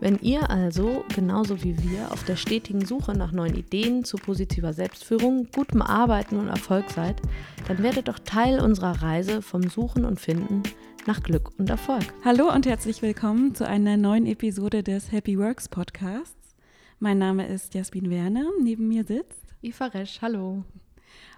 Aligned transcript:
Wenn 0.00 0.18
ihr 0.20 0.50
also, 0.50 1.04
genauso 1.14 1.62
wie 1.62 1.78
wir, 1.82 2.10
auf 2.12 2.24
der 2.24 2.36
stetigen 2.36 2.84
Suche 2.84 3.16
nach 3.16 3.32
neuen 3.32 3.54
Ideen 3.54 4.04
zu 4.04 4.16
positiver 4.16 4.72
Selbstführung, 4.72 5.48
gutem 5.54 5.82
Arbeiten 5.82 6.36
und 6.36 6.48
Erfolg 6.48 6.90
seid, 6.90 7.22
dann 7.68 7.82
werdet 7.82 8.08
doch 8.08 8.18
Teil 8.18 8.60
unserer 8.60 9.02
Reise 9.02 9.40
vom 9.40 9.62
Suchen 9.62 10.04
und 10.04 10.20
Finden 10.20 10.64
nach 11.06 11.22
Glück 11.22 11.50
und 11.58 11.70
Erfolg. 11.70 12.04
Hallo 12.24 12.52
und 12.52 12.66
herzlich 12.66 13.02
willkommen 13.02 13.54
zu 13.54 13.66
einer 13.66 13.96
neuen 13.96 14.26
Episode 14.26 14.82
des 14.82 15.12
Happy 15.12 15.38
Works 15.38 15.68
Podcasts. 15.68 16.56
Mein 16.98 17.18
Name 17.18 17.46
ist 17.46 17.74
Jasmin 17.74 18.10
Werner, 18.10 18.46
neben 18.62 18.88
mir 18.88 19.04
sitzt 19.04 19.44
Eva 19.62 19.86
Resch, 19.86 20.20
hallo. 20.20 20.64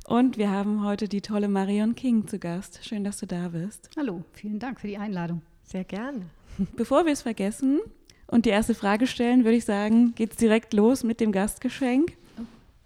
Und 0.09 0.39
wir 0.39 0.51
haben 0.51 0.85
heute 0.85 1.09
die 1.09 1.21
tolle 1.21 1.49
Marion 1.49 1.95
King 1.95 2.27
zu 2.27 2.39
Gast. 2.39 2.81
Schön, 2.85 3.05
dass 3.05 3.19
du 3.19 3.27
da 3.27 3.49
bist. 3.49 3.91
Hallo, 3.97 4.25
vielen 4.33 4.59
Dank 4.59 4.81
für 4.81 4.89
die 4.89 4.99
Einladung. 4.99 5.43
Sehr 5.63 5.85
gerne. 5.85 6.27
Bevor 6.77 7.05
wir 7.05 7.13
es 7.13 7.23
vergessen, 7.23 7.81
und 8.27 8.45
die 8.45 8.51
erste 8.51 8.75
Frage 8.75 9.07
stellen, 9.07 9.45
würde 9.45 9.57
ich 9.57 9.65
sagen, 9.65 10.15
geht 10.15 10.33
es 10.33 10.37
direkt 10.37 10.75
los 10.75 11.05
mit 11.05 11.21
dem 11.21 11.33
Gastgeschenk. 11.33 12.13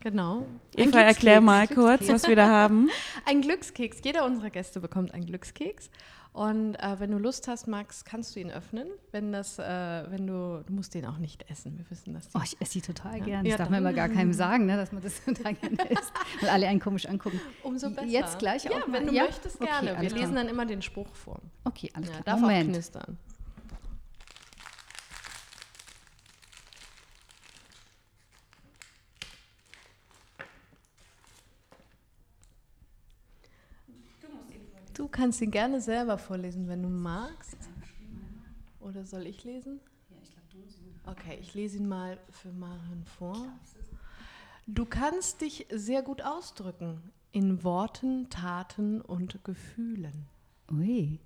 Genau. 0.00 0.46
Eva, 0.76 1.00
erklär 1.00 1.40
mal 1.40 1.68
kurz, 1.68 2.08
was 2.08 2.26
wir 2.26 2.36
da 2.36 2.48
haben. 2.48 2.88
Ein 3.26 3.42
Glückskeks. 3.42 3.98
Jeder 4.02 4.24
unserer 4.24 4.48
Gäste 4.48 4.80
bekommt 4.80 5.12
einen 5.12 5.26
Glückskeks. 5.26 5.90
Und 6.32 6.76
äh, 6.76 7.00
wenn 7.00 7.10
du 7.10 7.18
Lust 7.18 7.48
hast, 7.48 7.66
Max, 7.66 8.04
kannst 8.04 8.34
du 8.34 8.40
ihn 8.40 8.50
öffnen. 8.50 8.86
Wenn 9.10 9.32
das, 9.32 9.58
äh, 9.58 9.62
wenn 10.10 10.26
du, 10.26 10.62
du 10.64 10.72
musst 10.72 10.94
den 10.94 11.04
auch 11.04 11.18
nicht 11.18 11.50
essen. 11.50 11.76
Wir 11.76 11.90
wissen 11.90 12.14
das. 12.14 12.28
Oh, 12.34 12.40
ich 12.42 12.58
esse 12.60 12.74
die 12.74 12.82
total 12.82 13.18
ja? 13.18 13.24
gern. 13.24 13.44
Das 13.44 13.50
ja, 13.50 13.56
darf 13.58 13.68
man 13.68 13.80
immer 13.80 13.92
gar 13.92 14.08
keinem 14.08 14.32
sagen, 14.32 14.66
ne, 14.66 14.76
dass 14.76 14.92
man 14.92 15.02
das 15.02 15.20
total 15.24 15.54
gerne 15.54 15.90
isst. 15.90 16.12
Weil 16.40 16.50
alle 16.50 16.68
einen 16.68 16.80
komisch 16.80 17.06
angucken. 17.06 17.40
Umso 17.62 17.90
besser. 17.90 18.06
Jetzt 18.06 18.38
gleich 18.38 18.64
ja, 18.64 18.70
auch 18.70 18.92
wenn 18.92 19.08
du 19.08 19.12
ja? 19.12 19.24
möchtest, 19.24 19.58
gerne. 19.60 19.92
Okay, 19.92 20.02
Wir 20.02 20.10
lesen 20.10 20.36
dann 20.36 20.48
immer 20.48 20.64
den 20.66 20.82
Spruch 20.82 21.12
vor. 21.14 21.40
Okay, 21.64 21.90
alles 21.94 22.10
klar. 22.10 22.22
Darf 22.22 22.40
Moment. 22.40 22.68
auch 22.68 22.74
knistern. 22.74 23.18
Kannst 35.10 35.40
ihn 35.40 35.50
gerne 35.50 35.80
selber 35.80 36.18
vorlesen, 36.18 36.68
wenn 36.68 36.82
du 36.82 36.88
magst. 36.88 37.56
Oder 38.80 39.04
soll 39.04 39.26
ich 39.26 39.44
lesen? 39.44 39.80
Ja, 40.08 40.16
ich 40.22 40.30
glaube, 40.32 40.48
du 41.04 41.10
Okay, 41.10 41.38
ich 41.40 41.54
lese 41.54 41.78
ihn 41.78 41.88
mal 41.88 42.18
für 42.30 42.52
Marion 42.52 43.04
vor. 43.04 43.46
Du 44.66 44.84
kannst 44.84 45.40
dich 45.40 45.66
sehr 45.70 46.02
gut 46.02 46.22
ausdrücken 46.22 47.02
in 47.32 47.64
Worten, 47.64 48.28
Taten 48.30 49.00
und 49.00 49.42
Gefühlen. 49.44 50.26
Ui. 50.70 51.18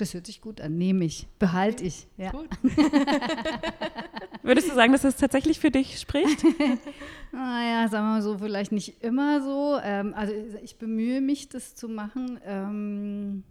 Das 0.00 0.14
hört 0.14 0.24
sich 0.24 0.40
gut 0.40 0.62
an, 0.62 0.78
nehme 0.78 1.04
ich, 1.04 1.28
behalte 1.38 1.84
ich. 1.84 2.06
Ja. 2.16 2.30
Gut. 2.30 2.48
Würdest 4.42 4.70
du 4.70 4.74
sagen, 4.74 4.92
dass 4.92 5.02
das 5.02 5.16
tatsächlich 5.16 5.60
für 5.60 5.70
dich 5.70 6.00
spricht? 6.00 6.42
naja, 7.32 7.86
sagen 7.88 8.06
wir 8.06 8.12
mal 8.12 8.22
so, 8.22 8.38
vielleicht 8.38 8.72
nicht 8.72 9.04
immer 9.04 9.42
so. 9.42 9.78
Ähm, 9.82 10.14
also 10.14 10.32
ich 10.62 10.78
bemühe 10.78 11.20
mich, 11.20 11.50
das 11.50 11.74
zu 11.74 11.86
machen. 11.86 12.40
Ähm, 12.46 13.44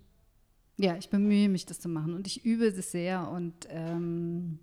ja, 0.78 0.96
ich 0.98 1.12
bemühe 1.12 1.50
mich, 1.50 1.68
das 1.68 1.80
zu 1.80 1.88
machen 1.88 2.16
und 2.16 2.26
ich 2.26 2.44
übe 2.44 2.66
es 2.66 2.92
sehr 2.92 3.30
und 3.30 3.68
ähm, 3.70 4.58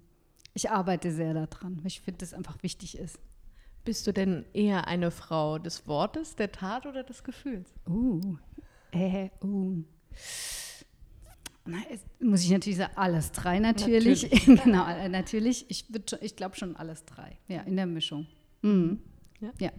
ich 0.55 0.71
arbeite 0.71 1.13
sehr 1.13 1.35
daran, 1.35 1.77
weil 1.79 1.87
ich 1.87 2.01
finde, 2.01 2.19
dass 2.19 2.31
es 2.31 2.35
einfach 2.35 2.61
wichtig 2.65 2.99
ist. 2.99 3.21
Bist 3.85 4.09
du 4.09 4.13
denn 4.13 4.45
eher 4.53 4.89
eine 4.89 5.13
Frau 5.13 5.61
des 5.61 5.87
Wortes, 5.87 6.35
der 6.35 6.51
Tat 6.51 6.85
oder 6.85 7.05
des 7.05 7.23
Gefühls? 7.23 7.73
Uh, 7.89 8.39
äh, 8.91 9.29
uh. 9.45 9.85
Muss 12.21 12.43
ich 12.43 12.50
natürlich 12.50 12.78
sagen, 12.78 12.93
alles 12.97 13.32
drei 13.32 13.59
natürlich. 13.59 14.31
natürlich. 14.31 14.62
genau, 14.65 14.87
äh, 14.87 15.09
natürlich. 15.09 15.66
Ich, 15.69 15.87
ich 16.21 16.37
glaube 16.37 16.56
schon 16.56 16.77
alles 16.77 17.04
drei. 17.04 17.38
Ja, 17.49 17.62
in 17.62 17.77
der 17.77 17.87
Mischung. 17.87 18.27
Mhm. 18.62 19.00
Ja. 19.41 19.50
ja. 19.60 19.71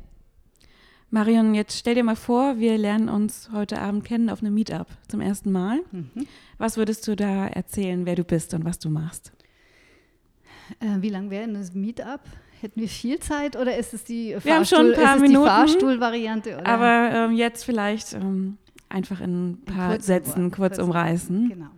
Marion, 1.09 1.55
jetzt 1.55 1.77
stell 1.77 1.95
dir 1.95 2.03
mal 2.03 2.17
vor, 2.17 2.59
wir 2.59 2.77
lernen 2.77 3.07
uns 3.07 3.49
heute 3.53 3.79
Abend 3.79 4.03
kennen 4.03 4.29
auf 4.29 4.41
einem 4.41 4.53
Meetup 4.53 4.87
zum 5.07 5.21
ersten 5.21 5.51
Mal. 5.51 5.79
Mhm. 5.91 6.27
Was 6.57 6.75
würdest 6.75 7.07
du 7.07 7.15
da 7.15 7.47
erzählen, 7.47 8.05
wer 8.05 8.15
du 8.15 8.25
bist 8.25 8.53
und 8.53 8.65
was 8.65 8.77
du 8.77 8.89
machst? 8.89 9.31
Äh, 10.79 11.01
wie 11.01 11.09
lang 11.09 11.29
wäre 11.29 11.47
das 11.51 11.73
Meetup? 11.73 12.19
Hätten 12.59 12.81
wir 12.81 12.89
viel 12.89 13.19
Zeit 13.19 13.55
oder 13.55 13.77
ist 13.77 13.93
es 13.93 14.03
die, 14.03 14.29
wir 14.31 14.41
Fahrstuhl, 14.41 14.97
haben 14.97 15.19
schon 15.19 15.27
ein 15.27 15.33
paar 15.33 15.45
Fahrstuhlvariante? 15.45 16.65
Aber 16.65 17.11
ähm, 17.13 17.35
jetzt 17.35 17.63
vielleicht 17.63 18.13
ähm, 18.13 18.57
einfach 18.89 19.21
in 19.21 19.51
ein 19.51 19.61
paar 19.65 19.91
kurz 19.91 20.05
Sätzen 20.05 20.51
kurz, 20.51 20.75
kurz 20.75 20.79
umreißen. 20.79 21.49
Genau. 21.49 21.69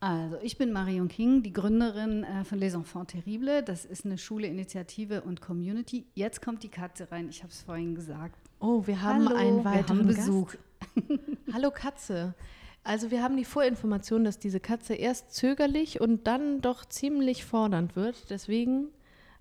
Also, 0.00 0.36
ich 0.42 0.58
bin 0.58 0.70
Marion 0.70 1.08
King, 1.08 1.42
die 1.42 1.52
Gründerin 1.52 2.24
äh, 2.24 2.44
von 2.44 2.58
Les 2.58 2.74
Enfants 2.74 3.12
Terribles. 3.12 3.64
Das 3.64 3.86
ist 3.86 4.04
eine 4.04 4.18
Schule, 4.18 4.46
Initiative 4.46 5.22
und 5.22 5.40
Community. 5.40 6.04
Jetzt 6.14 6.42
kommt 6.42 6.62
die 6.62 6.68
Katze 6.68 7.10
rein, 7.10 7.28
ich 7.30 7.42
habe 7.42 7.50
es 7.50 7.62
vorhin 7.62 7.94
gesagt. 7.94 8.38
Oh, 8.60 8.86
wir 8.86 9.00
haben 9.00 9.28
Hallo, 9.28 9.36
einen 9.36 9.64
weiteren 9.64 10.06
Besuch. 10.06 10.54
Hallo 11.52 11.70
Katze. 11.70 12.34
Also 12.82 13.10
wir 13.10 13.22
haben 13.22 13.38
die 13.38 13.46
Vorinformation, 13.46 14.24
dass 14.24 14.38
diese 14.38 14.60
Katze 14.60 14.94
erst 14.94 15.34
zögerlich 15.34 16.02
und 16.02 16.26
dann 16.26 16.60
doch 16.60 16.84
ziemlich 16.84 17.46
fordernd 17.46 17.96
wird. 17.96 18.28
Deswegen 18.28 18.88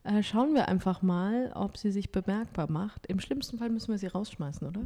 äh, 0.04 0.24
schauen 0.24 0.54
wir 0.54 0.70
einfach 0.70 1.02
mal, 1.02 1.52
ob 1.56 1.76
sie 1.76 1.92
sich 1.92 2.12
bemerkbar 2.12 2.72
macht. 2.72 3.06
Im 3.08 3.20
schlimmsten 3.20 3.58
Fall 3.58 3.70
müssen 3.70 3.92
wir 3.92 3.98
sie 3.98 4.08
rausschmeißen, 4.08 4.66
oder? 4.66 4.82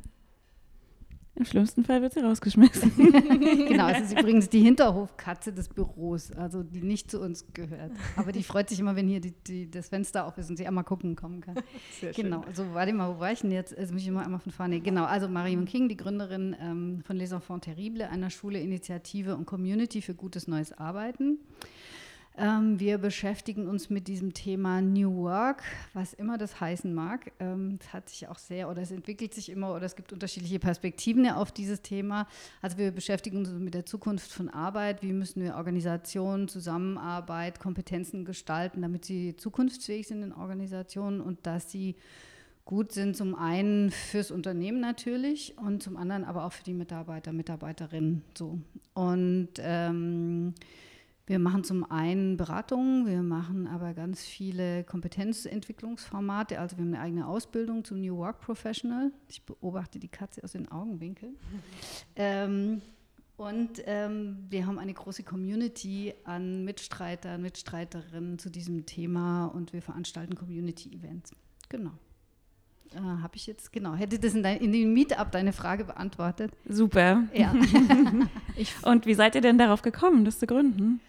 Im 1.37 1.45
schlimmsten 1.45 1.83
Fall 1.83 2.01
wird 2.01 2.13
sie 2.13 2.21
rausgeschmissen. 2.21 2.91
genau, 3.67 3.89
es 3.89 4.11
ist 4.11 4.19
übrigens 4.19 4.49
die 4.49 4.61
Hinterhofkatze 4.61 5.53
des 5.53 5.69
Büros, 5.69 6.31
also 6.31 6.63
die 6.63 6.81
nicht 6.81 7.11
zu 7.11 7.21
uns 7.21 7.45
gehört. 7.53 7.91
Aber 8.15 8.31
die 8.31 8.41
freut 8.41 8.69
sich 8.69 8.79
immer, 8.79 8.95
wenn 8.95 9.07
hier 9.07 9.21
die, 9.21 9.33
die, 9.45 9.69
das 9.69 9.89
Fenster 9.89 10.25
auf 10.25 10.39
ist 10.39 10.49
und 10.49 10.57
sie 10.57 10.65
einmal 10.65 10.83
gucken 10.83 11.15
kommen 11.15 11.41
kann. 11.41 11.53
Sehr 12.01 12.11
genau, 12.11 12.41
schön. 12.41 12.49
also 12.49 12.73
warte 12.73 12.91
mal, 12.91 13.15
wo 13.15 13.19
war 13.19 13.31
ich 13.31 13.41
denn 13.41 13.51
jetzt? 13.51 13.77
Also 13.77 13.93
muss 13.93 14.01
ich 14.01 14.09
mal 14.09 14.25
einmal 14.25 14.39
von 14.39 14.51
vorne. 14.51 14.79
Genau, 14.81 15.05
also 15.05 15.27
Marion 15.27 15.65
King, 15.65 15.87
die 15.89 15.97
Gründerin 15.97 16.55
ähm, 16.59 17.01
von 17.05 17.17
Les 17.17 17.31
Enfants 17.31 17.65
Terribles, 17.65 18.09
einer 18.09 18.31
Schule, 18.31 18.59
Initiative 18.59 19.35
und 19.35 19.45
Community 19.45 20.01
für 20.01 20.15
gutes 20.15 20.47
neues 20.47 20.75
Arbeiten. 20.75 21.37
Ähm, 22.39 22.79
wir 22.79 22.99
beschäftigen 22.99 23.67
uns 23.67 23.89
mit 23.89 24.07
diesem 24.07 24.31
Thema 24.31 24.79
New 24.79 25.23
Work, 25.23 25.63
was 25.93 26.13
immer 26.13 26.37
das 26.37 26.61
heißen 26.61 26.93
mag. 26.93 27.31
Ähm, 27.39 27.79
es 27.81 27.91
hat 27.93 28.09
sich 28.09 28.27
auch 28.27 28.37
sehr 28.37 28.69
oder 28.69 28.83
es 28.83 28.91
entwickelt 28.91 29.33
sich 29.33 29.49
immer 29.49 29.73
oder 29.73 29.87
es 29.87 29.95
gibt 29.95 30.13
unterschiedliche 30.13 30.59
Perspektiven 30.59 31.27
auf 31.31 31.51
dieses 31.51 31.81
Thema. 31.81 32.27
Also 32.61 32.77
wir 32.77 32.91
beschäftigen 32.91 33.39
uns 33.39 33.49
mit 33.49 33.73
der 33.73 33.87
Zukunft 33.87 34.31
von 34.31 34.49
Arbeit. 34.49 35.01
Wie 35.01 35.13
müssen 35.13 35.41
wir 35.41 35.55
Organisationen, 35.55 36.47
Zusammenarbeit, 36.47 37.59
Kompetenzen 37.59 38.23
gestalten, 38.23 38.83
damit 38.83 39.03
sie 39.03 39.35
zukunftsfähig 39.35 40.07
sind 40.07 40.21
in 40.21 40.31
Organisationen 40.31 41.21
und 41.21 41.47
dass 41.47 41.71
sie 41.71 41.95
gut 42.65 42.91
sind, 42.91 43.17
zum 43.17 43.33
einen 43.33 43.89
fürs 43.89 44.29
Unternehmen 44.29 44.79
natürlich 44.79 45.57
und 45.57 45.81
zum 45.81 45.97
anderen 45.97 46.23
aber 46.23 46.45
auch 46.45 46.51
für 46.51 46.65
die 46.65 46.73
Mitarbeiter, 46.73 47.33
Mitarbeiterinnen. 47.33 48.21
So. 48.37 48.59
Und 48.93 49.49
ähm, 49.57 50.53
wir 51.27 51.39
machen 51.39 51.65
zum 51.65 51.83
einen 51.91 52.37
Beratungen, 52.37 53.05
wir 53.05 53.21
machen 53.21 53.67
aber 53.67 53.93
ganz 53.93 54.23
viele 54.23 54.85
Kompetenzentwicklungsformate. 54.85 56.57
Also 56.57 56.77
wir 56.77 56.85
haben 56.85 56.93
eine 56.93 57.03
eigene 57.03 57.27
Ausbildung 57.27 57.83
zum 57.83 57.99
New 57.99 58.15
Work 58.15 58.39
Professional. 58.39 59.11
Ich 59.27 59.43
beobachte 59.43 59.99
die 59.99 60.07
Katze 60.07 60.41
aus 60.45 60.53
den 60.53 60.71
Augenwinkeln. 60.71 61.35
ähm, 62.15 62.81
und 63.35 63.83
ähm, 63.85 64.45
wir 64.49 64.65
haben 64.65 64.79
eine 64.79 64.93
große 64.93 65.23
Community 65.23 66.13
an 66.23 66.63
Mitstreitern, 66.63 67.41
Mitstreiterinnen 67.41 68.39
zu 68.39 68.49
diesem 68.49 68.85
Thema 68.85 69.47
und 69.47 69.73
wir 69.73 69.81
veranstalten 69.81 70.33
Community-Events. 70.33 71.31
Genau. 71.67 71.91
Äh, 72.93 72.99
Habe 72.99 73.35
ich 73.35 73.47
jetzt, 73.47 73.73
genau, 73.73 73.95
hätte 73.95 74.17
das 74.17 74.33
in, 74.33 74.43
dein, 74.43 74.59
in 74.59 74.71
dem 74.71 74.93
Meetup 74.93 75.29
deine 75.33 75.51
Frage 75.51 75.83
beantwortet? 75.83 76.53
Super. 76.69 77.25
Ja. 77.33 77.53
und 78.83 79.05
wie 79.05 79.13
seid 79.13 79.35
ihr 79.35 79.41
denn 79.41 79.57
darauf 79.57 79.81
gekommen, 79.81 80.23
das 80.23 80.39
zu 80.39 80.47
gründen? 80.47 81.01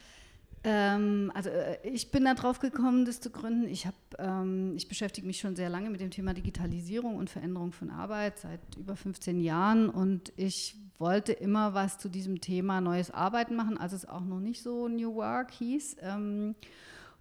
Ähm, 0.64 1.30
also 1.34 1.50
äh, 1.50 1.78
ich 1.84 2.10
bin 2.10 2.24
darauf 2.24 2.58
gekommen, 2.58 3.04
das 3.04 3.20
zu 3.20 3.30
gründen. 3.30 3.68
Ich, 3.68 3.86
hab, 3.86 3.94
ähm, 4.18 4.74
ich 4.76 4.88
beschäftige 4.88 5.26
mich 5.26 5.38
schon 5.38 5.56
sehr 5.56 5.68
lange 5.68 5.90
mit 5.90 6.00
dem 6.00 6.10
Thema 6.10 6.34
Digitalisierung 6.34 7.16
und 7.16 7.30
Veränderung 7.30 7.72
von 7.72 7.90
Arbeit 7.90 8.38
seit 8.38 8.60
über 8.76 8.96
15 8.96 9.40
Jahren 9.40 9.88
und 9.88 10.32
ich 10.36 10.76
wollte 10.98 11.32
immer 11.32 11.74
was 11.74 11.98
zu 11.98 12.08
diesem 12.08 12.40
Thema 12.40 12.80
neues 12.80 13.10
Arbeiten 13.10 13.54
machen, 13.54 13.78
als 13.78 13.92
es 13.92 14.04
auch 14.04 14.24
noch 14.24 14.40
nicht 14.40 14.62
so 14.62 14.88
New 14.88 15.14
Work 15.14 15.52
hieß. 15.52 15.96
Ähm, 16.02 16.56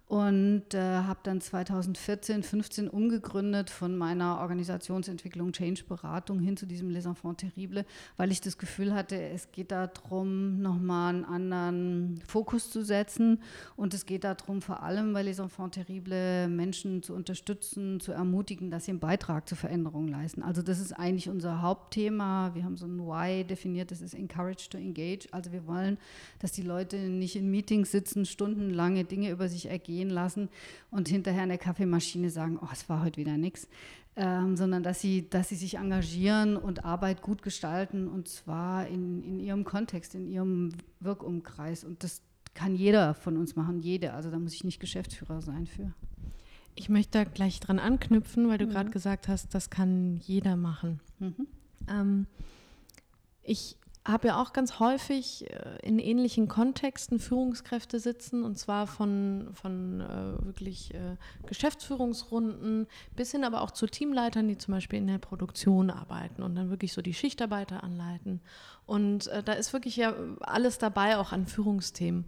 und 0.08 0.72
äh, 0.72 0.78
habe 0.78 1.20
dann 1.22 1.42
2014, 1.42 2.42
15 2.42 2.88
umgegründet 2.88 3.68
von 3.68 3.94
meiner 3.94 4.38
Organisationsentwicklung 4.40 5.52
Change 5.52 5.84
Beratung 5.86 6.40
hin 6.40 6.56
zu 6.56 6.64
diesem 6.64 6.88
Les 6.88 7.04
Enfants 7.04 7.42
Terribles, 7.42 7.84
weil 8.16 8.32
ich 8.32 8.40
das 8.40 8.56
Gefühl 8.56 8.94
hatte, 8.94 9.20
es 9.20 9.52
geht 9.52 9.70
darum, 9.70 10.62
nochmal 10.62 11.14
einen 11.14 11.24
anderen 11.26 12.22
Fokus 12.26 12.70
zu 12.70 12.82
setzen 12.82 13.42
und 13.76 13.92
es 13.92 14.06
geht 14.06 14.24
darum, 14.24 14.62
vor 14.62 14.82
allem 14.82 15.12
bei 15.12 15.22
Les 15.22 15.40
Enfants 15.40 15.74
Terribles 15.74 16.48
Menschen 16.48 17.02
zu 17.02 17.12
unterstützen, 17.12 18.00
zu 18.00 18.12
ermutigen, 18.12 18.70
dass 18.70 18.86
sie 18.86 18.92
einen 18.92 19.00
Beitrag 19.00 19.46
zur 19.46 19.58
Veränderung 19.58 20.08
leisten. 20.08 20.42
Also 20.42 20.62
das 20.62 20.80
ist 20.80 20.94
eigentlich 20.94 21.28
unser 21.28 21.60
Hauptthema. 21.60 22.54
Wir 22.54 22.64
haben 22.64 22.78
so 22.78 22.86
ein 22.86 22.98
Why 22.98 23.44
definiert, 23.44 23.90
das 23.90 24.00
ist 24.00 24.14
Encourage 24.14 24.70
to 24.70 24.78
Engage. 24.78 25.28
Also 25.32 25.52
wir 25.52 25.66
wollen, 25.66 25.98
dass 26.38 26.52
die 26.52 26.62
Leute 26.62 26.96
nicht 26.96 27.36
in 27.36 27.50
Meetings 27.50 27.90
sitzen, 27.90 28.24
stundenlange 28.24 29.04
Dinge 29.04 29.30
über 29.30 29.48
sich 29.48 29.66
ergehen, 29.66 29.97
gehen 29.98 30.10
lassen 30.10 30.48
und 30.90 31.08
hinterher 31.08 31.42
in 31.42 31.48
der 31.48 31.58
Kaffeemaschine 31.58 32.30
sagen, 32.30 32.58
oh, 32.62 32.68
es 32.72 32.88
war 32.88 33.02
heute 33.04 33.20
wieder 33.20 33.36
nichts. 33.36 33.68
Ähm, 34.16 34.56
sondern 34.56 34.82
dass 34.82 35.00
sie, 35.00 35.28
dass 35.28 35.48
sie 35.48 35.54
sich 35.54 35.76
engagieren 35.76 36.56
und 36.56 36.84
Arbeit 36.84 37.22
gut 37.22 37.42
gestalten 37.42 38.08
und 38.08 38.28
zwar 38.28 38.88
in, 38.88 39.22
in 39.22 39.38
ihrem 39.38 39.64
Kontext, 39.64 40.14
in 40.14 40.26
ihrem 40.26 40.70
Wirkumkreis. 40.98 41.84
Und 41.84 42.02
das 42.02 42.22
kann 42.54 42.74
jeder 42.74 43.14
von 43.14 43.36
uns 43.36 43.54
machen, 43.54 43.78
jede. 43.78 44.14
Also 44.14 44.30
da 44.30 44.38
muss 44.38 44.54
ich 44.54 44.64
nicht 44.64 44.80
Geschäftsführer 44.80 45.40
sein 45.40 45.66
für. 45.66 45.92
Ich 46.74 46.88
möchte 46.88 47.18
da 47.18 47.24
gleich 47.24 47.60
dran 47.60 47.78
anknüpfen, 47.78 48.48
weil 48.48 48.58
du 48.58 48.66
mhm. 48.66 48.70
gerade 48.70 48.90
gesagt 48.90 49.28
hast, 49.28 49.54
das 49.54 49.70
kann 49.70 50.18
jeder 50.18 50.56
machen. 50.56 51.00
Mhm. 51.20 51.46
Ähm, 51.88 52.26
ich 53.42 53.76
habe 54.08 54.28
ja 54.28 54.40
auch 54.40 54.52
ganz 54.52 54.80
häufig 54.80 55.50
äh, 55.50 55.78
in 55.82 55.98
ähnlichen 55.98 56.48
Kontexten 56.48 57.18
Führungskräfte 57.18 58.00
sitzen 58.00 58.42
und 58.42 58.58
zwar 58.58 58.86
von, 58.86 59.50
von 59.52 60.00
äh, 60.00 60.44
wirklich 60.44 60.94
äh, 60.94 61.16
Geschäftsführungsrunden 61.46 62.86
bis 63.14 63.32
hin 63.32 63.44
aber 63.44 63.60
auch 63.60 63.70
zu 63.70 63.86
Teamleitern, 63.86 64.48
die 64.48 64.56
zum 64.56 64.72
Beispiel 64.72 64.98
in 64.98 65.06
der 65.06 65.18
Produktion 65.18 65.90
arbeiten 65.90 66.42
und 66.42 66.56
dann 66.56 66.70
wirklich 66.70 66.92
so 66.92 67.02
die 67.02 67.14
Schichtarbeiter 67.14 67.84
anleiten. 67.84 68.40
Und 68.86 69.26
äh, 69.28 69.42
da 69.42 69.52
ist 69.52 69.72
wirklich 69.72 69.96
ja 69.96 70.14
alles 70.40 70.78
dabei, 70.78 71.18
auch 71.18 71.32
an 71.32 71.46
Führungsthemen. 71.46 72.26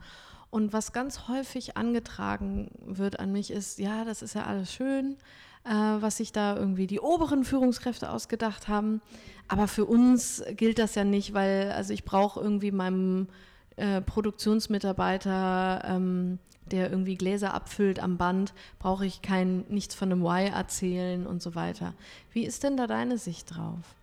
Und 0.50 0.72
was 0.72 0.92
ganz 0.92 1.28
häufig 1.28 1.76
angetragen 1.76 2.70
wird 2.84 3.20
an 3.20 3.32
mich 3.32 3.50
ist, 3.50 3.78
ja, 3.78 4.04
das 4.04 4.20
ist 4.20 4.34
ja 4.34 4.44
alles 4.44 4.72
schön, 4.72 5.16
äh, 5.64 5.70
was 5.70 6.16
sich 6.16 6.32
da 6.32 6.56
irgendwie 6.56 6.86
die 6.86 7.00
oberen 7.00 7.44
Führungskräfte 7.44 8.10
ausgedacht 8.10 8.68
haben. 8.68 9.00
Aber 9.48 9.68
für 9.68 9.84
uns 9.84 10.42
gilt 10.56 10.78
das 10.78 10.94
ja 10.94 11.04
nicht, 11.04 11.34
weil 11.34 11.72
also 11.72 11.92
ich 11.92 12.04
brauche 12.04 12.40
irgendwie 12.40 12.70
meinem 12.70 13.28
äh, 13.76 14.00
Produktionsmitarbeiter, 14.00 15.82
ähm, 15.84 16.38
der 16.70 16.90
irgendwie 16.90 17.16
Gläser 17.16 17.52
abfüllt 17.52 17.98
am 17.98 18.16
Band, 18.16 18.54
brauche 18.78 19.04
ich 19.04 19.22
kein 19.22 19.64
nichts 19.68 19.94
von 19.94 20.12
einem 20.12 20.22
Why 20.22 20.48
erzählen 20.48 21.26
und 21.26 21.42
so 21.42 21.54
weiter. 21.54 21.94
Wie 22.32 22.44
ist 22.44 22.62
denn 22.62 22.76
da 22.76 22.86
deine 22.86 23.18
Sicht 23.18 23.56
drauf? 23.56 23.96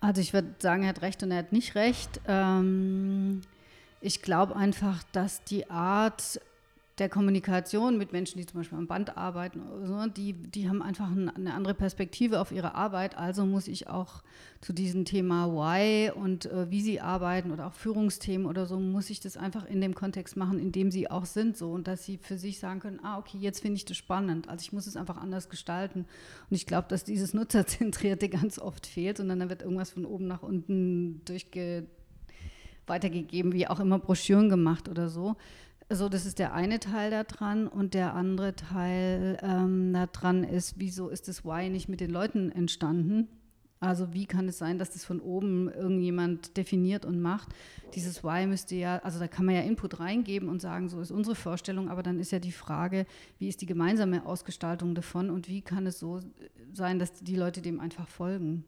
Also 0.00 0.20
ich 0.20 0.32
würde 0.32 0.54
sagen, 0.58 0.82
er 0.82 0.90
hat 0.90 1.02
recht 1.02 1.22
und 1.22 1.30
er 1.30 1.38
hat 1.38 1.52
nicht 1.52 1.76
recht. 1.76 2.20
Ähm, 2.26 3.40
ich 4.00 4.20
glaube 4.20 4.56
einfach, 4.56 5.02
dass 5.12 5.44
die 5.44 5.70
Art 5.70 6.40
der 6.98 7.08
Kommunikation 7.08 7.98
mit 7.98 8.12
Menschen, 8.12 8.38
die 8.38 8.46
zum 8.46 8.60
Beispiel 8.60 8.78
am 8.78 8.86
Band 8.86 9.16
arbeiten, 9.16 9.62
so, 9.84 10.06
die, 10.06 10.32
die 10.32 10.68
haben 10.68 10.80
einfach 10.80 11.10
eine 11.10 11.52
andere 11.52 11.74
Perspektive 11.74 12.40
auf 12.40 12.52
ihre 12.52 12.76
Arbeit. 12.76 13.18
Also 13.18 13.44
muss 13.46 13.66
ich 13.66 13.88
auch 13.88 14.22
zu 14.60 14.72
diesem 14.72 15.04
Thema 15.04 15.48
Why 15.48 16.12
und 16.12 16.46
äh, 16.46 16.70
wie 16.70 16.80
sie 16.80 17.00
arbeiten 17.00 17.50
oder 17.50 17.66
auch 17.66 17.72
Führungsthemen 17.72 18.46
oder 18.46 18.66
so, 18.66 18.78
muss 18.78 19.10
ich 19.10 19.18
das 19.18 19.36
einfach 19.36 19.66
in 19.66 19.80
dem 19.80 19.96
Kontext 19.96 20.36
machen, 20.36 20.60
in 20.60 20.70
dem 20.70 20.92
sie 20.92 21.10
auch 21.10 21.24
sind. 21.24 21.56
So, 21.56 21.72
und 21.72 21.88
dass 21.88 22.04
sie 22.04 22.16
für 22.16 22.38
sich 22.38 22.60
sagen 22.60 22.78
können, 22.78 23.00
ah, 23.02 23.18
okay, 23.18 23.38
jetzt 23.38 23.60
finde 23.60 23.76
ich 23.76 23.84
das 23.84 23.96
spannend. 23.96 24.48
Also 24.48 24.62
ich 24.62 24.72
muss 24.72 24.86
es 24.86 24.96
einfach 24.96 25.16
anders 25.16 25.48
gestalten. 25.48 26.06
Und 26.48 26.56
ich 26.56 26.64
glaube, 26.64 26.86
dass 26.88 27.02
dieses 27.02 27.34
Nutzerzentrierte 27.34 28.28
ganz 28.28 28.60
oft 28.60 28.86
fehlt, 28.86 29.16
sondern 29.16 29.40
dann 29.40 29.48
wird 29.48 29.62
irgendwas 29.62 29.90
von 29.90 30.04
oben 30.04 30.28
nach 30.28 30.44
unten 30.44 31.24
durchge 31.24 31.88
weitergegeben, 32.86 33.52
wie 33.52 33.66
auch 33.66 33.80
immer 33.80 33.98
Broschüren 33.98 34.48
gemacht 34.48 34.88
oder 34.88 35.08
so. 35.08 35.36
So, 35.94 36.08
das 36.08 36.26
ist 36.26 36.40
der 36.40 36.54
eine 36.54 36.80
Teil 36.80 37.12
daran 37.12 37.68
und 37.68 37.94
der 37.94 38.14
andere 38.14 38.56
Teil 38.56 39.38
ähm, 39.42 39.92
daran 39.92 40.42
ist, 40.42 40.74
wieso 40.76 41.08
ist 41.08 41.28
das 41.28 41.44
Why 41.44 41.68
nicht 41.68 41.88
mit 41.88 42.00
den 42.00 42.10
Leuten 42.10 42.50
entstanden? 42.50 43.28
Also 43.78 44.12
wie 44.12 44.26
kann 44.26 44.48
es 44.48 44.58
sein, 44.58 44.78
dass 44.78 44.90
das 44.90 45.04
von 45.04 45.20
oben 45.20 45.70
irgendjemand 45.70 46.56
definiert 46.56 47.04
und 47.04 47.20
macht? 47.20 47.50
Dieses 47.94 48.24
Why 48.24 48.44
müsste 48.46 48.74
ja, 48.74 48.98
also 49.04 49.20
da 49.20 49.28
kann 49.28 49.46
man 49.46 49.54
ja 49.54 49.60
Input 49.60 50.00
reingeben 50.00 50.48
und 50.48 50.60
sagen, 50.60 50.88
so 50.88 51.00
ist 51.00 51.12
unsere 51.12 51.36
Vorstellung, 51.36 51.88
aber 51.88 52.02
dann 52.02 52.18
ist 52.18 52.32
ja 52.32 52.40
die 52.40 52.50
Frage, 52.50 53.06
wie 53.38 53.48
ist 53.48 53.60
die 53.60 53.66
gemeinsame 53.66 54.26
Ausgestaltung 54.26 54.96
davon 54.96 55.30
und 55.30 55.48
wie 55.48 55.62
kann 55.62 55.86
es 55.86 56.00
so 56.00 56.18
sein, 56.72 56.98
dass 56.98 57.12
die 57.12 57.36
Leute 57.36 57.62
dem 57.62 57.78
einfach 57.78 58.08
folgen? 58.08 58.64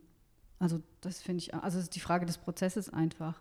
Also 0.60 0.80
das 1.00 1.22
finde 1.22 1.42
ich, 1.42 1.54
also 1.54 1.78
das 1.78 1.86
ist 1.86 1.96
die 1.96 2.00
Frage 2.00 2.24
des 2.24 2.38
Prozesses 2.38 2.88
einfach. 2.88 3.40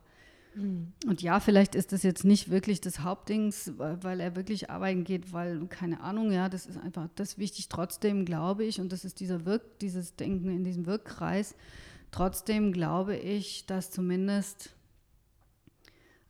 Mhm. 0.56 0.94
Und 1.08 1.22
ja, 1.22 1.40
vielleicht 1.40 1.76
ist 1.76 1.92
das 1.92 2.04
jetzt 2.04 2.24
nicht 2.24 2.50
wirklich 2.50 2.82
das 2.82 3.00
Hauptdings, 3.00 3.74
weil 3.78 4.20
er 4.20 4.36
wirklich 4.36 4.70
arbeiten 4.70 5.04
geht, 5.04 5.34
weil, 5.34 5.66
keine 5.68 6.02
Ahnung, 6.02 6.32
ja, 6.32 6.50
das 6.50 6.66
ist 6.66 6.78
einfach 6.78 7.10
das 7.16 7.38
wichtig. 7.38 7.70
Trotzdem 7.70 8.26
glaube 8.26 8.64
ich, 8.64 8.80
und 8.80 8.92
das 8.92 9.06
ist 9.06 9.20
dieser 9.20 9.46
Wirk, 9.46 9.80
dieses 9.80 10.16
Denken 10.16 10.50
in 10.50 10.64
diesem 10.64 10.86
Wirkkreis, 10.86 11.56
trotzdem 12.12 12.72
glaube 12.72 13.16
ich, 13.16 13.66
dass 13.66 13.92
zumindest 13.92 14.75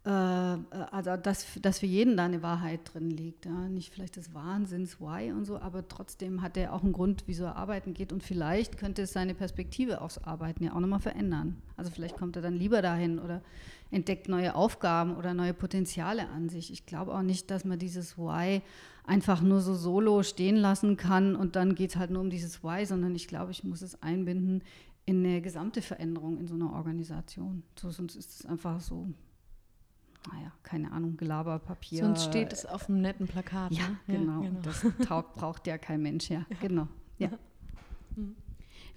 also 0.06 1.18
dass, 1.18 1.48
dass 1.62 1.80
für 1.80 1.88
jeden 1.88 2.16
da 2.16 2.26
eine 2.26 2.44
Wahrheit 2.44 2.82
drin 2.94 3.10
liegt. 3.10 3.46
Ja? 3.46 3.68
Nicht 3.70 3.92
vielleicht 3.92 4.18
des 4.18 4.36
Wahnsinns, 4.36 5.02
why 5.02 5.32
und 5.32 5.46
so, 5.46 5.58
aber 5.58 5.88
trotzdem 5.88 6.44
hat 6.44 6.58
er 6.58 6.74
auch 6.74 6.84
einen 6.84 6.94
Grund, 6.94 7.24
wieso 7.26 7.46
er 7.46 7.56
arbeiten 7.56 7.96
geht 7.96 8.14
und 8.14 8.24
vielleicht 8.24 8.78
könnte 8.78 9.02
es 9.02 9.14
seine 9.14 9.34
Perspektive 9.34 10.02
aufs 10.02 10.20
Arbeiten 10.20 10.64
ja 10.64 10.74
auch 10.74 10.80
nochmal 10.80 11.00
verändern. 11.00 11.56
Also 11.76 11.90
vielleicht 11.90 12.18
kommt 12.18 12.36
er 12.36 12.44
dann 12.44 12.54
lieber 12.54 12.84
dahin 12.84 13.18
oder 13.18 13.42
entdeckt 13.90 14.30
neue 14.30 14.54
Aufgaben 14.54 15.16
oder 15.16 15.34
neue 15.34 15.56
Potenziale 15.56 16.30
an 16.30 16.50
sich. 16.50 16.72
Ich 16.72 16.86
glaube 16.86 17.14
auch 17.14 17.24
nicht, 17.24 17.50
dass 17.50 17.66
man 17.66 17.80
dieses 17.80 18.16
Why 18.16 18.62
einfach 19.06 19.42
nur 19.42 19.62
so 19.62 19.74
solo 19.74 20.22
stehen 20.22 20.56
lassen 20.56 20.98
kann 20.98 21.36
und 21.36 21.56
dann 21.56 21.74
geht 21.74 21.92
es 21.92 21.96
halt 21.96 22.12
nur 22.12 22.22
um 22.22 22.30
dieses 22.30 22.64
Why, 22.64 22.86
sondern 22.86 23.16
ich 23.16 23.28
glaube, 23.28 23.52
ich 23.52 23.64
muss 23.64 23.82
es 23.82 24.02
einbinden 24.04 24.64
in 25.08 25.26
eine 25.26 25.42
gesamte 25.42 25.82
Veränderung 25.82 26.38
in 26.38 26.48
so 26.48 26.54
einer 26.54 26.74
Organisation. 26.74 27.64
So, 27.76 27.90
sonst 27.90 28.16
ist 28.16 28.40
es 28.40 28.46
einfach 28.46 28.80
so 28.82 29.08
naja, 30.32 30.52
keine 30.64 30.92
Ahnung, 30.92 31.18
Gelaberpapier. 31.18 32.04
Sonst 32.04 32.26
steht 32.26 32.54
es 32.54 32.66
auf 32.66 32.90
einem 32.90 33.02
netten 33.02 33.28
Plakat. 33.28 33.72
Ja, 33.72 33.90
ne? 33.90 33.98
genau. 34.08 34.42
Ja, 34.42 34.50
genau. 34.50 34.62
Das 34.62 34.86
taugt, 35.08 35.36
braucht 35.36 35.68
ja 35.68 35.78
kein 35.78 36.02
Mensch, 36.02 36.30
ja, 36.30 36.46
ja. 36.50 36.58
genau. 36.62 36.88
Ja. 37.18 37.30
Mhm. 38.16 38.36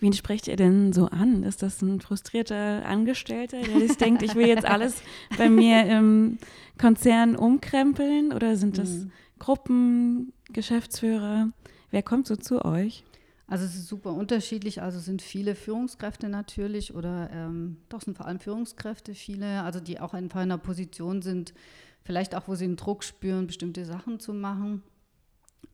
Wen 0.01 0.13
sprecht 0.13 0.47
ihr 0.47 0.57
denn 0.57 0.93
so 0.93 1.07
an? 1.07 1.43
Ist 1.43 1.63
das 1.63 1.83
ein 1.83 2.01
frustrierter 2.01 2.87
Angestellter, 2.87 3.61
der 3.61 3.81
sich 3.81 3.97
denkt, 3.97 4.23
ich 4.23 4.37
will 4.37 4.47
jetzt 4.47 4.65
alles 4.65 5.03
bei 5.37 5.49
mir 5.49 5.87
im 5.87 6.39
Konzern 6.79 7.35
umkrempeln? 7.35 8.33
Oder 8.33 8.57
sind 8.57 8.79
das 8.79 8.91
mhm. 8.91 9.13
Gruppen, 9.41 10.33
Geschäftsführer? 10.53 11.49
Wer 11.91 12.03
kommt 12.05 12.29
so 12.29 12.37
zu 12.37 12.65
euch? 12.65 13.05
Also 13.49 13.65
es 13.65 13.75
ist 13.75 13.89
super 13.89 14.13
unterschiedlich. 14.13 14.83
Also 14.83 15.01
sind 15.01 15.23
viele 15.23 15.55
Führungskräfte 15.55 16.29
natürlich 16.29 16.95
oder 16.95 17.31
ähm, 17.33 17.79
doch 17.89 18.03
sind 18.03 18.17
vor 18.17 18.27
allem 18.27 18.39
Führungskräfte 18.39 19.15
viele, 19.15 19.63
also 19.63 19.81
die 19.81 19.99
auch 19.99 20.15
in 20.15 20.31
einer 20.31 20.59
Position 20.59 21.23
sind, 21.23 21.55
vielleicht 22.03 22.35
auch, 22.35 22.47
wo 22.47 22.55
sie 22.55 22.67
einen 22.67 22.77
Druck 22.77 23.03
spüren, 23.03 23.47
bestimmte 23.47 23.87
Sachen 23.87 24.21
zu 24.21 24.35
machen. 24.35 24.83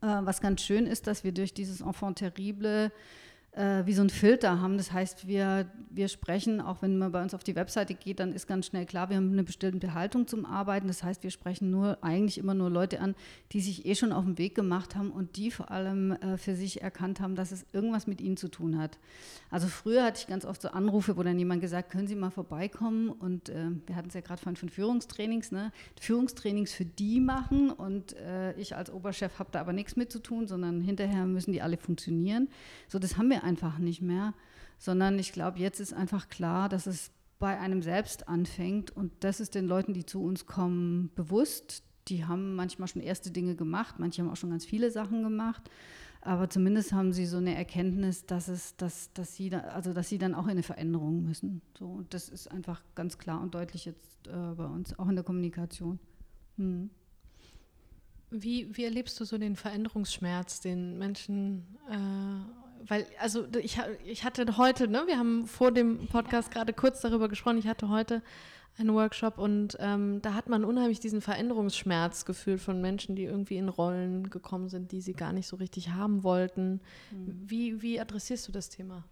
Äh, 0.00 0.06
was 0.06 0.40
ganz 0.40 0.62
schön 0.62 0.86
ist, 0.86 1.08
dass 1.08 1.24
wir 1.24 1.32
durch 1.32 1.52
dieses 1.52 1.80
Enfant 1.80 2.18
terrible 2.18 2.92
äh, 3.54 3.86
wie 3.86 3.92
so 3.92 4.02
ein 4.02 4.10
Filter 4.10 4.60
haben. 4.60 4.76
Das 4.76 4.92
heißt, 4.92 5.28
wir, 5.28 5.66
wir 5.90 6.08
sprechen, 6.08 6.60
auch 6.60 6.82
wenn 6.82 6.98
man 6.98 7.12
bei 7.12 7.22
uns 7.22 7.34
auf 7.34 7.44
die 7.44 7.54
Webseite 7.54 7.94
geht, 7.94 8.20
dann 8.20 8.32
ist 8.32 8.46
ganz 8.46 8.66
schnell 8.66 8.86
klar, 8.86 9.10
wir 9.10 9.16
haben 9.16 9.32
eine 9.32 9.44
bestimmte 9.44 9.94
Haltung 9.94 10.26
zum 10.26 10.44
Arbeiten. 10.44 10.88
Das 10.88 11.02
heißt, 11.02 11.22
wir 11.22 11.30
sprechen 11.30 11.70
nur 11.70 11.98
eigentlich 12.02 12.38
immer 12.38 12.54
nur 12.54 12.70
Leute 12.70 13.00
an, 13.00 13.14
die 13.52 13.60
sich 13.60 13.86
eh 13.86 13.94
schon 13.94 14.12
auf 14.12 14.24
den 14.24 14.38
Weg 14.38 14.54
gemacht 14.54 14.96
haben 14.96 15.10
und 15.10 15.36
die 15.36 15.50
vor 15.50 15.70
allem 15.70 16.12
äh, 16.12 16.36
für 16.36 16.56
sich 16.56 16.82
erkannt 16.82 17.20
haben, 17.20 17.36
dass 17.36 17.52
es 17.52 17.64
irgendwas 17.72 18.06
mit 18.06 18.20
ihnen 18.20 18.36
zu 18.36 18.48
tun 18.48 18.78
hat. 18.78 18.98
Also 19.50 19.68
früher 19.68 20.04
hatte 20.04 20.18
ich 20.20 20.26
ganz 20.26 20.44
oft 20.44 20.60
so 20.60 20.68
Anrufe, 20.68 21.16
wo 21.16 21.22
dann 21.22 21.38
jemand 21.38 21.60
gesagt, 21.60 21.90
können 21.90 22.08
Sie 22.08 22.16
mal 22.16 22.30
vorbeikommen? 22.30 23.08
Und 23.08 23.50
äh, 23.50 23.66
wir 23.86 23.94
hatten 23.94 24.08
es 24.08 24.14
ja 24.14 24.20
gerade 24.20 24.42
von, 24.42 24.56
von 24.56 24.68
Führungstrainings, 24.68 25.52
ne? 25.52 25.70
Führungstrainings 26.00 26.72
für 26.72 26.84
die 26.84 27.20
machen 27.20 27.70
und 27.70 28.16
äh, 28.16 28.52
ich 28.54 28.74
als 28.74 28.90
Oberchef 28.90 29.38
habe 29.38 29.50
da 29.52 29.60
aber 29.60 29.72
nichts 29.72 29.96
mit 29.96 30.10
zu 30.10 30.18
tun, 30.18 30.48
sondern 30.48 30.80
hinterher 30.80 31.26
müssen 31.26 31.52
die 31.52 31.62
alle 31.62 31.76
funktionieren. 31.76 32.48
So, 32.88 32.98
das 32.98 33.16
haben 33.16 33.30
wir 33.30 33.43
einfach 33.44 33.78
nicht 33.78 34.02
mehr, 34.02 34.34
sondern 34.78 35.18
ich 35.18 35.32
glaube, 35.32 35.58
jetzt 35.58 35.78
ist 35.78 35.92
einfach 35.92 36.28
klar, 36.28 36.68
dass 36.68 36.86
es 36.86 37.12
bei 37.38 37.58
einem 37.58 37.82
selbst 37.82 38.28
anfängt 38.28 38.90
und 38.96 39.12
das 39.20 39.40
ist 39.40 39.54
den 39.54 39.66
Leuten, 39.66 39.92
die 39.92 40.06
zu 40.06 40.22
uns 40.22 40.46
kommen, 40.46 41.10
bewusst. 41.14 41.82
Die 42.08 42.24
haben 42.24 42.54
manchmal 42.54 42.88
schon 42.88 43.02
erste 43.02 43.30
Dinge 43.30 43.54
gemacht, 43.54 43.96
manche 43.98 44.22
haben 44.22 44.30
auch 44.30 44.36
schon 44.36 44.50
ganz 44.50 44.64
viele 44.64 44.90
Sachen 44.90 45.22
gemacht, 45.22 45.70
aber 46.20 46.48
zumindest 46.48 46.92
haben 46.92 47.12
sie 47.12 47.26
so 47.26 47.36
eine 47.36 47.54
Erkenntnis, 47.54 48.24
dass 48.24 48.48
es, 48.48 48.76
dass, 48.76 49.12
dass 49.12 49.36
sie, 49.36 49.50
da, 49.50 49.60
also 49.60 49.92
dass 49.92 50.08
sie 50.08 50.18
dann 50.18 50.34
auch 50.34 50.44
in 50.44 50.52
eine 50.52 50.62
Veränderung 50.62 51.22
müssen. 51.22 51.60
So 51.78 51.86
und 51.86 52.14
das 52.14 52.28
ist 52.28 52.50
einfach 52.50 52.82
ganz 52.94 53.18
klar 53.18 53.40
und 53.40 53.54
deutlich 53.54 53.84
jetzt 53.84 54.26
äh, 54.26 54.54
bei 54.56 54.64
uns, 54.64 54.98
auch 54.98 55.08
in 55.08 55.16
der 55.16 55.24
Kommunikation. 55.24 55.98
Hm. 56.56 56.90
Wie, 58.30 58.74
wie 58.76 58.84
erlebst 58.84 59.20
du 59.20 59.24
so 59.24 59.38
den 59.38 59.54
Veränderungsschmerz, 59.54 60.60
den 60.60 60.98
Menschen, 60.98 61.76
äh, 61.90 62.63
weil, 62.88 63.06
also 63.20 63.46
ich, 63.62 63.78
ich 64.04 64.24
hatte 64.24 64.56
heute, 64.56 64.88
ne, 64.88 65.04
wir 65.06 65.18
haben 65.18 65.46
vor 65.46 65.72
dem 65.72 66.06
Podcast 66.08 66.50
gerade 66.50 66.72
kurz 66.72 67.00
darüber 67.00 67.28
gesprochen, 67.28 67.58
ich 67.58 67.66
hatte 67.66 67.88
heute 67.88 68.22
einen 68.76 68.92
Workshop 68.92 69.38
und 69.38 69.76
ähm, 69.78 70.20
da 70.22 70.34
hat 70.34 70.48
man 70.48 70.64
unheimlich 70.64 70.98
diesen 70.98 71.20
Veränderungsschmerz 71.20 72.24
gefühlt 72.24 72.60
von 72.60 72.80
Menschen, 72.80 73.14
die 73.14 73.24
irgendwie 73.24 73.56
in 73.56 73.68
Rollen 73.68 74.30
gekommen 74.30 74.68
sind, 74.68 74.90
die 74.92 75.00
sie 75.00 75.12
gar 75.12 75.32
nicht 75.32 75.46
so 75.46 75.56
richtig 75.56 75.90
haben 75.90 76.24
wollten. 76.24 76.80
Mhm. 77.10 77.42
Wie, 77.46 77.82
wie 77.82 78.00
adressierst 78.00 78.48
du 78.48 78.52
das 78.52 78.68
Thema? 78.68 79.04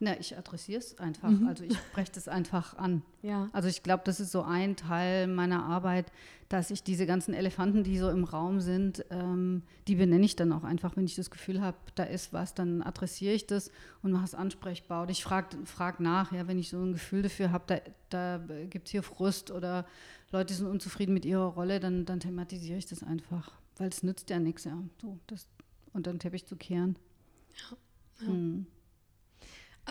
Na, 0.00 0.18
ich 0.18 0.38
adressiere 0.38 0.78
es 0.78 0.96
einfach. 0.98 1.28
Mhm. 1.28 1.48
Also 1.48 1.64
ich 1.64 1.76
spreche 1.76 2.12
das 2.12 2.28
einfach 2.28 2.76
an. 2.76 3.02
Ja. 3.20 3.48
Also 3.52 3.66
ich 3.66 3.82
glaube, 3.82 4.04
das 4.06 4.20
ist 4.20 4.30
so 4.30 4.42
ein 4.42 4.76
Teil 4.76 5.26
meiner 5.26 5.64
Arbeit, 5.64 6.12
dass 6.48 6.70
ich 6.70 6.84
diese 6.84 7.04
ganzen 7.04 7.34
Elefanten, 7.34 7.82
die 7.82 7.98
so 7.98 8.08
im 8.10 8.22
Raum 8.22 8.60
sind, 8.60 9.04
ähm, 9.10 9.64
die 9.88 9.96
benenne 9.96 10.24
ich 10.24 10.36
dann 10.36 10.52
auch 10.52 10.62
einfach, 10.62 10.96
wenn 10.96 11.04
ich 11.04 11.16
das 11.16 11.28
Gefühl 11.28 11.60
habe, 11.60 11.76
da 11.96 12.04
ist 12.04 12.32
was, 12.32 12.54
dann 12.54 12.80
adressiere 12.80 13.34
ich 13.34 13.48
das 13.48 13.72
und 14.04 14.12
mache 14.12 14.24
es 14.24 14.36
ansprechbar. 14.36 15.02
Und 15.02 15.10
ich 15.10 15.24
frage 15.24 15.58
frag 15.64 15.98
nach, 15.98 16.30
ja, 16.30 16.46
wenn 16.46 16.60
ich 16.60 16.68
so 16.68 16.78
ein 16.78 16.92
Gefühl 16.92 17.22
dafür 17.22 17.50
habe, 17.50 17.64
da, 17.66 18.38
da 18.38 18.64
gibt 18.70 18.86
es 18.86 18.92
hier 18.92 19.02
Frust 19.02 19.50
oder 19.50 19.84
Leute 20.30 20.54
sind 20.54 20.68
unzufrieden 20.68 21.12
mit 21.12 21.24
ihrer 21.24 21.46
Rolle, 21.46 21.80
dann, 21.80 22.04
dann 22.04 22.20
thematisiere 22.20 22.78
ich 22.78 22.86
das 22.86 23.02
einfach. 23.02 23.50
Weil 23.78 23.88
es 23.88 24.04
nützt 24.04 24.30
ja 24.30 24.38
nichts, 24.38 24.62
ja. 24.62 24.78
So, 25.02 25.18
das, 25.26 25.48
und 25.92 26.06
dann 26.06 26.20
Teppich 26.20 26.46
zu 26.46 26.54
kehren. 26.54 26.96
Ja. 27.56 27.76
ja. 28.20 28.32
Hm. 28.32 28.66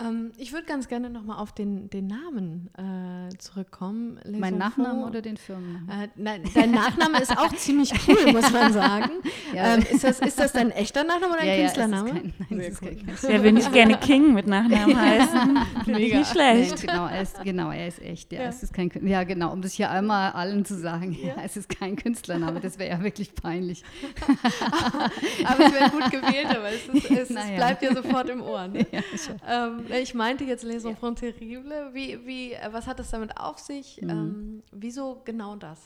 Ähm, 0.05 0.31
ich 0.37 0.53
würde 0.53 0.65
ganz 0.65 0.87
gerne 0.87 1.09
nochmal 1.09 1.37
auf 1.37 1.51
den, 1.51 1.89
den 1.89 2.07
Namen 2.07 2.69
äh, 2.77 3.35
zurückkommen. 3.37 4.19
Les 4.23 4.39
mein 4.39 4.57
Nachname 4.57 5.05
oder 5.05 5.21
den 5.21 5.37
Firmennamen? 5.37 5.89
Äh, 5.89 6.07
nein, 6.15 6.43
dein 6.53 6.71
Nachname 6.71 7.21
ist 7.21 7.37
auch 7.37 7.53
ziemlich 7.53 7.91
cool, 8.07 8.33
muss 8.33 8.51
man 8.51 8.73
sagen. 8.73 9.11
Ja. 9.53 9.75
Ähm, 9.75 9.85
ist, 9.89 10.03
das, 10.03 10.19
ist 10.19 10.39
das 10.39 10.51
dein 10.51 10.71
echter 10.71 11.03
Nachname 11.05 11.33
oder 11.33 11.41
ein 11.41 11.47
ja, 11.47 11.55
Künstlername? 11.55 12.09
Ja, 12.09 12.15
kein, 12.15 12.33
nein, 12.49 12.59
ist 12.59 12.81
kein 12.81 13.05
Künstler. 13.05 13.31
Ja, 13.31 13.43
würde 13.43 13.59
ich 13.59 13.71
gerne 13.71 13.97
King 13.97 14.33
mit 14.33 14.45
Nachnamen 14.45 14.99
heißen. 15.01 15.57
Finde 15.85 16.01
ich 16.01 16.13
nicht 16.13 16.31
schlecht. 16.31 16.71
Nein, 16.71 16.79
genau, 16.85 17.07
er 17.07 17.21
ist, 17.21 17.43
genau, 17.43 17.71
er 17.71 17.87
ist 17.87 18.01
echt. 18.01 18.33
Ja, 18.33 18.41
Es 18.41 18.63
ist 18.63 18.73
kein, 18.73 18.91
ja, 19.07 19.23
genau, 19.23 19.53
um 19.53 19.61
das 19.61 19.73
hier 19.73 19.89
einmal 19.89 20.31
allen 20.33 20.65
zu 20.65 20.77
sagen. 20.77 21.17
Ja. 21.23 21.35
es 21.43 21.55
ist 21.55 21.69
kein 21.69 21.95
Künstlername, 21.95 22.59
das 22.59 22.77
wäre 22.77 22.89
ja 22.89 23.03
wirklich 23.03 23.33
peinlich. 23.35 23.83
aber 25.45 25.65
es 25.65 25.73
wäre 25.73 25.89
gut 25.89 26.11
gewählt, 26.11 26.47
aber 26.49 26.69
es, 26.69 26.87
ist, 26.87 27.11
es, 27.11 27.29
es 27.29 27.55
bleibt 27.55 27.81
ja 27.81 27.95
sofort 27.95 28.29
im 28.29 28.41
Ohr. 28.41 28.67
Ne? 28.67 28.85
Ähm, 29.47 29.86
ich 29.89 30.13
meinte 30.13 30.43
jetzt 30.43 30.63
Les 30.63 30.85
Enfants 30.85 31.21
ja. 31.21 31.31
Terribles. 31.31 31.93
Wie, 31.93 32.25
wie, 32.25 32.53
äh, 32.53 32.69
was 32.71 32.87
hat 32.87 32.99
es 32.99 33.09
damit 33.11 33.37
auf 33.37 33.59
sich? 33.59 34.01
Mhm. 34.01 34.09
Ähm, 34.09 34.63
wieso 34.71 35.21
genau 35.25 35.55
das? 35.55 35.79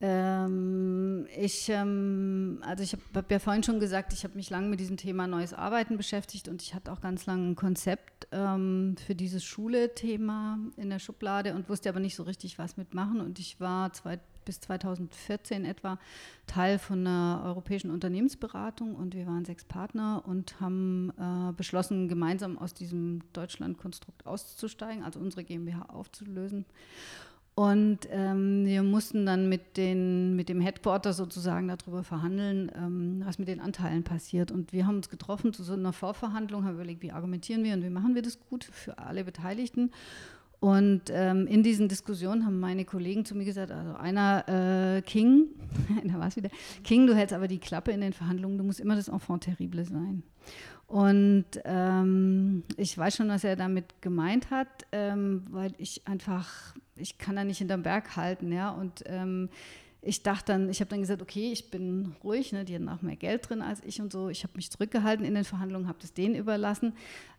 Ähm, 0.00 1.26
ich, 1.36 1.68
ähm, 1.70 2.62
also 2.64 2.84
ich 2.84 2.92
habe 2.92 3.02
hab 3.14 3.30
ja 3.30 3.40
vorhin 3.40 3.64
schon 3.64 3.80
gesagt, 3.80 4.12
ich 4.12 4.22
habe 4.22 4.36
mich 4.36 4.48
lange 4.48 4.68
mit 4.68 4.78
diesem 4.78 4.96
Thema 4.96 5.26
neues 5.26 5.52
Arbeiten 5.52 5.96
beschäftigt 5.96 6.46
und 6.46 6.62
ich 6.62 6.74
hatte 6.74 6.92
auch 6.92 7.00
ganz 7.00 7.26
lange 7.26 7.50
ein 7.50 7.56
Konzept 7.56 8.28
ähm, 8.30 8.94
für 9.04 9.16
dieses 9.16 9.42
Schule-Thema 9.42 10.58
in 10.76 10.90
der 10.90 11.00
Schublade 11.00 11.54
und 11.54 11.68
wusste 11.68 11.88
aber 11.88 11.98
nicht 11.98 12.14
so 12.14 12.22
richtig, 12.22 12.58
was 12.58 12.76
mitmachen. 12.76 13.20
Und 13.20 13.40
ich 13.40 13.58
war 13.60 13.92
zwei, 13.92 14.20
bis 14.44 14.60
2014 14.60 15.64
etwa 15.64 15.98
Teil 16.46 16.78
von 16.78 17.00
einer 17.06 17.42
europäischen 17.44 17.90
Unternehmensberatung 17.90 18.94
und 18.94 19.14
wir 19.14 19.26
waren 19.26 19.44
sechs 19.44 19.64
Partner 19.64 20.22
und 20.24 20.60
haben 20.60 21.12
äh, 21.18 21.52
beschlossen, 21.52 22.08
gemeinsam 22.08 22.56
aus 22.56 22.72
diesem 22.72 23.20
Deutschlandkonstrukt 23.32 24.26
auszusteigen, 24.26 25.02
also 25.02 25.18
unsere 25.18 25.42
GmbH 25.42 25.82
aufzulösen. 25.88 26.64
Und 27.58 28.08
ähm, 28.12 28.66
wir 28.66 28.84
mussten 28.84 29.26
dann 29.26 29.48
mit, 29.48 29.76
den, 29.76 30.36
mit 30.36 30.48
dem 30.48 30.60
Headquarter 30.60 31.12
sozusagen 31.12 31.66
darüber 31.66 32.04
verhandeln, 32.04 32.70
ähm, 32.76 33.22
was 33.24 33.40
mit 33.40 33.48
den 33.48 33.58
Anteilen 33.58 34.04
passiert. 34.04 34.52
Und 34.52 34.72
wir 34.72 34.86
haben 34.86 34.94
uns 34.94 35.08
getroffen 35.08 35.52
zu 35.52 35.64
so 35.64 35.72
einer 35.72 35.92
Vorverhandlung, 35.92 36.64
haben 36.64 36.76
überlegt, 36.76 37.02
wie 37.02 37.10
argumentieren 37.10 37.64
wir 37.64 37.74
und 37.74 37.82
wie 37.82 37.90
machen 37.90 38.14
wir 38.14 38.22
das 38.22 38.38
gut 38.48 38.62
für 38.62 38.96
alle 38.98 39.24
Beteiligten. 39.24 39.90
Und 40.60 41.02
ähm, 41.10 41.48
in 41.48 41.64
diesen 41.64 41.88
Diskussionen 41.88 42.46
haben 42.46 42.60
meine 42.60 42.84
Kollegen 42.84 43.24
zu 43.24 43.34
mir 43.34 43.44
gesagt, 43.44 43.72
also 43.72 43.94
einer 43.94 44.44
äh, 44.98 45.02
King, 45.02 45.46
da 46.04 46.16
war 46.16 46.28
es 46.28 46.36
wieder, 46.36 46.50
King, 46.84 47.08
du 47.08 47.16
hältst 47.16 47.34
aber 47.34 47.48
die 47.48 47.58
Klappe 47.58 47.90
in 47.90 48.02
den 48.02 48.12
Verhandlungen, 48.12 48.56
du 48.56 48.62
musst 48.62 48.78
immer 48.78 48.94
das 48.94 49.08
Enfant 49.08 49.42
terrible 49.42 49.84
sein. 49.84 50.22
Und 50.88 51.44
ähm, 51.66 52.64
ich 52.78 52.96
weiß 52.96 53.16
schon, 53.16 53.28
was 53.28 53.44
er 53.44 53.56
damit 53.56 54.00
gemeint 54.00 54.50
hat, 54.50 54.86
ähm, 54.90 55.44
weil 55.50 55.74
ich 55.76 56.08
einfach, 56.08 56.74
ich 56.96 57.18
kann 57.18 57.36
da 57.36 57.44
nicht 57.44 57.58
hinterm 57.58 57.82
Berg 57.82 58.16
halten, 58.16 58.50
ja, 58.50 58.70
und 58.70 59.04
ähm, 59.04 59.50
ich 60.00 60.22
dachte 60.22 60.52
dann, 60.52 60.68
ich 60.68 60.80
habe 60.80 60.90
dann 60.90 61.00
gesagt, 61.00 61.22
okay, 61.22 61.50
ich 61.52 61.70
bin 61.70 62.14
ruhig, 62.22 62.52
ne, 62.52 62.64
die 62.64 62.74
hatten 62.74 62.88
auch 62.88 63.02
mehr 63.02 63.16
Geld 63.16 63.48
drin 63.48 63.62
als 63.62 63.82
ich 63.84 64.00
und 64.00 64.12
so. 64.12 64.28
Ich 64.28 64.44
habe 64.44 64.52
mich 64.56 64.70
zurückgehalten 64.70 65.24
in 65.24 65.34
den 65.34 65.44
Verhandlungen, 65.44 65.88
habe 65.88 65.98
das 66.00 66.14
denen 66.14 66.36
überlassen. 66.36 66.92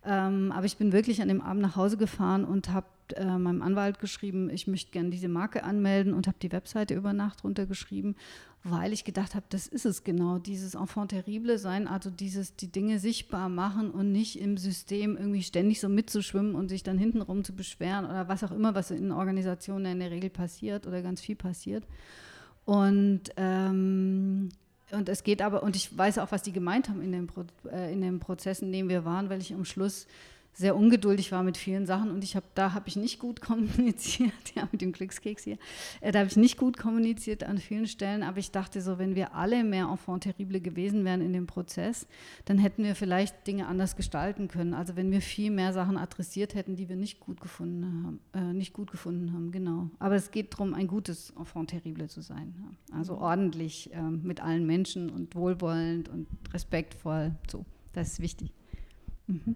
Ähm, 0.04 0.52
aber 0.52 0.66
ich 0.66 0.78
bin 0.78 0.92
wirklich 0.92 1.22
an 1.22 1.30
dem 1.30 1.42
Abend 1.42 1.62
nach 1.62 1.78
Hause 1.78 1.96
gefahren 1.96 2.44
und 2.44 2.70
habe 2.70 2.88
äh, 3.16 3.38
meinem 3.38 3.62
Anwalt 3.62 4.00
geschrieben, 4.00 4.50
ich 4.50 4.68
möchte 4.68 4.92
gerne 4.92 5.10
diese 5.10 5.30
Marke 5.30 5.64
anmelden 5.64 6.14
und 6.14 6.28
habe 6.28 6.38
die 6.42 6.52
Webseite 6.52 6.96
über 6.96 7.14
Nacht 7.14 7.46
runtergeschrieben, 7.46 8.16
weil 8.64 8.92
ich 8.92 9.06
gedacht 9.06 9.36
habe, 9.36 9.46
das 9.50 9.68
ist 9.68 9.86
es 9.86 10.04
genau, 10.04 10.38
dieses 10.38 10.76
Enfant 10.76 11.12
terrible 11.12 11.58
sein, 11.58 11.88
also 11.88 12.10
dieses 12.10 12.58
die 12.58 12.72
Dinge 12.72 13.00
sichtbar 13.00 13.48
machen 13.48 13.90
und 13.90 14.12
nicht 14.12 14.40
im 14.40 14.58
System 14.58 15.16
irgendwie 15.16 15.44
ständig 15.44 15.80
so 15.80 15.88
mitzuschwimmen 15.88 16.56
und 16.56 16.68
sich 16.68 16.84
dann 16.84 16.98
hintenrum 16.98 17.46
zu 17.46 17.56
beschweren 17.56 18.06
oder 18.06 18.28
was 18.28 18.44
auch 18.44 18.52
immer, 18.52 18.76
was 18.76 18.92
in 18.92 19.14
Organisationen 19.14 19.94
in 19.94 20.00
der 20.00 20.12
Regel 20.12 20.30
passiert 20.30 20.88
oder 20.88 21.02
ganz 21.02 21.22
viel 21.22 21.38
passiert. 21.38 21.86
Und, 22.70 23.22
ähm, 23.36 24.50
und 24.92 25.10
es 25.10 25.24
geht 25.24 25.42
aber, 25.42 25.64
und 25.64 25.76
ich 25.76 25.98
weiß 25.98 26.20
auch, 26.20 26.32
was 26.32 26.44
die 26.44 26.52
gemeint 26.52 26.88
haben 26.88 27.02
in 27.02 27.12
den, 27.12 27.26
Pro, 27.26 27.44
äh, 27.68 27.92
in 27.92 28.02
den 28.02 28.20
Prozessen, 28.20 28.68
in 28.68 28.74
denen 28.74 28.90
wir 28.90 29.06
waren, 29.06 29.28
weil 29.32 29.42
ich 29.42 29.52
am 29.56 29.66
Schluss 29.66 30.06
sehr 30.54 30.76
ungeduldig 30.76 31.32
war 31.32 31.44
mit 31.44 31.58
vielen 31.58 31.86
Sachen 31.86 32.12
und 32.12 32.24
ich 32.24 32.36
habe 32.36 32.46
da 32.54 32.74
habe 32.74 32.88
ich 32.88 32.96
nicht 32.96 33.20
gut 33.20 33.42
kommuniziert, 33.50 34.34
ja 34.56 34.68
mit 34.72 34.82
dem 34.82 34.92
Glückskeks 34.92 35.44
hier, 35.44 35.58
äh, 36.02 36.12
da 36.12 36.20
habe 36.20 36.30
ich 36.30 36.38
nicht 36.38 36.58
gut 36.58 36.78
kommuniziert 36.78 37.44
an 37.44 37.58
vielen 37.58 37.88
Stellen, 37.88 38.24
aber 38.24 38.40
ich 38.40 38.52
dachte 38.52 38.82
so, 38.82 39.00
wenn 39.00 39.16
wir 39.16 39.36
alle 39.36 39.64
mehr 39.64 39.88
Enfant 39.90 40.24
terrible 40.24 40.60
gewesen 40.60 41.06
wären 41.06 41.22
in 41.22 41.34
dem 41.34 41.48
Prozess, 41.48 42.08
dann 42.46 42.58
hätten 42.58 42.84
wir 42.84 42.96
vielleicht 42.96 43.48
Dinge 43.48 43.68
anders 43.68 43.96
gestalten 43.96 44.48
können. 44.48 44.74
Also 44.74 44.96
wenn 44.96 45.12
wir 45.12 45.22
viel 45.22 45.52
mehr 45.52 45.74
Sachen 45.74 45.98
adressiert 45.98 46.56
hätten, 46.56 46.76
die 46.76 46.90
wir 46.90 46.96
nicht 46.96 47.20
gut 47.20 47.40
gefunden 47.40 48.04
haben, 48.04 48.20
äh, 48.34 48.54
nicht 48.54 48.74
gut 48.74 48.92
gefunden 48.92 49.34
haben, 49.34 49.52
genau. 49.52 49.90
Aber 50.00 50.16
es 50.16 50.32
geht 50.32 50.54
darum, 50.54 50.74
ein 50.74 50.88
gutes 50.88 51.32
Enfant 51.38 51.70
terrible 51.70 52.10
zu 52.10 52.22
sein, 52.22 52.54
ja. 52.58 52.98
also 52.98 53.16
mhm. 53.16 53.22
ordentlich 53.22 53.94
äh, 53.94 54.02
mit 54.02 54.42
allen 54.42 54.66
Menschen 54.66 55.10
und 55.10 55.36
wohlwollend 55.36 56.10
und 56.10 56.28
respektvoll, 56.54 57.36
so, 57.50 57.66
das 57.94 58.14
ist 58.14 58.20
wichtig. 58.20 58.52
Mhm. 59.28 59.56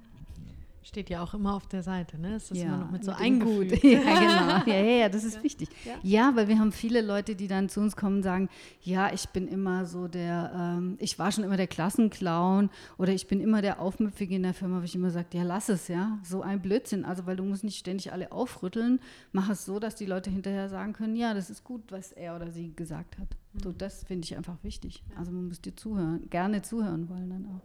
Steht 0.84 1.10
ja 1.10 1.24
auch 1.24 1.34
immer 1.34 1.54
auf 1.54 1.66
der 1.68 1.82
Seite, 1.82 2.20
ne? 2.20 2.36
Es 2.36 2.52
ist 2.52 2.58
ja, 2.58 2.66
immer 2.66 2.78
noch 2.78 2.92
mit 2.92 3.06
so 3.06 3.12
eingefügt. 3.12 3.84
ja, 3.84 4.00
genau. 4.66 4.66
Ja, 4.66 4.84
ja, 4.84 4.98
ja, 5.04 5.10
das 5.10 5.24
ist 5.24 5.38
ja. 5.38 5.44
wichtig. 5.44 5.70
Ja? 5.86 5.94
ja? 6.04 6.36
weil 6.36 6.50
wir 6.50 6.60
haben 6.60 6.74
viele 6.74 7.02
Leute, 7.02 7.36
die 7.36 7.48
dann 7.48 7.70
zu 7.70 7.80
uns 7.80 7.96
kommen 7.96 8.18
und 8.18 8.24
sagen, 8.24 8.50
ja, 8.82 9.14
ich 9.14 9.30
bin 9.30 9.48
immer 9.48 9.86
so 9.86 10.10
der, 10.10 10.52
ähm, 10.54 10.98
ich 11.00 11.18
war 11.18 11.32
schon 11.32 11.46
immer 11.46 11.56
der 11.56 11.68
Klassenclown 11.68 12.70
oder 12.98 13.14
ich 13.14 13.28
bin 13.28 13.40
immer 13.40 13.62
der 13.62 13.80
Aufmüpfige 13.80 14.36
in 14.36 14.44
der 14.44 14.54
Firma, 14.54 14.82
wo 14.82 14.84
ich 14.84 14.94
immer 14.94 15.10
sage, 15.10 15.28
ja, 15.34 15.44
lass 15.44 15.70
es, 15.70 15.88
ja. 15.88 16.20
So 16.24 16.42
ein 16.42 16.62
Blödsinn. 16.62 17.06
Also, 17.06 17.26
weil 17.26 17.38
du 17.38 17.44
musst 17.44 17.64
nicht 17.64 17.80
ständig 17.80 18.12
alle 18.12 18.34
aufrütteln. 18.34 19.00
Mach 19.32 19.50
es 19.50 19.64
so, 19.64 19.80
dass 19.80 19.96
die 19.96 20.06
Leute 20.06 20.30
hinterher 20.30 20.68
sagen 20.68 20.92
können, 20.92 21.16
ja, 21.16 21.34
das 21.34 21.50
ist 21.50 21.64
gut, 21.64 21.84
was 21.92 22.12
er 22.12 22.36
oder 22.36 22.52
sie 22.52 22.76
gesagt 22.76 23.18
hat. 23.20 23.30
Mhm. 23.54 23.60
So, 23.60 23.72
das 23.72 24.04
finde 24.04 24.26
ich 24.26 24.36
einfach 24.36 24.58
wichtig. 24.64 25.02
Also 25.18 25.32
man 25.32 25.48
muss 25.48 25.62
dir 25.62 25.76
zuhören, 25.78 26.30
gerne 26.30 26.62
zuhören 26.62 27.08
wollen 27.08 27.30
dann 27.30 27.46
auch. 27.46 27.62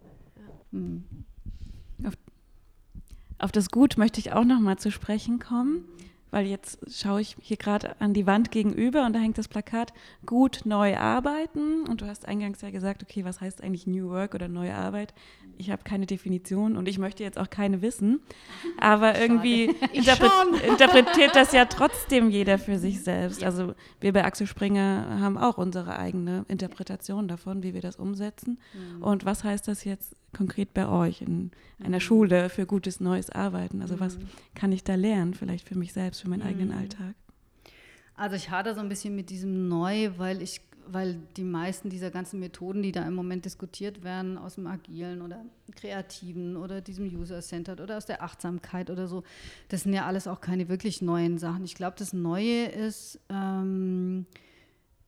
Mhm. 0.71 1.03
Auf 3.39 3.53
das 3.53 3.69
Gut 3.69 3.97
möchte 3.97 4.19
ich 4.19 4.33
auch 4.33 4.43
noch 4.43 4.59
mal 4.59 4.77
zu 4.77 4.91
sprechen 4.91 5.39
kommen, 5.39 5.85
weil 6.29 6.45
jetzt 6.45 6.79
schaue 6.93 7.21
ich 7.21 7.37
hier 7.39 7.57
gerade 7.57 7.99
an 8.01 8.13
die 8.13 8.27
Wand 8.27 8.51
gegenüber 8.51 9.05
und 9.05 9.13
da 9.13 9.19
hängt 9.19 9.37
das 9.37 9.47
Plakat 9.47 9.93
Gut 10.25 10.61
neu 10.65 10.97
arbeiten 10.97 11.87
und 11.87 12.01
du 12.01 12.05
hast 12.05 12.27
eingangs 12.27 12.61
ja 12.61 12.69
gesagt, 12.69 13.01
okay, 13.01 13.23
was 13.23 13.41
heißt 13.41 13.63
eigentlich 13.63 13.87
New 13.87 14.09
Work 14.09 14.35
oder 14.35 14.47
neue 14.47 14.75
Arbeit? 14.75 15.13
Ich 15.57 15.71
habe 15.71 15.83
keine 15.83 16.05
Definition 16.05 16.77
und 16.77 16.87
ich 16.87 16.99
möchte 16.99 17.23
jetzt 17.23 17.37
auch 17.37 17.49
keine 17.49 17.81
wissen, 17.81 18.21
aber 18.77 19.19
irgendwie 19.19 19.75
interpre 19.93 20.29
interpretiert 20.67 21.35
das 21.35 21.51
ja 21.51 21.65
trotzdem 21.65 22.29
jeder 22.29 22.57
für 22.57 22.77
sich 22.77 23.01
selbst. 23.03 23.43
Also 23.43 23.73
wir 23.99 24.13
bei 24.13 24.23
Axel 24.23 24.47
Springer 24.47 25.19
haben 25.19 25.37
auch 25.37 25.57
unsere 25.57 25.97
eigene 25.97 26.45
Interpretation 26.47 27.27
davon, 27.27 27.63
wie 27.63 27.73
wir 27.73 27.81
das 27.81 27.95
umsetzen. 27.95 28.59
Mhm. 28.73 29.03
Und 29.03 29.25
was 29.25 29.43
heißt 29.43 29.67
das 29.67 29.83
jetzt 29.83 30.15
konkret 30.35 30.73
bei 30.73 30.87
euch 30.87 31.21
in 31.21 31.51
einer. 31.83 31.99
Schule 31.99 32.49
für 32.49 32.65
gutes 32.65 32.99
neues 32.99 33.29
Arbeiten? 33.29 33.81
Also 33.81 33.99
was 33.99 34.17
mhm. 34.17 34.27
kann 34.55 34.71
ich 34.71 34.83
da 34.83 34.95
lernen, 34.95 35.33
vielleicht 35.33 35.67
für 35.67 35.77
mich 35.77 35.93
selbst, 35.93 36.21
für 36.21 36.29
meinen 36.29 36.43
eigenen 36.43 36.69
mhm. 36.69 36.77
Alltag? 36.77 37.15
Also 38.15 38.35
ich 38.35 38.49
hadere 38.49 38.75
so 38.75 38.81
ein 38.81 38.89
bisschen 38.89 39.15
mit 39.15 39.29
diesem 39.29 39.67
Neu, 39.67 40.11
weil 40.17 40.41
ich 40.41 40.61
weil 40.91 41.17
die 41.37 41.43
meisten 41.43 41.89
dieser 41.89 42.09
ganzen 42.09 42.39
Methoden, 42.39 42.81
die 42.81 42.91
da 42.91 43.05
im 43.05 43.13
Moment 43.13 43.45
diskutiert 43.45 44.03
werden, 44.03 44.37
aus 44.37 44.55
dem 44.55 44.67
Agilen 44.67 45.21
oder 45.21 45.45
Kreativen 45.75 46.57
oder 46.57 46.81
diesem 46.81 47.05
User-Centered 47.05 47.79
oder 47.79 47.97
aus 47.97 48.05
der 48.05 48.23
Achtsamkeit 48.23 48.89
oder 48.89 49.07
so, 49.07 49.23
das 49.69 49.83
sind 49.83 49.93
ja 49.93 50.05
alles 50.05 50.27
auch 50.27 50.41
keine 50.41 50.67
wirklich 50.67 51.01
neuen 51.01 51.37
Sachen. 51.37 51.63
Ich 51.63 51.75
glaube, 51.75 51.95
das 51.99 52.13
Neue 52.13 52.65
ist, 52.65 53.19
ähm, 53.29 54.25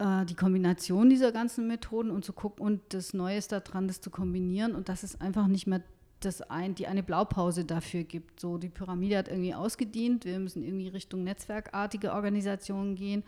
äh, 0.02 0.26
die 0.26 0.36
Kombination 0.36 1.10
dieser 1.10 1.32
ganzen 1.32 1.68
Methoden 1.68 2.10
und 2.10 2.26
zu 2.26 2.34
gucken 2.34 2.66
und 2.66 2.82
das 2.90 3.14
Neue 3.14 3.38
ist 3.38 3.52
daran, 3.52 3.88
das 3.88 4.02
zu 4.02 4.10
kombinieren. 4.10 4.74
Und 4.74 4.90
dass 4.90 5.04
es 5.04 5.22
einfach 5.22 5.48
nicht 5.48 5.68
mehr 5.68 5.82
das 6.20 6.42
ein, 6.42 6.76
die 6.76 6.88
eine 6.88 7.04
Blaupause 7.04 7.66
dafür 7.66 8.04
gibt. 8.04 8.40
So, 8.40 8.58
die 8.58 8.70
Pyramide 8.70 9.18
hat 9.18 9.28
irgendwie 9.28 9.56
ausgedient, 9.56 10.26
wir 10.26 10.40
müssen 10.40 10.64
irgendwie 10.64 10.88
Richtung 10.88 11.24
netzwerkartige 11.24 12.14
Organisationen 12.14 12.96
gehen 12.96 13.24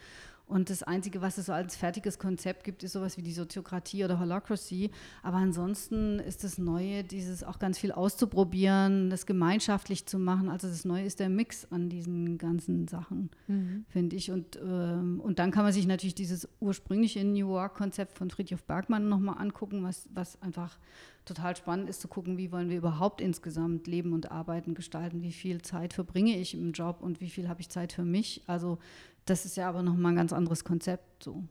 und 0.54 0.70
das 0.70 0.84
Einzige, 0.84 1.24
was 1.24 1.40
es 1.40 1.48
so 1.48 1.52
als 1.52 1.76
fertiges 1.76 2.20
Konzept 2.20 2.64
gibt, 2.64 2.84
ist 2.84 2.92
sowas 2.92 3.18
wie 3.18 3.24
die 3.24 3.34
Soziokratie 3.34 4.06
oder 4.06 4.20
Holacracy. 4.20 4.92
Aber 5.24 5.38
ansonsten 5.38 6.20
ist 6.20 6.44
das 6.44 6.60
Neue, 6.60 7.04
dieses 7.04 7.44
auch 7.44 7.58
ganz 7.58 7.80
viel 7.80 7.92
auszuprobieren, 7.92 9.10
das 9.10 9.26
gemeinschaftlich 9.26 10.06
zu 10.06 10.20
machen. 10.20 10.50
Also 10.50 10.68
das 10.68 10.86
Neue 10.86 11.06
ist 11.06 11.20
der 11.20 11.30
Mix 11.30 11.66
an 11.72 11.90
diesen 11.90 12.38
ganzen 12.38 12.88
Sachen, 12.88 13.32
mhm. 13.48 13.86
finde 13.90 14.16
ich. 14.16 14.30
Und, 14.30 14.60
ähm, 14.64 15.20
und 15.22 15.40
dann 15.40 15.50
kann 15.50 15.64
man 15.64 15.74
sich 15.74 15.88
natürlich 15.88 16.14
dieses 16.14 16.48
ursprüngliche 16.60 17.24
New 17.24 17.48
Work-Konzept 17.48 18.16
von 18.16 18.30
Friedhof 18.30 18.64
Bergmann 18.64 19.10
nochmal 19.10 19.40
angucken, 19.40 19.82
was, 19.82 20.08
was 20.14 20.40
einfach 20.44 20.78
total 21.26 21.56
spannend 21.56 21.90
ist 21.90 22.02
zu 22.02 22.08
gucken, 22.08 22.38
wie 22.38 22.52
wollen 22.52 22.70
wir 22.70 22.78
überhaupt 22.78 23.22
insgesamt 23.22 23.88
Leben 23.88 24.14
und 24.14 24.32
Arbeiten 24.32 24.74
gestalten, 24.74 25.22
wie 25.22 25.32
viel 25.32 25.62
Zeit 25.62 25.94
verbringe 25.94 26.38
ich 26.38 26.54
im 26.54 26.74
Job 26.74 26.98
und 27.02 27.22
wie 27.22 27.30
viel 27.30 27.48
habe 27.48 27.62
ich 27.62 27.70
Zeit 27.70 27.94
für 27.94 28.04
mich. 28.04 28.44
Also 28.46 28.78
das 29.26 29.46
ist 29.46 29.58
ja 29.58 29.70
aber 29.70 29.84
nochmal 29.84 30.14
ein 30.14 30.18
ganz 30.18 30.34
anderes 30.34 30.64
Konzept 30.64 31.24
so. 31.24 31.44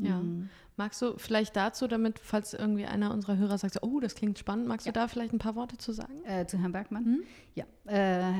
Ja. 0.00 0.18
Mhm. 0.18 0.48
Magst 0.76 1.02
du 1.02 1.18
vielleicht 1.18 1.56
dazu, 1.56 1.88
damit, 1.88 2.18
falls 2.18 2.54
irgendwie 2.54 2.86
einer 2.86 3.12
unserer 3.12 3.36
Hörer 3.36 3.58
sagt, 3.58 3.82
oh, 3.82 4.00
das 4.00 4.14
klingt 4.14 4.38
spannend, 4.38 4.66
magst 4.66 4.86
ja. 4.86 4.92
du 4.92 4.98
da 4.98 5.08
vielleicht 5.08 5.34
ein 5.34 5.38
paar 5.38 5.54
Worte 5.54 5.76
zu 5.76 5.92
sagen? 5.92 6.24
Äh, 6.24 6.46
zu 6.46 6.56
Herrn 6.56 6.72
Bergmann? 6.72 7.04
Mhm. 7.04 7.22
Ja. 7.54 7.64
Äh, 7.84 8.32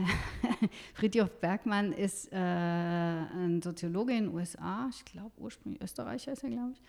Friedhof 0.95 1.39
Bergmann 1.41 1.93
ist 1.93 2.33
äh, 2.33 2.37
ein 2.37 3.61
Soziologe 3.63 4.15
in 4.15 4.25
den 4.25 4.35
USA, 4.35 4.89
ich 4.91 5.05
glaube 5.05 5.33
ursprünglich 5.37 5.83
Österreicher 5.83 6.33
ist 6.33 6.43
er, 6.43 6.49
glaube 6.49 6.73
ich, 6.73 6.83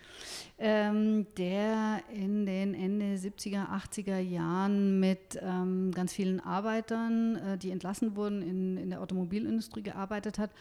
ähm, 0.58 1.28
der 1.38 2.02
in 2.14 2.46
den 2.46 2.74
Ende 2.74 3.16
70er, 3.16 3.68
80er 3.68 4.20
Jahren 4.20 5.02
mit 5.02 5.38
ähm, 5.42 5.92
ganz 5.92 6.14
vielen 6.14 6.40
Arbeitern, 6.40 7.36
äh, 7.36 7.58
die 7.58 7.72
entlassen 7.72 8.16
wurden, 8.16 8.42
in, 8.42 8.78
in 8.78 8.90
der 8.90 9.02
Automobilindustrie 9.02 9.84
gearbeitet 9.84 10.40
hat 10.40 10.52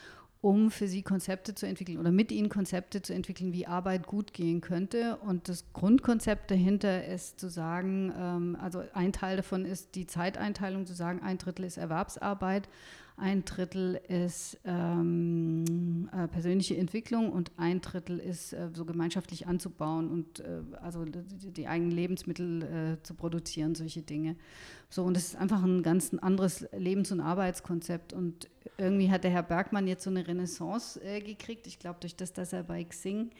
um 0.42 0.70
für 0.70 0.88
sie 0.88 1.02
Konzepte 1.02 1.54
zu 1.54 1.66
entwickeln 1.66 1.98
oder 1.98 2.10
mit 2.10 2.32
ihnen 2.32 2.48
Konzepte 2.48 3.02
zu 3.02 3.12
entwickeln, 3.12 3.52
wie 3.52 3.66
Arbeit 3.66 4.06
gut 4.06 4.32
gehen 4.32 4.60
könnte. 4.60 5.18
Und 5.18 5.48
das 5.48 5.64
Grundkonzept 5.74 6.50
dahinter 6.50 7.04
ist 7.04 7.38
zu 7.38 7.48
sagen, 7.48 8.12
ähm, 8.16 8.56
also 8.60 8.82
ein 8.94 9.12
Teil 9.12 9.36
davon 9.36 9.66
ist 9.66 9.94
die 9.94 10.06
Zeiteinteilung, 10.06 10.86
zu 10.86 10.94
sagen, 10.94 11.20
ein 11.22 11.36
Drittel 11.36 11.66
ist 11.66 11.76
Erwerbsarbeit, 11.76 12.68
ein 13.16 13.44
Drittel 13.44 14.00
ist 14.08 14.58
ähm, 14.64 16.08
äh, 16.12 16.26
persönliche 16.28 16.76
Entwicklung 16.76 17.30
und 17.30 17.52
ein 17.56 17.80
Drittel 17.80 18.18
ist 18.18 18.52
äh, 18.52 18.68
so 18.72 18.84
gemeinschaftlich 18.84 19.46
anzubauen 19.46 20.10
und 20.10 20.40
äh, 20.40 20.62
also 20.80 21.04
die, 21.04 21.52
die, 21.52 21.66
eigenen 21.66 21.90
Lebensmittel 21.90 22.62
äh, 22.62 23.02
zu 23.02 23.14
produzieren, 23.14 23.74
solche 23.74 24.02
Dinge. 24.02 24.36
So, 24.88 25.04
und 25.04 25.16
es 25.16 25.28
ist 25.28 25.36
einfach 25.36 25.62
ein 25.62 25.82
ganz 25.82 26.14
anderes 26.14 26.66
Lebens- 26.72 27.12
und 27.12 27.20
Arbeitskonzept. 27.20 28.12
Und 28.12 28.48
irgendwie 28.78 29.10
hat 29.10 29.24
der 29.24 29.30
Herr 29.30 29.42
Bergmann 29.42 29.86
jetzt 29.86 30.04
so 30.04 30.10
eine 30.10 30.26
Renaissance 30.26 31.00
äh, 31.02 31.20
gekriegt. 31.20 31.66
Ich 31.66 31.78
glaube, 31.78 32.00
durch 32.00 32.16
das, 32.16 32.32
dass 32.32 32.52
er 32.52 32.62
bei 32.62 32.82
Xing 32.84 33.30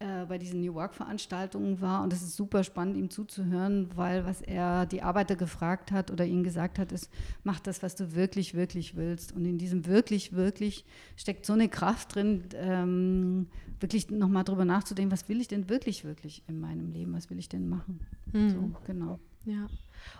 äh, 0.00 0.26
bei 0.26 0.38
diesen 0.38 0.60
New 0.60 0.74
Work-Veranstaltungen 0.74 1.80
war. 1.80 2.04
Und 2.04 2.12
es 2.12 2.22
ist 2.22 2.36
super 2.36 2.62
spannend, 2.62 2.96
ihm 2.96 3.10
zuzuhören, 3.10 3.90
weil 3.96 4.24
was 4.24 4.40
er 4.40 4.86
die 4.86 5.02
Arbeiter 5.02 5.34
gefragt 5.34 5.90
hat 5.90 6.12
oder 6.12 6.24
ihnen 6.24 6.44
gesagt 6.44 6.78
hat, 6.78 6.92
ist, 6.92 7.10
mach 7.42 7.58
das, 7.58 7.82
was 7.82 7.96
du 7.96 8.14
wirklich, 8.14 8.54
wirklich 8.54 8.94
willst. 8.94 9.32
Und 9.32 9.44
in 9.44 9.58
diesem 9.58 9.86
wirklich, 9.86 10.34
wirklich 10.34 10.84
steckt 11.16 11.44
so 11.44 11.52
eine 11.52 11.68
Kraft 11.68 12.14
drin, 12.14 12.44
ähm, 12.54 13.48
wirklich 13.80 14.08
nochmal 14.08 14.44
drüber 14.44 14.64
nachzudenken, 14.64 15.10
was 15.10 15.28
will 15.28 15.40
ich 15.40 15.48
denn 15.48 15.68
wirklich, 15.68 16.04
wirklich 16.04 16.44
in 16.46 16.60
meinem 16.60 16.92
Leben, 16.92 17.12
was 17.12 17.28
will 17.28 17.38
ich 17.40 17.48
denn 17.48 17.68
machen. 17.68 17.98
Mhm. 18.32 18.50
So, 18.50 18.72
genau. 18.86 19.18
Ja. 19.46 19.66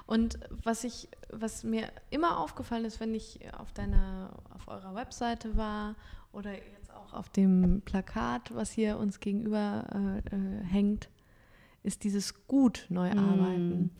Und 0.06 0.40
was 0.64 0.84
ich, 0.84 1.08
was 1.30 1.62
mir 1.62 1.88
immer 2.10 2.38
aufgefallen 2.38 2.84
ist, 2.84 2.98
wenn 2.98 3.14
ich 3.14 3.40
auf 3.56 3.72
deiner, 3.72 4.30
auf 4.54 4.66
eurer 4.66 4.94
Webseite 4.94 5.56
war 5.56 5.94
oder 6.32 6.50
auch 7.08 7.14
auf 7.14 7.28
dem 7.28 7.82
Plakat, 7.84 8.54
was 8.54 8.70
hier 8.70 8.98
uns 8.98 9.20
gegenüber 9.20 9.84
äh, 9.94 10.34
äh, 10.34 10.64
hängt, 10.64 11.08
ist 11.82 12.04
dieses 12.04 12.46
gut 12.46 12.86
neu 12.88 13.12
mm. 13.14 13.18
arbeiten. 13.18 13.90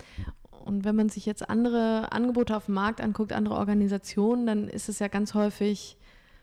Und 0.64 0.84
wenn 0.84 0.96
man 0.96 1.08
sich 1.08 1.24
jetzt 1.24 1.48
andere 1.48 2.12
Angebote 2.12 2.56
auf 2.56 2.66
dem 2.66 2.74
Markt 2.74 3.00
anguckt, 3.00 3.32
andere 3.32 3.54
Organisationen, 3.54 4.46
dann 4.46 4.68
ist 4.68 4.88
es 4.88 4.98
ja 4.98 5.08
ganz 5.08 5.34
häufig 5.34 5.96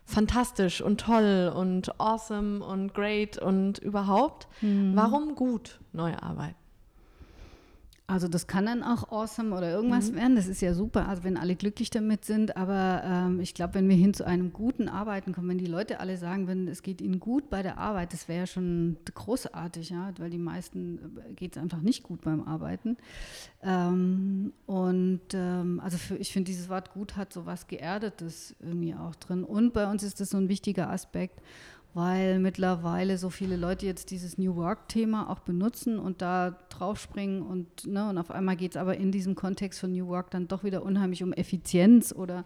fantastisch 0.04 0.80
und 0.80 1.00
toll 1.00 1.52
und 1.54 2.00
awesome 2.00 2.64
und 2.64 2.94
great 2.94 3.38
und 3.38 3.78
überhaupt. 3.78 4.48
Mm. 4.62 4.94
Warum 4.94 5.34
gut 5.34 5.80
neu 5.92 6.14
arbeiten? 6.16 6.56
Also 8.08 8.28
das 8.28 8.46
kann 8.46 8.66
dann 8.66 8.84
auch 8.84 9.10
awesome 9.10 9.56
oder 9.56 9.68
irgendwas 9.72 10.12
mhm. 10.12 10.16
werden, 10.16 10.36
das 10.36 10.46
ist 10.46 10.60
ja 10.60 10.74
super, 10.74 11.08
also 11.08 11.24
wenn 11.24 11.36
alle 11.36 11.56
glücklich 11.56 11.90
damit 11.90 12.24
sind, 12.24 12.56
aber 12.56 13.02
ähm, 13.04 13.40
ich 13.40 13.52
glaube, 13.52 13.74
wenn 13.74 13.88
wir 13.88 13.96
hin 13.96 14.14
zu 14.14 14.24
einem 14.24 14.52
guten 14.52 14.88
Arbeiten 14.88 15.32
kommen, 15.32 15.48
wenn 15.48 15.58
die 15.58 15.66
Leute 15.66 15.98
alle 15.98 16.16
sagen 16.16 16.46
würden, 16.46 16.68
es 16.68 16.84
geht 16.84 17.00
ihnen 17.00 17.18
gut 17.18 17.50
bei 17.50 17.64
der 17.64 17.78
Arbeit, 17.78 18.12
das 18.12 18.28
wäre 18.28 18.40
ja 18.40 18.46
schon 18.46 18.96
großartig, 19.12 19.90
ja, 19.90 20.12
weil 20.18 20.30
die 20.30 20.38
meisten 20.38 20.98
äh, 21.18 21.32
geht 21.32 21.56
es 21.56 21.62
einfach 21.62 21.80
nicht 21.80 22.04
gut 22.04 22.20
beim 22.20 22.46
Arbeiten. 22.46 22.96
Ähm, 23.64 24.52
und 24.66 25.22
ähm, 25.34 25.80
also 25.82 25.98
für, 25.98 26.14
ich 26.16 26.32
finde, 26.32 26.52
dieses 26.52 26.68
Wort 26.68 26.92
gut 26.92 27.16
hat 27.16 27.32
so 27.32 27.44
was 27.44 27.66
Geerdetes 27.66 28.54
irgendwie 28.60 28.94
auch 28.94 29.16
drin 29.16 29.42
und 29.42 29.72
bei 29.72 29.90
uns 29.90 30.04
ist 30.04 30.20
das 30.20 30.30
so 30.30 30.36
ein 30.36 30.48
wichtiger 30.48 30.90
Aspekt 30.90 31.42
weil 31.96 32.40
mittlerweile 32.40 33.16
so 33.16 33.30
viele 33.30 33.56
Leute 33.56 33.86
jetzt 33.86 34.10
dieses 34.10 34.36
New 34.36 34.54
Work-Thema 34.54 35.30
auch 35.30 35.38
benutzen 35.38 35.98
und 35.98 36.20
da 36.20 36.54
draufspringen 36.68 37.40
und, 37.40 37.86
ne, 37.86 38.10
und 38.10 38.18
auf 38.18 38.30
einmal 38.30 38.54
geht 38.54 38.72
es 38.72 38.76
aber 38.76 38.98
in 38.98 39.10
diesem 39.10 39.34
Kontext 39.34 39.80
von 39.80 39.92
New 39.92 40.06
Work 40.08 40.30
dann 40.30 40.46
doch 40.46 40.62
wieder 40.62 40.82
unheimlich 40.82 41.22
um 41.22 41.32
Effizienz 41.32 42.12
oder 42.12 42.44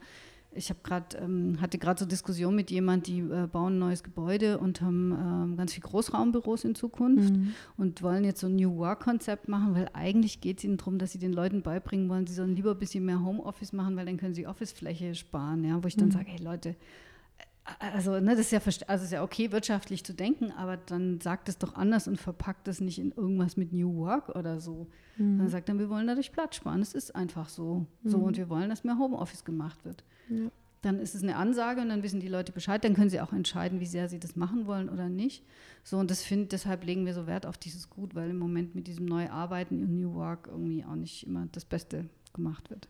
ich 0.53 0.71
habe 0.71 0.79
gerade 0.85 1.17
ähm, 1.19 1.61
hatte 1.61 1.79
gerade 1.79 1.99
so 1.99 2.07
Diskussion 2.07 2.55
mit 2.55 2.71
jemand, 2.71 3.09
die 3.09 3.19
äh, 3.19 3.49
bauen 3.51 3.75
ein 3.75 3.79
neues 3.81 4.05
Gebäude 4.05 4.59
und 4.59 4.83
haben 4.83 5.13
ähm, 5.13 5.57
ganz 5.57 5.73
viel 5.73 5.83
Großraumbüros 5.83 6.63
in 6.63 6.77
Zukunft 6.77 7.35
mhm. 7.35 7.53
und 7.77 8.05
wollen 8.05 8.23
jetzt 8.23 8.41
so 8.41 8.47
ein 8.47 8.55
New 8.55 8.77
Work 8.77 9.03
Konzept 9.03 9.49
machen, 9.49 9.75
weil 9.75 9.91
eigentlich 9.95 10.41
geht 10.41 10.59
es 10.59 10.65
ihnen 10.65 10.77
darum, 10.77 10.99
dass 10.99 11.11
sie 11.11 11.19
den 11.19 11.33
Leuten 11.33 11.63
beibringen 11.63 12.09
wollen, 12.09 12.25
sie 12.29 12.35
sollen 12.35 12.55
lieber 12.55 12.71
ein 12.71 12.79
bisschen 12.79 13.05
mehr 13.05 13.25
Homeoffice 13.25 13.73
machen, 13.73 13.97
weil 13.97 14.07
dann 14.07 14.17
können 14.17 14.35
sie 14.35 14.47
Officefläche 14.47 15.17
sparen, 15.17 15.65
ja, 15.65 15.83
wo 15.83 15.89
ich 15.89 15.97
dann 15.97 16.09
mhm. 16.09 16.13
sage, 16.13 16.27
hey 16.29 16.41
Leute, 16.41 16.77
also, 17.79 18.21
ne, 18.21 18.37
das 18.37 18.41
ist 18.41 18.53
ja, 18.53 18.61
also 18.87 19.05
ist 19.05 19.13
ja 19.13 19.23
okay, 19.23 19.53
wirtschaftlich 19.53 20.05
zu 20.05 20.15
denken, 20.15 20.53
aber 20.53 20.77
dann 20.77 21.21
sagt 21.21 21.49
es 21.49 21.59
doch 21.59 21.75
anders 21.75 22.09
und 22.09 22.19
verpackt 22.19 22.69
es 22.69 22.81
nicht 22.81 22.99
in 22.99 23.13
irgendwas 23.13 23.57
mit 23.57 23.73
New 23.73 23.97
Work 23.97 24.31
oder 24.31 24.61
so. 24.61 24.89
Mhm. 25.17 25.39
Dann 25.39 25.49
sagt 25.49 25.69
dann, 25.69 25.79
wir 25.79 25.89
wollen 25.89 26.07
dadurch 26.07 26.33
Platz 26.33 26.57
sparen. 26.57 26.81
Es 26.81 26.95
ist 26.95 27.15
einfach 27.15 27.49
so. 27.49 27.87
Mhm. 28.03 28.09
So 28.09 28.19
und 28.19 28.37
wir 28.37 28.49
wollen, 28.49 28.69
dass 28.69 28.85
mehr 28.85 28.99
Homeoffice 28.99 29.45
gemacht 29.45 29.85
wird. 29.85 30.05
Ja. 30.29 30.51
Dann 30.83 30.99
ist 30.99 31.15
es 31.15 31.23
eine 31.23 31.37
Ansage 31.37 31.83
und 31.83 31.91
dann 31.91 32.03
wissen 32.03 32.21
die 32.21 32.29
Leute 32.29 32.53
Bescheid. 32.53 32.83
Dann 32.83 32.95
können 32.95 33.11
sie 33.11 33.21
auch 33.21 33.33
entscheiden, 33.33 33.81
wie 33.81 33.87
sehr 33.87 34.09
sie 34.09 34.19
das 34.19 34.35
machen 34.35 34.67
wollen 34.67 34.89
oder 34.89 35.09
nicht. 35.09 35.45
So 35.85 35.99
und 35.99 36.11
das 36.11 36.23
find, 36.23 36.53
deshalb 36.53 36.85
legen 36.85 37.05
wir 37.05 37.13
so 37.13 37.27
Wert 37.27 37.45
auf 37.45 37.59
dieses 37.59 37.91
Gut, 37.91 38.15
weil 38.15 38.31
im 38.31 38.39
Moment 38.39 38.75
mit 38.75 38.87
diesem 38.87 39.05
Neuarbeiten 39.05 39.83
und 39.83 40.01
New 40.01 40.15
Work 40.15 40.49
irgendwie 40.51 40.85
auch 40.85 40.95
nicht 40.95 41.27
immer 41.27 41.47
das 41.53 41.67
Beste 41.67 42.09
gemacht 42.33 42.71
wird. 42.71 42.89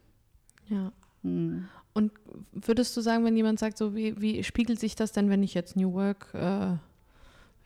Ja. 0.68 0.92
Mhm. 1.22 1.68
Und 1.92 2.12
würdest 2.52 2.96
du 2.96 3.00
sagen, 3.00 3.24
wenn 3.24 3.36
jemand 3.36 3.58
sagt, 3.58 3.76
so 3.76 3.94
wie, 3.94 4.20
wie 4.20 4.44
spiegelt 4.44 4.78
sich 4.78 4.94
das 4.94 5.12
denn, 5.12 5.28
wenn 5.28 5.42
ich 5.42 5.54
jetzt 5.54 5.76
New 5.76 5.92
Work 5.92 6.32
äh, 6.34 6.76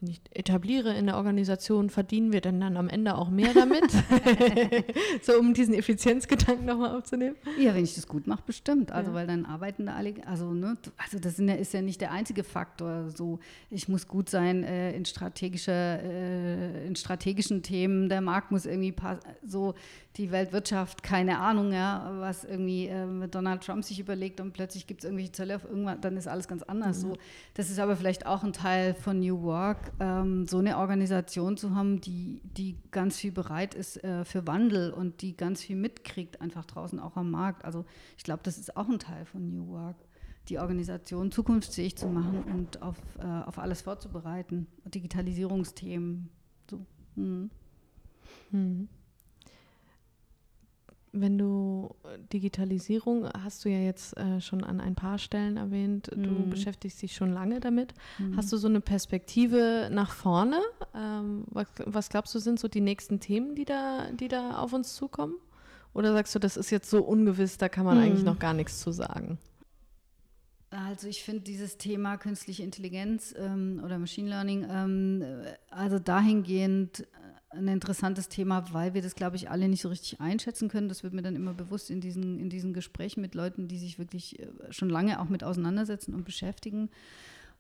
ich 0.07 0.21
etabliere 0.33 0.95
in 0.95 1.07
der 1.07 1.17
Organisation, 1.17 1.91
verdienen 1.91 2.33
wir 2.33 2.41
denn 2.41 2.61
dann 2.61 2.77
am 2.77 2.89
Ende 2.89 3.17
auch 3.17 3.31
mehr 3.31 3.53
damit? 3.55 3.85
so 5.23 5.39
um 5.39 5.55
diesen 5.55 5.75
Effizienzgedanken 5.75 6.67
nochmal 6.67 6.97
aufzunehmen. 6.97 7.37
Ja, 7.59 7.75
wenn 7.75 7.85
ich 7.85 7.95
das 7.95 8.07
gut 8.07 8.27
mache, 8.27 8.43
bestimmt. 8.47 8.93
Also 8.93 9.11
ja. 9.11 9.17
weil 9.17 9.27
dann 9.27 9.45
arbeiten 9.47 9.87
da 9.87 9.95
alle, 9.95 10.15
also 10.27 10.53
ne, 10.53 10.77
also 10.97 11.19
das 11.19 11.39
ist 11.39 11.73
ja 11.73 11.83
nicht 11.83 12.01
der 12.01 12.13
einzige 12.13 12.45
Faktor. 12.45 13.11
So, 13.11 13.39
ich 13.71 13.89
muss 13.89 14.09
gut 14.09 14.31
sein 14.31 14.65
äh, 14.65 14.93
in 14.93 15.05
strategischer, 15.05 16.03
äh, 16.03 16.87
in 16.87 16.97
strategischen 16.97 17.63
Themen. 17.63 18.09
Der 18.09 18.21
Markt 18.21 18.51
muss 18.51 18.67
irgendwie 18.67 18.95
so 19.47 19.75
die 20.17 20.31
Weltwirtschaft, 20.31 21.03
keine 21.03 21.41
Ahnung, 21.41 21.73
ja, 21.73 22.13
was 22.21 22.45
irgendwie 22.45 22.87
äh, 22.87 23.29
Donald 23.29 23.65
Trump 23.65 23.85
sich 23.85 23.99
überlegt 23.99 24.41
und 24.41 24.53
plötzlich 24.53 24.87
gibt 24.87 25.01
es 25.01 25.05
irgendwelche 25.05 25.33
Zölle 25.33 25.57
auf 25.57 25.65
irgendwann, 25.65 26.01
dann 26.01 26.17
ist 26.17 26.29
alles 26.29 26.47
ganz 26.47 26.63
anders. 26.63 26.99
Mhm. 26.99 27.09
So, 27.09 27.17
das 27.55 27.71
ist 27.71 27.81
aber 27.81 27.97
vielleicht 27.97 28.25
auch 28.25 28.45
ein 28.45 28.53
Teil 28.53 28.95
von 28.95 29.19
New 29.19 29.43
Work 29.43 29.94
ähm, 30.01 30.47
so 30.47 30.59
eine 30.59 30.79
Organisation 30.79 31.57
zu 31.57 31.75
haben, 31.75 32.01
die, 32.01 32.41
die 32.45 32.77
ganz 32.91 33.17
viel 33.17 33.33
bereit 33.33 33.75
ist 33.75 34.03
äh, 34.03 34.25
für 34.25 34.47
Wandel 34.47 34.93
und 34.93 35.23
die 35.23 35.37
ganz 35.37 35.63
viel 35.63 35.77
mitkriegt, 35.77 36.41
einfach 36.41 36.65
draußen 36.65 36.99
auch 36.99 37.17
am 37.17 37.31
Markt. 37.31 37.65
Also 37.65 37.85
ich 38.17 38.25
glaube, 38.25 38.43
das 38.43 38.59
ist 38.59 38.77
auch 38.77 38.89
ein 38.89 38.99
Teil 38.99 39.25
von 39.25 39.51
New 39.51 39.69
Work, 39.69 39.97
die 40.49 40.59
Organisation 40.59 41.31
zukunftsfähig 41.31 41.97
zu 41.97 42.09
machen 42.09 42.43
und 42.45 42.83
auf, 42.83 42.97
äh, 43.19 43.25
auf 43.25 43.59
alles 43.59 43.83
vorzubereiten. 43.83 44.67
Digitalisierungsthemen. 44.85 46.29
So. 46.71 46.85
Mhm. 47.17 47.51
Mhm. 48.51 48.89
Wenn 51.15 51.39
du 51.39 51.95
Digitalisierung 52.33 53.29
hast 53.43 53.65
du 53.65 53.69
ja 53.69 53.79
jetzt 53.79 54.17
äh, 54.17 54.41
schon 54.41 54.65
an 54.65 54.81
ein 54.81 54.95
paar 54.95 55.19
Stellen 55.19 55.57
erwähnt, 55.57 56.11
du 56.13 56.31
mhm. 56.31 56.51
beschäftigst 56.51 57.01
dich 57.01 57.15
schon 57.15 57.33
lange 57.33 57.61
damit. 57.61 57.95
Mhm. 58.19 58.37
Hast 58.37 58.53
du 58.53 58.57
so 58.57 58.69
eine 58.69 58.81
Perspektive 58.81 59.89
nach 59.93 60.13
vorne? 60.13 60.61
Ähm, 60.95 61.45
was, 61.47 61.69
was, 61.85 62.09
glaubst 62.09 62.35
du, 62.35 62.41
sind 62.41 62.59
so 62.59 62.69
die 62.69 62.81
nächsten 62.81 63.21
Themen, 63.21 63.55
die 63.55 63.65
da, 63.65 64.11
die 64.13 64.29
da 64.29 64.59
auf 64.59 64.73
uns 64.73 64.95
zukommen? 64.95 65.35
Oder 65.93 66.13
sagst 66.13 66.35
du, 66.35 66.41
das 66.41 66.57
ist 66.57 66.71
jetzt 66.71 66.91
so 66.91 67.03
ungewiss, 67.03 67.57
da 67.57 67.69
kann 67.69 67.85
man 67.85 67.99
mhm. 67.99 68.05
eigentlich 68.05 68.25
noch 68.25 68.39
gar 68.39 68.53
nichts 68.53 68.81
zu 68.81 68.91
sagen? 68.91 69.39
Also 70.71 71.07
ich 71.07 71.23
finde 71.23 71.43
dieses 71.43 71.79
Thema 71.79 72.17
künstliche 72.17 72.65
Intelligenz 72.65 73.33
ähm, 73.39 73.81
oder 73.85 73.99
Machine 73.99 74.29
Learning, 74.29 74.67
ähm, 74.69 75.25
also 75.71 76.01
dahingehend 76.01 77.07
ein 77.57 77.69
interessantes 77.69 78.29
Thema, 78.29 78.73
weil 78.73 78.95
wir 78.95 79.03
das, 79.03 79.15
glaube 79.15 79.37
ich, 79.37 79.51
alle 79.51 79.69
nicht 79.69 79.83
so 79.83 79.89
richtig 79.89 80.21
einschätzen 80.21 80.69
können. 80.69 80.89
Das 80.89 81.03
wird 81.03 81.15
mir 81.15 81.23
dann 81.23 81.37
immer 81.37 81.55
bewusst 81.55 81.91
in 81.91 82.01
diesen, 82.01 82.39
in 82.39 82.51
diesen 82.51 82.75
Gesprächen 82.75 83.21
mit 83.21 83.35
Leuten, 83.35 83.69
die 83.69 83.79
sich 83.79 83.99
wirklich 83.99 84.39
äh, 84.39 84.49
schon 84.71 84.91
lange 84.91 85.21
auch 85.21 85.29
mit 85.29 85.45
auseinandersetzen 85.45 86.15
und 86.15 86.25
beschäftigen. 86.25 86.91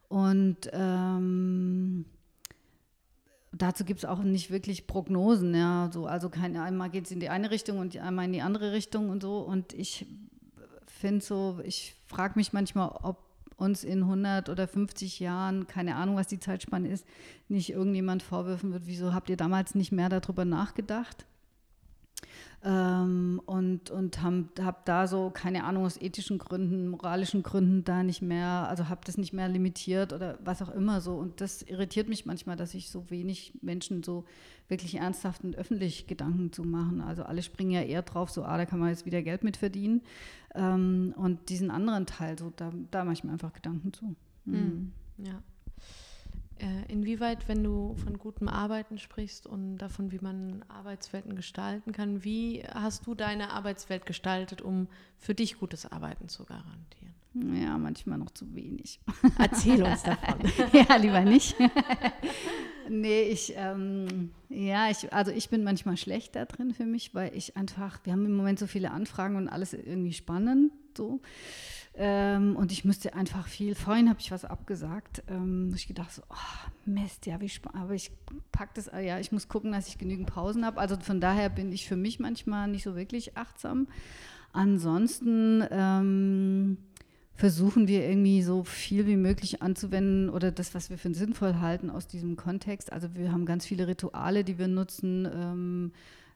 Und 0.09 0.71
ähm, 0.73 2.05
dazu 3.53 3.85
gibt 3.85 3.99
es 3.99 4.05
auch 4.05 4.23
nicht 4.23 4.51
wirklich 4.51 4.87
Prognosen. 4.87 5.55
Ja, 5.55 5.91
so, 5.93 6.07
also 6.07 6.29
kein, 6.29 6.57
einmal 6.57 6.91
geht 6.91 7.07
es 7.07 7.11
in 7.11 7.21
die 7.21 7.29
eine 7.29 7.51
Richtung 7.51 7.79
und 7.79 7.97
einmal 7.97 8.27
in 8.27 8.33
die 8.33 8.43
andere 8.43 8.73
Richtung 8.73 9.11
und 9.11 9.23
so. 9.23 9.39
Und 9.39 9.73
ich 9.73 10.07
finde 10.87 11.25
so, 11.25 11.61
ich 11.65 11.95
frage 12.07 12.35
mich 12.37 12.53
manchmal, 12.53 12.91
ob 13.03 13.24
uns 13.57 13.85
in 13.85 14.03
100 14.03 14.49
oder 14.49 14.67
50 14.67 15.21
Jahren, 15.21 15.67
keine 15.67 15.97
Ahnung, 15.97 16.17
was 16.17 16.27
die 16.27 16.41
Zeitspanne 16.41 16.89
ist, 16.89 17.07
nicht 17.49 17.71
irgendjemand 17.71 18.23
vorwürfen 18.23 18.73
wird, 18.73 18.87
wieso 18.87 19.15
habt 19.15 19.31
ihr 19.31 19.37
damals 19.37 19.75
nicht 19.75 19.93
mehr 19.93 20.09
darüber 20.09 20.45
nachgedacht? 20.45 21.27
Ähm, 22.67 23.43
und 23.45 23.91
und 23.91 24.23
habe 24.23 24.47
hab 24.63 24.87
da 24.87 25.07
so, 25.07 25.29
keine 25.29 25.65
Ahnung, 25.65 25.85
aus 25.85 26.01
ethischen 26.01 26.39
Gründen, 26.39 26.89
moralischen 26.89 27.43
Gründen 27.43 27.85
da 27.85 28.03
nicht 28.03 28.23
mehr, 28.23 28.67
also 28.69 28.89
habe 28.89 29.03
das 29.05 29.19
nicht 29.19 29.35
mehr 29.35 29.49
limitiert 29.49 30.15
oder 30.15 30.39
was 30.43 30.63
auch 30.63 30.71
immer 30.71 31.03
so. 31.03 31.15
Und 31.17 31.43
das 31.43 31.61
irritiert 31.61 32.09
mich 32.09 32.25
manchmal, 32.25 32.57
dass 32.57 32.71
sich 32.71 32.89
so 32.89 33.11
wenig 33.11 33.53
Menschen 33.61 34.03
so 34.03 34.25
wirklich 34.69 34.95
ernsthaft 34.95 35.45
und 35.45 35.57
öffentlich 35.57 36.07
Gedanken 36.07 36.53
zu 36.53 36.65
machen. 36.65 37.03
Also 37.03 37.25
alle 37.25 37.43
springen 37.43 37.73
ja 37.73 37.83
eher 37.83 38.03
drauf, 38.03 38.31
so, 38.31 38.45
ah, 38.45 38.57
da 38.57 38.65
kann 38.65 38.79
man 38.79 38.89
jetzt 38.89 39.05
wieder 39.05 39.21
Geld 39.21 39.45
mit 39.45 39.59
verdienen. 39.59 40.01
Ähm, 40.55 41.13
und 41.19 41.51
diesen 41.51 41.71
anderen 41.71 42.07
Teil, 42.07 42.39
so, 42.39 42.51
da, 42.57 42.73
da 42.91 43.05
mache 43.05 43.15
ich 43.15 43.25
mir 43.25 43.33
einfach 43.33 43.53
Gedanken 43.53 43.93
zu. 43.93 44.17
Mhm. 44.47 44.93
Ja. 45.19 45.43
Äh, 46.59 46.93
inwieweit, 46.93 47.49
wenn 47.49 47.65
du 47.65 47.97
von 47.97 48.19
gutem 48.19 48.49
Arbeiten 48.49 48.99
sprichst 48.99 49.47
und 49.47 49.79
davon, 49.79 50.13
wie 50.13 50.21
man 50.21 50.65
Arbeitswelten 50.69 51.35
gestalten 51.35 51.93
kann, 51.93 52.23
wie 52.23 52.63
hast 52.73 53.07
du 53.07 53.15
deine 53.15 53.51
Arbeitswelt 53.51 54.07
gestaltet, 54.07 54.63
um 54.63 54.87
für 55.19 55.35
dich 55.35 55.59
gutes 55.59 55.91
Arbeiten 55.91 56.29
zu 56.29 56.45
garantieren? 56.45 57.15
Ja, 57.35 57.77
manchmal 57.79 58.19
noch 58.19 58.31
zu 58.31 58.55
wenig. 58.55 59.01
Erzähl 59.39 59.83
uns 59.83 60.05
davon. 60.05 60.39
ja, 60.73 60.95
lieber 60.97 61.23
nicht. 61.23 61.57
nee, 62.89 63.23
ich, 63.23 63.55
ähm, 63.57 64.31
ja, 64.49 64.89
ich, 64.89 65.13
also 65.13 65.33
ich 65.33 65.49
bin 65.49 65.65
manchmal 65.65 65.97
schlecht 65.97 66.37
da 66.37 66.45
drin 66.45 66.73
für 66.73 66.87
mich, 66.87 67.13
weil 67.13 67.37
ich 67.37 67.57
einfach, 67.57 67.99
wir 68.05 68.13
haben 68.13 68.25
im 68.25 68.37
Moment 68.37 68.61
so 68.61 68.69
viele 68.69 68.93
Anfragen 68.93 69.35
und 69.35 69.49
alles 69.49 69.73
irgendwie 69.73 70.13
spannend 70.13 70.71
so. 70.97 71.21
Ähm, 71.97 72.57
und 72.57 72.73
ich 72.73 72.85
müsste 72.85 73.15
einfach 73.15 73.47
viel, 73.47 73.77
vorhin 73.77 74.09
habe 74.09 74.19
ich 74.19 74.33
was 74.33 74.45
abgesagt, 74.45 75.23
ähm, 75.29 75.73
ich 75.77 75.87
gedacht 75.87 76.13
so, 76.13 76.23
oh, 76.29 76.71
Mist, 76.87 77.27
ja, 77.27 77.41
wie 77.41 77.51
aber 77.73 77.95
ich 77.95 78.11
packe 78.51 78.73
das, 78.75 78.91
ja, 79.01 79.21
ich 79.21 79.31
muss 79.31 79.49
gucken, 79.49 79.71
dass 79.71 79.87
ich 79.87 79.97
genügend 79.97 80.27
Pausen 80.27 80.65
habe. 80.65 80.81
Also 80.81 80.97
von 80.99 81.21
daher 81.21 81.49
bin 81.51 81.71
ich 81.71 81.87
für 81.87 81.97
mich 81.97 82.19
manchmal 82.19 82.67
nicht 82.67 82.83
so 82.83 82.97
wirklich 82.97 83.37
achtsam. 83.37 83.87
Ansonsten 84.53 85.65
ähm, 85.71 86.79
versuchen 87.35 87.87
wir 87.87 88.09
irgendwie 88.09 88.43
so 88.43 88.65
viel 88.65 89.07
wie 89.07 89.17
möglich 89.17 89.63
anzuwenden 89.63 90.31
oder 90.31 90.51
das, 90.51 90.75
was 90.75 90.91
wir 90.91 90.99
für 90.99 91.15
sinnvoll 91.15 91.61
halten 91.61 91.91
aus 91.91 92.09
diesem 92.09 92.37
Kontext. 92.37 92.93
Also 92.93 93.15
wir 93.15 93.31
haben 93.31 93.47
ganz 93.47 93.67
viele 93.67 93.87
Rituale, 93.87 94.43
die 94.43 94.59
wir 94.59 94.69
nutzen 94.69 95.29
ähm, 95.33 95.93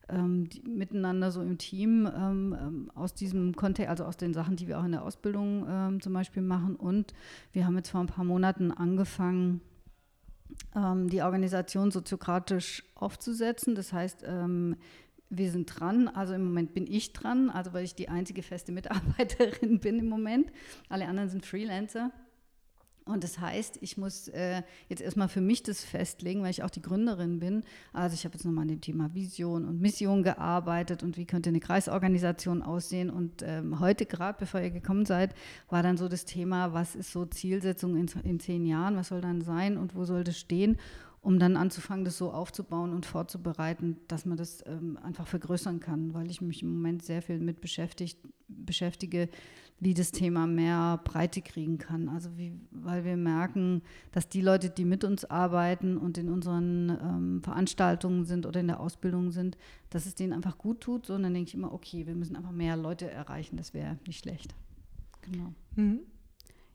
ähm, 0.09 0.49
miteinander 0.66 1.31
so 1.31 1.42
im 1.42 1.59
Team 1.59 2.07
ähm, 2.07 2.57
ähm, 2.59 2.90
aus 2.94 3.14
diesem 3.14 3.55
Kontext, 3.55 3.90
also 3.90 4.05
aus 4.05 4.16
den 4.16 4.35
Sachen, 4.35 4.57
die 4.57 4.68
wir 4.68 4.79
auch 4.79 4.85
in 4.85 4.92
der 4.92 5.03
Ausbildung 5.03 5.66
ähm, 5.68 6.01
zum 6.01 6.12
Beispiel 6.12 6.42
machen. 6.42 6.77
Und 6.77 7.14
wir 7.53 7.66
haben 7.66 7.77
jetzt 7.77 7.90
vor 7.90 8.01
ein 8.01 8.07
paar 8.07 8.25
Monaten 8.25 8.71
angefangen, 8.71 9.61
ähm, 10.75 11.09
die 11.09 11.23
Organisation 11.23 11.90
soziokratisch 11.90 12.85
aufzusetzen. 12.94 13.75
Das 13.75 13.92
heißt, 13.92 14.25
ähm, 14.27 14.77
wir 15.31 15.51
sind 15.51 15.66
dran, 15.66 16.09
also 16.09 16.35
im 16.35 16.44
Moment 16.44 16.73
bin 16.73 16.87
ich 16.87 17.12
dran, 17.12 17.51
also 17.51 17.73
weil 17.75 17.85
ich 17.85 17.94
die 17.94 18.09
einzige 18.09 18.42
feste 18.42 18.73
Mitarbeiterin 18.73 19.79
bin 19.81 19.99
im 19.99 20.09
Moment. 20.09 20.51
Alle 20.88 21.07
anderen 21.07 21.29
sind 21.29 21.44
Freelancer. 21.44 22.11
Und 23.09 23.25
das 23.25 23.38
heißt, 23.38 23.79
ich 23.81 23.97
muss 23.97 24.29
äh, 24.29 24.62
jetzt 24.88 25.01
erstmal 25.01 25.29
für 25.29 25.40
mich 25.40 25.62
das 25.62 25.83
festlegen, 25.83 26.42
weil 26.42 26.51
ich 26.51 26.62
auch 26.62 26.71
die 26.71 26.83
Gründerin 26.83 27.38
bin. 27.38 27.64
Also 27.92 28.14
ich 28.14 28.25
habe 28.25 28.35
jetzt 28.35 28.44
nochmal 28.44 28.62
an 28.62 28.68
dem 28.68 28.81
Thema 28.81 29.14
Vision 29.14 29.66
und 29.66 29.81
Mission 29.81 30.23
gearbeitet 30.23 31.03
und 31.03 31.16
wie 31.16 31.27
könnte 31.27 31.49
eine 31.49 31.61
Kreisorganisation 31.61 32.62
aussehen. 32.62 33.11
Und 33.11 33.42
ähm, 33.42 33.81
heute 33.81 34.07
gerade, 34.07 34.38
bevor 34.38 34.61
ihr 34.61 34.71
gekommen 34.71 35.07
seid, 35.07 35.35
war 35.68 35.83
dann 35.83 35.97
so 35.97 36.09
das 36.09 36.25
Thema, 36.25 36.73
was 36.75 36.94
ist 36.94 37.12
so 37.12 37.25
Zielsetzung 37.27 37.97
in, 37.97 38.09
in 38.25 38.40
zehn 38.40 38.66
Jahren, 38.66 38.97
was 38.97 39.09
soll 39.09 39.21
dann 39.21 39.40
sein 39.40 39.77
und 39.77 39.94
wo 39.94 40.05
soll 40.05 40.25
das 40.25 40.38
stehen? 40.38 40.77
um 41.21 41.38
dann 41.38 41.57
anzufangen, 41.57 42.05
das 42.05 42.16
so 42.16 42.33
aufzubauen 42.33 42.94
und 42.94 43.05
vorzubereiten, 43.05 43.97
dass 44.09 44.25
man 44.25 44.38
das 44.38 44.64
ähm, 44.66 44.99
einfach 45.03 45.27
vergrößern 45.27 45.81
kann, 45.81 46.14
weil 46.14 46.31
ich 46.31 46.40
mich 46.40 46.62
im 46.62 46.73
Moment 46.73 47.05
sehr 47.05 47.23
viel 47.23 47.38
mit 47.38 47.61
beschäftigt, 47.61 48.18
beschäftige, 48.47 49.29
wie 49.80 49.94
das 49.94 50.10
Thema 50.10 50.46
mehr 50.46 51.00
Breite 51.04 51.40
kriegen 51.40 51.78
kann. 51.78 52.08
Also 52.08 52.36
wie, 52.36 52.52
weil 52.70 53.04
wir 53.04 53.16
merken, 53.16 53.82
dass 54.12 54.28
die 54.28 54.40
Leute, 54.40 54.70
die 54.70 54.84
mit 54.84 55.04
uns 55.04 55.24
arbeiten 55.24 55.96
und 55.96 56.18
in 56.18 56.28
unseren 56.28 56.90
ähm, 56.90 57.42
Veranstaltungen 57.42 58.24
sind 58.24 58.44
oder 58.44 58.60
in 58.60 58.66
der 58.66 58.80
Ausbildung 58.80 59.30
sind, 59.30 59.56
dass 59.90 60.06
es 60.06 60.14
denen 60.14 60.32
einfach 60.32 60.58
gut 60.58 60.80
tut. 60.80 61.06
So, 61.06 61.14
und 61.14 61.22
dann 61.22 61.34
denke 61.34 61.48
ich 61.48 61.54
immer, 61.54 61.72
okay, 61.72 62.06
wir 62.06 62.14
müssen 62.14 62.34
einfach 62.34 62.50
mehr 62.50 62.76
Leute 62.76 63.10
erreichen, 63.10 63.56
das 63.56 63.72
wäre 63.72 63.98
nicht 64.06 64.20
schlecht. 64.20 64.54
Genau. 65.22 65.52
Mhm. 65.76 66.00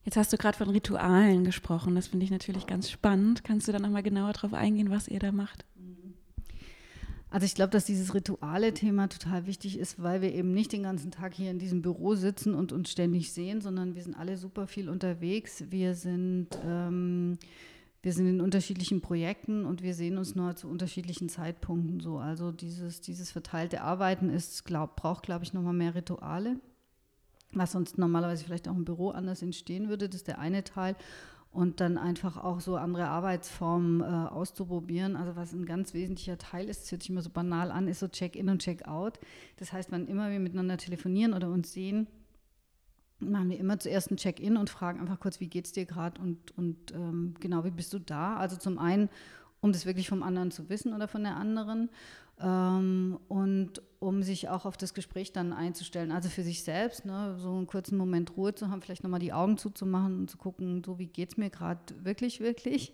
Jetzt 0.06 0.18
hast 0.18 0.34
du 0.34 0.38
gerade 0.38 0.58
von 0.58 0.70
Ritualen 0.70 1.46
gesprochen. 1.46 1.96
Das 1.96 2.08
finde 2.08 2.26
ich 2.26 2.32
natürlich 2.32 2.68
ganz 2.68 2.90
spannend. 2.90 3.44
Kannst 3.44 3.68
du 3.68 3.72
da 3.72 3.80
nochmal 3.80 4.04
genauer 4.04 4.34
drauf 4.34 4.54
eingehen, 4.54 4.90
was 4.90 5.08
ihr 5.08 5.20
da 5.20 5.32
macht? 5.32 5.66
Also 7.34 7.48
ich 7.48 7.56
glaube, 7.56 7.72
dass 7.72 7.86
dieses 7.86 8.14
Rituale-Thema 8.14 9.10
total 9.10 9.48
wichtig 9.48 9.80
ist, 9.80 10.00
weil 10.04 10.22
wir 10.22 10.32
eben 10.36 10.54
nicht 10.54 10.72
den 10.72 10.84
ganzen 10.84 11.10
Tag 11.10 11.34
hier 11.34 11.50
in 11.50 11.58
diesem 11.58 11.82
Büro 11.82 12.14
sitzen 12.14 12.54
und 12.54 12.72
uns 12.72 12.92
ständig 12.92 13.34
sehen, 13.34 13.60
sondern 13.60 13.96
wir 13.96 14.04
sind 14.04 14.16
alle 14.16 14.38
super 14.38 14.68
viel 14.68 14.88
unterwegs. 14.88 15.64
Wir 15.72 15.96
sind, 15.96 16.50
ähm, 16.64 17.40
wir 18.04 18.14
sind 18.14 18.28
in 18.28 18.40
unterschiedlichen 18.40 19.02
Projekten 19.02 19.66
und 19.66 19.82
wir 19.82 19.96
sehen 19.96 20.20
uns 20.20 20.36
nur 20.36 20.56
zu 20.56 20.68
unterschiedlichen 20.70 21.28
Zeitpunkten 21.28 22.02
so. 22.02 22.20
Also 22.20 22.52
dieses, 22.52 23.02
dieses 23.02 23.32
verteilte 23.32 23.82
Arbeiten 23.82 24.30
ist, 24.30 24.64
glaub, 24.64 24.96
braucht, 24.96 25.24
glaube 25.24 25.44
ich, 25.44 25.54
nochmal 25.54 25.74
mehr 25.74 25.96
Rituale, 25.96 26.60
was 27.52 27.72
sonst 27.72 27.98
normalerweise 27.98 28.44
vielleicht 28.44 28.68
auch 28.68 28.76
im 28.76 28.86
Büro 28.86 29.10
anders 29.10 29.42
entstehen 29.42 29.90
würde. 29.90 30.08
Das 30.08 30.18
ist 30.18 30.28
der 30.28 30.38
eine 30.38 30.64
Teil 30.64 30.96
und 31.54 31.80
dann 31.80 31.98
einfach 32.00 32.38
auch 32.38 32.60
so 32.60 32.76
andere 32.76 33.08
Arbeitsformen 33.08 34.02
äh, 34.02 34.28
auszuprobieren. 34.30 35.16
Also 35.16 35.36
was 35.36 35.54
ein 35.54 35.66
ganz 35.66 35.94
wesentlicher 35.94 36.38
Teil 36.38 36.68
ist, 36.68 36.84
das 36.84 36.92
hört 36.92 37.04
sich 37.04 37.12
immer 37.12 37.22
so 37.22 37.30
banal 37.30 37.72
an, 37.72 37.88
ist 37.88 38.00
so 38.00 38.08
Check-in 38.08 38.50
und 38.50 38.62
Check-out. 38.62 39.20
Das 39.58 39.72
heißt, 39.72 39.92
wann 39.92 40.08
immer 40.08 40.32
wir 40.32 40.40
miteinander 40.40 40.78
telefonieren 40.78 41.34
oder 41.34 41.50
uns 41.50 41.72
sehen, 41.72 42.08
machen 43.20 43.52
wir 43.52 43.60
immer 43.60 43.78
zuerst 43.80 44.10
ein 44.10 44.18
Check-in 44.18 44.58
und 44.58 44.72
fragen 44.72 45.00
einfach 45.00 45.20
kurz, 45.20 45.40
wie 45.40 45.48
geht 45.48 45.66
es 45.66 45.72
dir 45.72 45.86
gerade 45.86 46.20
und, 46.20 46.58
und 46.58 46.92
ähm, 46.92 47.36
genau, 47.40 47.64
wie 47.64 47.72
bist 47.72 47.94
du 47.94 48.00
da? 48.00 48.36
Also 48.38 48.58
zum 48.58 48.80
einen, 48.80 49.10
um 49.64 49.72
das 49.72 49.86
wirklich 49.86 50.10
vom 50.10 50.24
anderen 50.24 50.52
zu 50.52 50.70
wissen 50.70 50.94
oder 50.94 51.08
von 51.08 51.24
der 51.24 51.38
anderen 51.38 51.90
ähm, 52.40 53.18
und 53.30 53.82
um 54.00 54.22
sich 54.22 54.50
auch 54.50 54.66
auf 54.66 54.76
das 54.76 54.94
Gespräch 54.94 55.32
dann 55.32 55.54
einzustellen, 55.54 56.12
also 56.12 56.28
für 56.28 56.44
sich 56.44 56.64
selbst, 56.64 57.06
ne, 57.06 57.38
so 57.40 57.50
einen 57.50 57.66
kurzen 57.66 57.98
Moment 57.98 58.36
Ruhe 58.36 58.54
zu 58.54 58.70
haben, 58.70 58.82
vielleicht 58.82 59.04
nochmal 59.04 59.22
die 59.22 59.32
Augen 59.32 59.58
zuzumachen 59.58 60.20
und 60.20 60.30
zu 60.30 60.38
gucken, 60.38 60.84
so 60.86 61.00
wie 61.00 61.08
geht 61.08 61.30
es 61.32 61.38
mir 61.38 61.50
gerade 61.50 61.80
wirklich, 62.04 62.42
wirklich. 62.42 62.94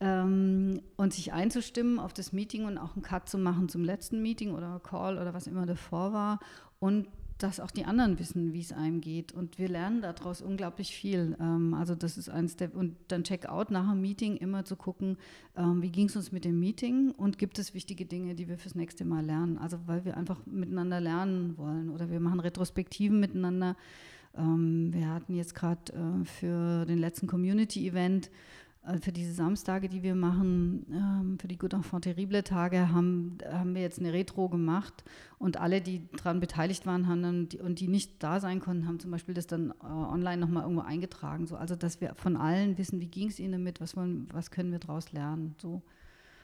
Ähm, 0.00 0.82
und 0.96 1.14
sich 1.14 1.32
einzustimmen 1.32 1.98
auf 1.98 2.12
das 2.12 2.34
Meeting 2.34 2.66
und 2.66 2.76
auch 2.76 2.94
einen 2.94 3.02
Cut 3.02 3.30
zu 3.30 3.38
machen 3.38 3.70
zum 3.70 3.82
letzten 3.82 4.20
Meeting 4.20 4.52
oder 4.52 4.80
Call 4.80 5.16
oder 5.16 5.32
was 5.32 5.46
immer 5.46 5.64
davor 5.64 6.12
war 6.12 6.38
und 6.80 7.08
dass 7.38 7.58
auch 7.58 7.70
die 7.70 7.84
anderen 7.84 8.18
wissen, 8.18 8.52
wie 8.52 8.60
es 8.60 8.72
einem 8.72 9.00
geht. 9.00 9.32
Und 9.32 9.58
wir 9.58 9.68
lernen 9.68 10.02
daraus 10.02 10.40
unglaublich 10.40 10.94
viel. 10.94 11.36
Ähm, 11.40 11.74
also 11.74 11.94
das 11.94 12.16
ist 12.16 12.28
eins 12.28 12.56
der, 12.56 12.74
und 12.74 12.96
dann 13.08 13.24
Check-out 13.24 13.70
nach 13.70 13.90
dem 13.90 14.00
Meeting 14.00 14.36
immer 14.36 14.64
zu 14.64 14.76
gucken, 14.76 15.16
ähm, 15.56 15.82
wie 15.82 15.90
ging 15.90 16.06
es 16.06 16.16
uns 16.16 16.32
mit 16.32 16.44
dem 16.44 16.60
Meeting 16.60 17.10
und 17.10 17.38
gibt 17.38 17.58
es 17.58 17.74
wichtige 17.74 18.06
Dinge, 18.06 18.34
die 18.34 18.48
wir 18.48 18.58
fürs 18.58 18.74
nächste 18.74 19.04
Mal 19.04 19.24
lernen. 19.24 19.58
Also 19.58 19.78
weil 19.86 20.04
wir 20.04 20.16
einfach 20.16 20.46
miteinander 20.46 21.00
lernen 21.00 21.58
wollen 21.58 21.90
oder 21.90 22.10
wir 22.10 22.20
machen 22.20 22.40
Retrospektiven 22.40 23.18
miteinander. 23.18 23.76
Ähm, 24.36 24.92
wir 24.92 25.08
hatten 25.08 25.34
jetzt 25.34 25.54
gerade 25.54 25.92
äh, 25.92 26.24
für 26.24 26.84
den 26.86 26.98
letzten 26.98 27.26
Community-Event 27.26 28.30
äh, 28.86 28.98
für 28.98 29.12
diese 29.12 29.32
Samstage, 29.32 29.88
die 29.88 30.02
wir 30.02 30.14
machen, 30.14 30.86
ähm, 30.90 31.38
für 31.38 31.48
die 31.48 31.56
Good 31.56 31.74
Enfant 31.74 32.04
Terrible 32.04 32.42
Tage, 32.42 32.92
haben, 32.92 33.38
haben 33.50 33.74
wir 33.74 33.82
jetzt 33.82 33.98
eine 33.98 34.12
Retro 34.12 34.48
gemacht 34.48 35.04
und 35.38 35.58
alle, 35.58 35.80
die 35.80 36.06
daran 36.16 36.40
beteiligt 36.40 36.86
waren 36.86 37.06
haben 37.06 37.22
dann, 37.22 37.48
die, 37.48 37.58
und 37.58 37.80
die 37.80 37.88
nicht 37.88 38.22
da 38.22 38.40
sein 38.40 38.60
konnten, 38.60 38.86
haben 38.86 39.00
zum 39.00 39.10
Beispiel 39.10 39.34
das 39.34 39.46
dann 39.46 39.70
äh, 39.70 39.86
online 39.86 40.38
nochmal 40.38 40.64
irgendwo 40.64 40.82
eingetragen. 40.82 41.46
So. 41.46 41.56
Also, 41.56 41.76
dass 41.76 42.00
wir 42.00 42.14
von 42.14 42.36
allen 42.36 42.78
wissen, 42.78 43.00
wie 43.00 43.08
ging 43.08 43.28
es 43.28 43.38
ihnen 43.38 43.52
damit, 43.52 43.80
was, 43.80 43.96
wollen, 43.96 44.28
was 44.32 44.50
können 44.50 44.72
wir 44.72 44.78
daraus 44.78 45.12
lernen. 45.12 45.54
So. 45.60 45.82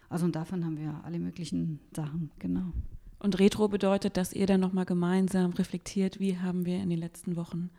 Also, 0.08 0.24
und 0.24 0.34
davon 0.34 0.64
haben 0.64 0.78
wir 0.78 1.00
alle 1.04 1.18
möglichen 1.18 1.80
Sachen, 1.94 2.30
genau. 2.38 2.72
Und 3.18 3.38
Retro 3.38 3.68
bedeutet, 3.68 4.16
dass 4.16 4.32
ihr 4.32 4.46
dann 4.46 4.60
nochmal 4.60 4.86
gemeinsam 4.86 5.52
reflektiert, 5.52 6.20
wie 6.20 6.38
haben 6.38 6.64
wir 6.64 6.78
in 6.78 6.88
den 6.88 6.98
letzten 6.98 7.36
Wochen 7.36 7.70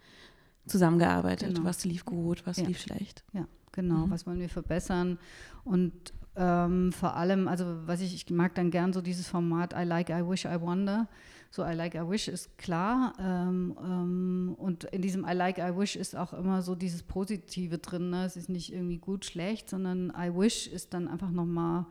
zusammengearbeitet, 0.67 1.55
genau. 1.55 1.67
was 1.67 1.83
lief 1.83 2.05
gut, 2.05 2.45
was 2.45 2.57
ja. 2.57 2.67
lief 2.67 2.79
schlecht. 2.79 3.23
Ja, 3.33 3.47
genau, 3.71 4.07
mhm. 4.07 4.11
was 4.11 4.25
wollen 4.25 4.39
wir 4.39 4.49
verbessern 4.49 5.17
und 5.63 5.93
ähm, 6.35 6.93
vor 6.93 7.15
allem, 7.15 7.47
also 7.47 7.65
was 7.85 7.99
ich, 7.99 8.13
ich 8.13 8.29
mag 8.29 8.55
dann 8.55 8.71
gern 8.71 8.93
so 8.93 9.01
dieses 9.01 9.27
Format 9.27 9.73
I 9.73 9.83
like, 9.83 10.09
I 10.09 10.27
wish, 10.27 10.45
I 10.45 10.59
wonder. 10.59 11.07
So 11.53 11.65
I 11.65 11.73
like, 11.73 11.95
I 11.95 12.09
wish 12.09 12.29
ist 12.29 12.57
klar 12.57 13.13
ähm, 13.19 13.77
ähm, 13.83 14.55
und 14.57 14.85
in 14.85 15.01
diesem 15.01 15.25
I 15.25 15.33
like, 15.33 15.57
I 15.57 15.77
wish 15.77 15.97
ist 15.97 16.15
auch 16.15 16.31
immer 16.31 16.61
so 16.61 16.75
dieses 16.75 17.03
Positive 17.03 17.77
drin. 17.79 18.09
Ne? 18.09 18.23
Es 18.23 18.37
ist 18.37 18.47
nicht 18.47 18.73
irgendwie 18.73 18.99
gut, 18.99 19.25
schlecht, 19.25 19.69
sondern 19.69 20.13
I 20.17 20.33
wish 20.33 20.67
ist 20.67 20.93
dann 20.93 21.09
einfach 21.09 21.31
nochmal 21.31 21.85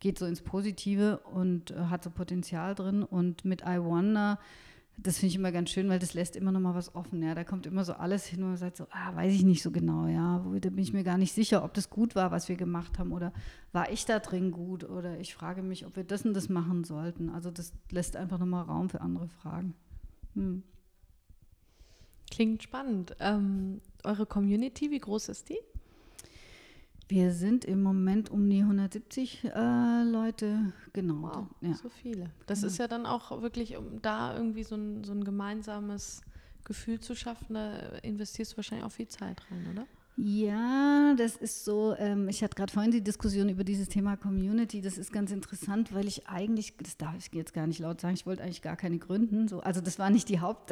geht 0.00 0.18
so 0.18 0.26
ins 0.26 0.42
Positive 0.42 1.18
und 1.32 1.70
äh, 1.70 1.76
hat 1.84 2.02
so 2.02 2.10
Potenzial 2.10 2.74
drin. 2.74 3.04
Und 3.04 3.44
mit 3.44 3.62
I 3.62 3.80
Wonder, 3.80 4.38
das 4.96 5.18
finde 5.18 5.30
ich 5.30 5.36
immer 5.36 5.52
ganz 5.52 5.70
schön, 5.70 5.88
weil 5.88 5.98
das 5.98 6.14
lässt 6.14 6.36
immer 6.36 6.52
noch 6.52 6.60
mal 6.60 6.74
was 6.74 6.94
offen. 6.94 7.22
Ja, 7.22 7.34
da 7.34 7.44
kommt 7.44 7.66
immer 7.66 7.84
so 7.84 7.94
alles 7.94 8.26
hin 8.26 8.42
und 8.42 8.56
sagt 8.56 8.76
so, 8.76 8.86
ah, 8.90 9.14
weiß 9.14 9.32
ich 9.32 9.42
nicht 9.42 9.62
so 9.62 9.70
genau. 9.70 10.06
Ja, 10.06 10.38
da 10.60 10.70
bin 10.70 10.78
ich 10.78 10.92
mir 10.92 11.04
gar 11.04 11.18
nicht 11.18 11.32
sicher, 11.32 11.64
ob 11.64 11.74
das 11.74 11.90
gut 11.90 12.14
war, 12.14 12.30
was 12.30 12.48
wir 12.48 12.56
gemacht 12.56 12.98
haben 12.98 13.12
oder 13.12 13.32
war 13.72 13.90
ich 13.90 14.06
da 14.06 14.20
drin 14.20 14.52
gut 14.52 14.84
oder 14.84 15.18
ich 15.18 15.34
frage 15.34 15.62
mich, 15.62 15.84
ob 15.84 15.96
wir 15.96 16.04
das 16.04 16.24
und 16.24 16.34
das 16.34 16.48
machen 16.48 16.84
sollten. 16.84 17.28
Also 17.28 17.50
das 17.50 17.72
lässt 17.90 18.16
einfach 18.16 18.38
noch 18.38 18.46
mal 18.46 18.62
Raum 18.62 18.88
für 18.88 19.00
andere 19.00 19.28
Fragen. 19.28 19.74
Hm. 20.34 20.62
Klingt 22.30 22.62
spannend. 22.62 23.16
Ähm, 23.20 23.80
eure 24.04 24.26
Community, 24.26 24.90
wie 24.90 25.00
groß 25.00 25.28
ist 25.28 25.48
die? 25.48 25.58
Wir 27.08 27.32
sind 27.32 27.64
im 27.64 27.82
Moment 27.82 28.30
um 28.30 28.48
die 28.48 28.60
170 28.60 29.44
äh, 29.44 30.02
Leute, 30.04 30.72
genau. 30.92 31.22
Wow, 31.22 31.46
ja. 31.60 31.74
so 31.74 31.88
viele. 31.88 32.30
Das 32.46 32.60
genau. 32.60 32.72
ist 32.72 32.78
ja 32.78 32.88
dann 32.88 33.04
auch 33.04 33.42
wirklich, 33.42 33.76
um 33.76 34.00
da 34.00 34.34
irgendwie 34.34 34.64
so 34.64 34.76
ein, 34.76 35.04
so 35.04 35.12
ein 35.12 35.22
gemeinsames 35.22 36.22
Gefühl 36.64 37.00
zu 37.00 37.14
schaffen, 37.14 37.54
da 37.54 37.76
investierst 38.02 38.52
du 38.52 38.56
wahrscheinlich 38.56 38.86
auch 38.86 38.92
viel 38.92 39.08
Zeit 39.08 39.42
rein, 39.50 39.66
oder? 39.70 39.86
Ja, 40.16 41.14
das 41.16 41.34
ist 41.34 41.64
so, 41.64 41.96
ähm, 41.98 42.28
ich 42.28 42.44
hatte 42.44 42.54
gerade 42.54 42.72
vorhin 42.72 42.92
die 42.92 43.02
Diskussion 43.02 43.48
über 43.48 43.64
dieses 43.64 43.88
Thema 43.88 44.16
Community, 44.16 44.80
das 44.80 44.96
ist 44.96 45.12
ganz 45.12 45.32
interessant, 45.32 45.92
weil 45.92 46.06
ich 46.06 46.28
eigentlich, 46.28 46.76
das 46.76 46.96
darf 46.96 47.16
ich 47.18 47.32
jetzt 47.32 47.52
gar 47.52 47.66
nicht 47.66 47.80
laut 47.80 48.00
sagen, 48.00 48.14
ich 48.14 48.24
wollte 48.24 48.44
eigentlich 48.44 48.62
gar 48.62 48.76
keine 48.76 48.98
gründen, 48.98 49.48
so, 49.48 49.58
also 49.58 49.80
das 49.80 49.98
war 49.98 50.10
nicht 50.10 50.28
die 50.28 50.38
Haupt, 50.38 50.70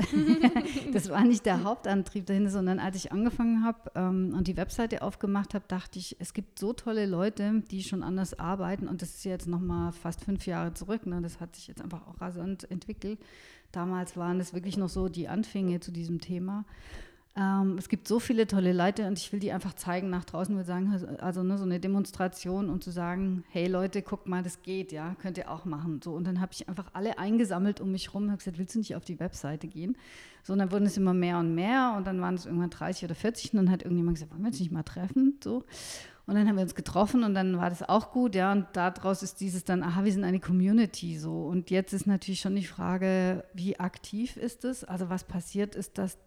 das 0.93 1.09
war 1.09 1.25
nicht 1.25 1.45
der 1.45 1.65
Hauptantrieb 1.65 2.27
dahinter, 2.27 2.51
sondern 2.51 2.79
als 2.79 2.95
ich 2.95 3.11
angefangen 3.11 3.65
habe 3.65 3.91
ähm, 3.97 4.33
und 4.33 4.47
die 4.47 4.57
Webseite 4.57 5.03
aufgemacht 5.03 5.55
habe, 5.55 5.65
dachte 5.67 5.99
ich, 5.99 6.15
es 6.21 6.35
gibt 6.35 6.61
so 6.61 6.73
tolle 6.73 7.05
Leute, 7.07 7.65
die 7.69 7.83
schon 7.83 8.05
anders 8.05 8.39
arbeiten 8.39 8.87
und 8.87 9.03
das 9.03 9.11
ist 9.11 9.25
jetzt 9.25 9.49
nochmal 9.49 9.91
fast 9.91 10.21
fünf 10.21 10.47
Jahre 10.47 10.73
zurück, 10.75 11.05
ne? 11.05 11.21
das 11.21 11.41
hat 11.41 11.57
sich 11.57 11.67
jetzt 11.67 11.83
einfach 11.83 12.07
auch 12.07 12.21
rasant 12.21 12.71
entwickelt. 12.71 13.19
Damals 13.73 14.17
waren 14.17 14.39
es 14.39 14.53
wirklich 14.53 14.77
noch 14.77 14.91
so 14.91 15.09
die 15.09 15.29
Anfänge 15.29 15.81
zu 15.81 15.91
diesem 15.91 16.21
Thema. 16.21 16.65
Ähm, 17.35 17.77
es 17.79 17.89
gibt 17.89 18.07
so 18.07 18.21
viele 18.21 18.47
tolle 18.47 18.75
Leute 18.75 19.07
und 19.07 19.19
ich 19.19 19.33
will 19.33 19.41
die 19.41 19.53
einfach 19.53 19.73
zeigen 19.73 20.11
nach 20.11 20.25
draußen, 20.25 20.55
würde 20.55 20.67
sagen, 20.67 20.91
also, 20.93 21.07
also 21.07 21.43
ne, 21.43 21.57
so 21.57 21.65
eine 21.65 21.81
Demonstration 21.81 22.69
und 22.69 22.85
zu 22.85 22.91
sagen, 22.91 23.43
hey 23.49 23.69
Leute, 23.69 24.03
guckt 24.03 24.27
mal, 24.27 24.43
das 24.43 24.63
geht, 24.63 24.93
ja, 24.93 25.17
könnt 25.21 25.39
ihr 25.39 25.51
auch 25.51 25.65
machen. 25.65 26.03
So 26.05 26.13
und 26.13 26.27
dann 26.27 26.43
habe 26.43 26.53
ich 26.53 26.69
einfach 26.69 26.91
alle 26.93 27.19
eingesammelt 27.19 27.81
um 27.81 27.91
mich 27.91 28.13
rum, 28.13 28.29
habe 28.29 28.37
gesagt, 28.37 28.59
willst 28.59 28.75
du 28.75 28.81
nicht 28.81 28.97
auf 28.97 29.05
die 29.07 29.19
Webseite 29.19 29.67
gehen? 29.67 29.97
So 30.43 30.53
und 30.53 30.59
dann 30.59 30.73
wurden 30.73 30.85
es 30.85 30.99
immer 30.99 31.15
mehr 31.15 31.39
und 31.39 31.55
mehr 31.55 31.95
und 31.97 32.07
dann 32.07 32.21
waren 32.21 32.35
es 32.35 32.45
irgendwann 32.45 32.69
30 32.69 33.05
oder 33.05 33.15
40 33.15 33.55
und 33.55 33.57
dann 33.59 33.71
hat 33.71 33.83
irgendjemand 33.83 34.17
gesagt, 34.17 34.33
wollen 34.33 34.43
wir 34.43 34.49
uns 34.49 34.61
nicht 34.61 34.73
mal 34.73 34.83
treffen? 34.83 35.39
So 35.43 35.65
und 36.27 36.35
dann 36.35 36.47
haben 36.47 36.57
wir 36.57 36.63
uns 36.63 36.75
getroffen 36.75 37.25
und 37.25 37.35
dann 37.35 37.57
war 37.59 37.71
das 37.71 37.83
auch 37.83 38.13
gut, 38.13 38.35
ja. 38.35 38.53
Und 38.53 38.67
daraus 38.75 39.23
ist 39.23 39.41
dieses 39.41 39.65
dann, 39.65 39.83
aha, 39.83 40.05
wir 40.05 40.13
sind 40.13 40.23
eine 40.23 40.39
Community 40.39 41.19
so. 41.19 41.47
Und 41.47 41.71
jetzt 41.71 41.93
ist 41.93 42.07
natürlich 42.07 42.41
schon 42.41 42.55
die 42.55 42.65
Frage, 42.65 43.45
wie 43.55 43.81
aktiv 43.81 44.37
ist 44.37 44.65
es? 44.65 44.85
Also 44.85 45.11
was 45.11 45.25
passiert 45.25 45.75
ist, 45.75 45.99
dass 45.99 46.19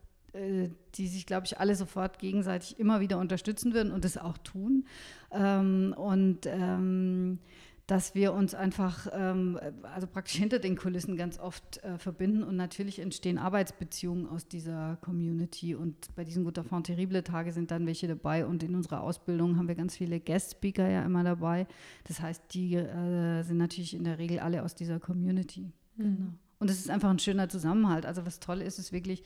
die 0.96 1.08
sich, 1.08 1.26
glaube 1.26 1.46
ich, 1.46 1.60
alle 1.60 1.76
sofort 1.76 2.20
gegenseitig 2.20 2.80
immer 2.80 3.00
wieder 3.00 3.20
unterstützen 3.20 3.74
würden 3.74 3.92
und 3.92 4.06
das 4.06 4.18
auch 4.18 4.38
tun. 4.38 4.86
Ähm, 5.32 5.94
und 5.98 6.46
ähm, 6.46 7.40
dass 7.88 8.16
wir 8.16 8.34
uns 8.34 8.56
einfach, 8.56 9.08
ähm, 9.14 9.60
also 9.84 10.08
praktisch 10.08 10.36
hinter 10.36 10.58
den 10.58 10.76
Kulissen 10.76 11.18
ganz 11.18 11.40
oft 11.40 11.84
äh, 11.84 12.00
verbinden 12.00 12.44
und 12.44 12.56
natürlich 12.56 13.00
entstehen 13.00 13.38
Arbeitsbeziehungen 13.38 14.28
aus 14.28 14.48
dieser 14.48 14.98
Community 15.02 15.76
und 15.76 16.16
bei 16.16 16.24
diesen 16.24 16.46
Guter 16.46 16.64
Fond 16.64 16.88
Terrible 16.88 17.24
Tage 17.24 17.52
sind 17.52 17.70
dann 17.70 17.86
welche 17.86 18.08
dabei 18.08 18.46
und 18.48 18.64
in 18.64 18.74
unserer 18.74 19.02
Ausbildung 19.02 19.58
haben 19.58 19.68
wir 19.68 19.76
ganz 19.76 19.96
viele 19.96 20.20
Guest-Speaker 20.20 20.90
ja 20.90 21.04
immer 21.04 21.24
dabei. 21.24 21.68
Das 22.06 22.22
heißt, 22.22 22.42
die 22.54 22.76
äh, 22.76 23.44
sind 23.44 23.58
natürlich 23.58 23.94
in 23.94 24.04
der 24.04 24.18
Regel 24.18 24.40
alle 24.40 24.64
aus 24.64 24.74
dieser 24.74 25.00
Community. 25.00 25.72
Mhm. 25.98 26.04
Genau. 26.04 26.34
Und 26.58 26.72
es 26.72 26.80
ist 26.80 26.90
einfach 26.90 27.10
ein 27.10 27.20
schöner 27.20 27.50
Zusammenhalt. 27.50 28.06
Also 28.06 28.26
was 28.26 28.40
toll 28.40 28.62
ist, 28.62 28.80
ist 28.80 28.92
wirklich, 28.92 29.24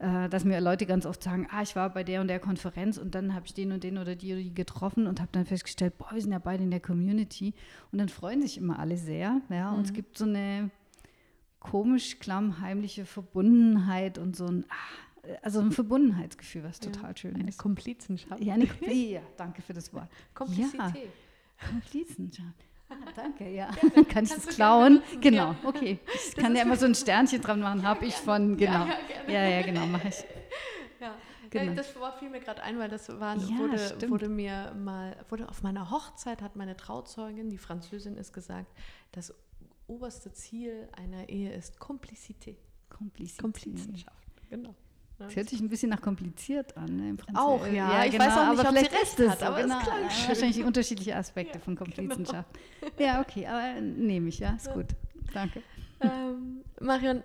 äh, 0.00 0.30
dass 0.30 0.44
mir 0.46 0.60
Leute 0.62 0.86
ganz 0.86 1.04
oft 1.04 1.22
sagen, 1.22 1.46
ah, 1.50 1.60
ich 1.60 1.76
war 1.76 1.90
bei 1.90 2.02
der 2.02 2.22
und 2.22 2.28
der 2.28 2.40
Konferenz 2.40 2.96
und 2.96 3.14
dann 3.14 3.34
habe 3.34 3.44
ich 3.44 3.52
den 3.52 3.70
und 3.70 3.84
den 3.84 3.98
oder 3.98 4.16
die, 4.16 4.32
oder 4.32 4.42
die 4.42 4.54
getroffen 4.54 5.06
und 5.06 5.20
habe 5.20 5.28
dann 5.32 5.44
festgestellt, 5.44 5.98
boah, 5.98 6.08
wir 6.12 6.22
sind 6.22 6.32
ja 6.32 6.38
beide 6.38 6.64
in 6.64 6.70
der 6.70 6.80
Community. 6.80 7.52
Und 7.92 7.98
dann 7.98 8.08
freuen 8.08 8.40
sich 8.40 8.56
immer 8.56 8.78
alle 8.78 8.96
sehr. 8.96 9.42
Ja, 9.50 9.70
mhm. 9.70 9.78
und 9.78 9.84
es 9.84 9.90
mhm. 9.90 9.96
gibt 9.96 10.16
so 10.16 10.24
eine 10.24 10.70
komisch 11.58 12.18
klammheimliche 12.18 13.04
Verbundenheit 13.04 14.16
und 14.16 14.36
so 14.36 14.46
ein, 14.46 14.64
ah, 14.70 15.36
also 15.42 15.60
ein 15.60 15.70
Verbundenheitsgefühl, 15.70 16.64
was 16.64 16.80
ja, 16.82 16.90
total 16.90 17.14
schön 17.18 17.36
eine 17.36 17.50
ist. 17.50 17.58
Komplizenschaft. 17.58 18.42
Ja, 18.42 18.54
eine, 18.54 18.66
ja, 18.90 19.20
danke 19.36 19.60
für 19.60 19.74
das 19.74 19.92
Wort. 19.92 20.08
Komplizität. 20.34 20.80
Ja, 20.80 21.68
Komplizenschaft. 21.68 22.64
Ah, 22.90 23.10
danke, 23.16 23.48
ja. 23.48 23.70
Dann 23.94 24.06
kann 24.08 24.24
ich 24.24 24.34
das 24.34 24.46
klauen? 24.48 25.02
Genau, 25.20 25.54
okay. 25.64 25.98
Ich 26.14 26.36
kann 26.36 26.54
ja 26.54 26.62
immer 26.62 26.76
so 26.76 26.86
ein 26.86 26.94
Sternchen 26.96 27.40
dran 27.40 27.60
machen, 27.60 27.82
habe 27.86 28.04
ich 28.04 28.14
von, 28.14 28.56
genau. 28.56 28.86
Ja, 29.26 29.48
ja, 29.48 29.62
genau, 29.62 29.86
mache 29.86 30.08
ich. 30.08 30.24
Ja, 31.00 31.14
genau. 31.48 31.72
das 31.72 31.96
Wort 31.96 32.18
fiel 32.18 32.28
mir 32.28 32.40
gerade 32.40 32.62
ein, 32.62 32.78
weil 32.78 32.90
das 32.90 33.08
war, 33.08 33.34
ja, 33.34 33.58
wurde, 33.58 34.10
wurde, 34.10 34.28
mir 34.28 34.74
mal, 34.74 35.16
wurde 35.30 35.48
auf 35.48 35.62
meiner 35.62 35.90
Hochzeit 35.90 36.42
hat 36.42 36.56
meine 36.56 36.76
Trauzeugin, 36.76 37.48
die 37.48 37.56
Französin 37.56 38.18
ist 38.18 38.34
gesagt, 38.34 38.70
das 39.10 39.34
oberste 39.86 40.30
Ziel 40.32 40.90
einer 40.92 41.30
Ehe 41.30 41.54
ist 41.54 41.80
Komplizität. 41.80 42.58
Komplizität. 42.90 43.40
Komplizenschaft, 43.40 44.28
genau. 44.50 44.74
Das 45.26 45.36
hört 45.36 45.50
sich 45.50 45.60
ein 45.60 45.68
bisschen 45.68 45.90
nach 45.90 46.00
kompliziert 46.00 46.76
an, 46.76 46.96
ne. 46.96 47.16
Auch, 47.34 47.66
ja. 47.66 47.72
ja 47.72 48.04
ich 48.06 48.12
genau, 48.12 48.24
weiß 48.24 48.32
auch 48.38 48.50
nicht, 48.50 48.60
aber 48.60 48.68
ob 48.70 48.76
vielleicht 48.76 48.92
ist 48.92 49.20
es 49.20 49.38
so, 49.38 49.44
aber 49.44 49.62
genau. 49.62 49.78
es 49.78 49.84
klang 49.84 50.02
ja, 50.02 50.28
Wahrscheinlich 50.28 50.64
unterschiedliche 50.64 51.14
Aspekte 51.14 51.54
ja, 51.58 51.60
von 51.60 51.76
Komplizenschaft. 51.76 52.48
Genau. 52.80 52.92
Ja, 52.98 53.20
okay, 53.20 53.46
aber 53.46 53.80
nehme 53.80 54.30
ich, 54.30 54.38
ja, 54.38 54.54
ist 54.54 54.72
gut. 54.72 54.86
Danke. 55.34 55.62
Ähm, 56.00 56.62
Marion, 56.80 57.22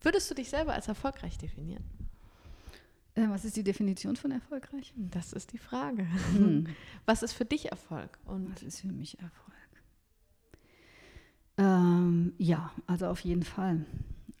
würdest 0.00 0.30
du 0.30 0.34
dich 0.34 0.48
selber 0.48 0.72
als 0.72 0.88
erfolgreich 0.88 1.36
definieren? 1.36 1.84
Äh, 3.14 3.28
was 3.28 3.44
ist 3.44 3.56
die 3.56 3.64
Definition 3.64 4.16
von 4.16 4.30
erfolgreich? 4.30 4.94
Das 4.96 5.34
ist 5.34 5.52
die 5.52 5.58
Frage. 5.58 6.06
Hm. 6.32 6.66
Was 7.06 7.22
ist 7.22 7.34
für 7.34 7.44
dich 7.44 7.70
Erfolg? 7.70 8.18
Und 8.24 8.56
was 8.56 8.62
ist 8.62 8.80
für 8.80 8.88
mich 8.88 9.18
Erfolg? 9.20 9.46
Ähm, 11.58 12.32
ja, 12.38 12.72
also 12.86 13.06
auf 13.06 13.20
jeden 13.20 13.44
Fall. 13.44 13.86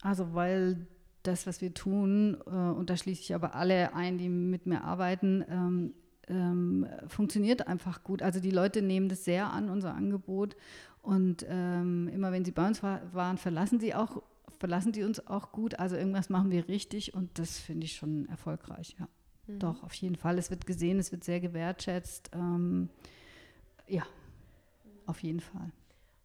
Also 0.02 0.34
weil 0.34 0.86
das, 1.26 1.46
was 1.46 1.60
wir 1.60 1.74
tun, 1.74 2.36
äh, 2.46 2.50
und 2.50 2.90
da 2.90 2.96
schließe 2.96 3.20
ich 3.20 3.34
aber 3.34 3.54
alle 3.54 3.94
ein, 3.94 4.18
die 4.18 4.28
mit 4.28 4.66
mir 4.66 4.84
arbeiten, 4.84 5.44
ähm, 5.48 5.94
ähm, 6.28 6.86
funktioniert 7.08 7.66
einfach 7.66 8.02
gut. 8.02 8.22
Also 8.22 8.40
die 8.40 8.50
Leute 8.50 8.82
nehmen 8.82 9.08
das 9.08 9.24
sehr 9.24 9.52
an, 9.52 9.70
unser 9.70 9.94
Angebot. 9.94 10.56
Und 11.02 11.46
ähm, 11.48 12.08
immer 12.08 12.32
wenn 12.32 12.44
sie 12.44 12.50
bei 12.50 12.66
uns 12.66 12.82
war, 12.82 13.00
waren, 13.14 13.38
verlassen 13.38 13.78
sie 13.78 13.94
auch, 13.94 14.22
verlassen 14.58 14.92
die 14.92 15.04
uns 15.04 15.26
auch 15.28 15.52
gut. 15.52 15.78
Also 15.78 15.96
irgendwas 15.96 16.28
machen 16.28 16.50
wir 16.50 16.68
richtig 16.68 17.14
und 17.14 17.38
das 17.38 17.58
finde 17.58 17.84
ich 17.84 17.94
schon 17.94 18.26
erfolgreich, 18.28 18.96
ja. 18.98 19.08
Mhm. 19.46 19.58
Doch, 19.60 19.82
auf 19.84 19.94
jeden 19.94 20.16
Fall. 20.16 20.38
Es 20.38 20.50
wird 20.50 20.66
gesehen, 20.66 20.98
es 20.98 21.12
wird 21.12 21.22
sehr 21.22 21.40
gewertschätzt. 21.40 22.30
Ähm, 22.34 22.88
ja, 23.86 24.02
auf 25.06 25.22
jeden 25.22 25.40
Fall. 25.40 25.70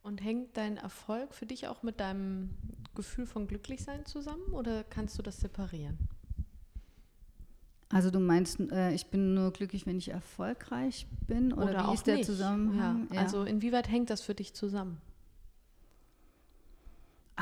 Und 0.03 0.23
hängt 0.23 0.57
dein 0.57 0.77
Erfolg 0.77 1.33
für 1.33 1.45
dich 1.45 1.67
auch 1.67 1.83
mit 1.83 1.99
deinem 1.99 2.49
Gefühl 2.95 3.25
von 3.25 3.47
Glücklichsein 3.47 4.05
zusammen 4.05 4.51
oder 4.51 4.83
kannst 4.83 5.17
du 5.17 5.21
das 5.21 5.39
separieren? 5.39 5.97
Also 7.89 8.09
du 8.09 8.19
meinst, 8.19 8.59
äh, 8.71 8.93
ich 8.93 9.07
bin 9.07 9.33
nur 9.33 9.51
glücklich, 9.51 9.85
wenn 9.85 9.97
ich 9.97 10.09
erfolgreich 10.09 11.07
bin 11.27 11.53
oder, 11.53 11.65
oder 11.65 11.89
wie 11.89 11.93
ist 11.93 12.07
der 12.07 12.15
nicht. 12.15 12.25
Zusammenhang? 12.25 13.07
Ja. 13.09 13.15
Ja. 13.15 13.21
Also 13.21 13.43
inwieweit 13.43 13.89
hängt 13.89 14.09
das 14.09 14.21
für 14.21 14.33
dich 14.33 14.53
zusammen? 14.53 14.97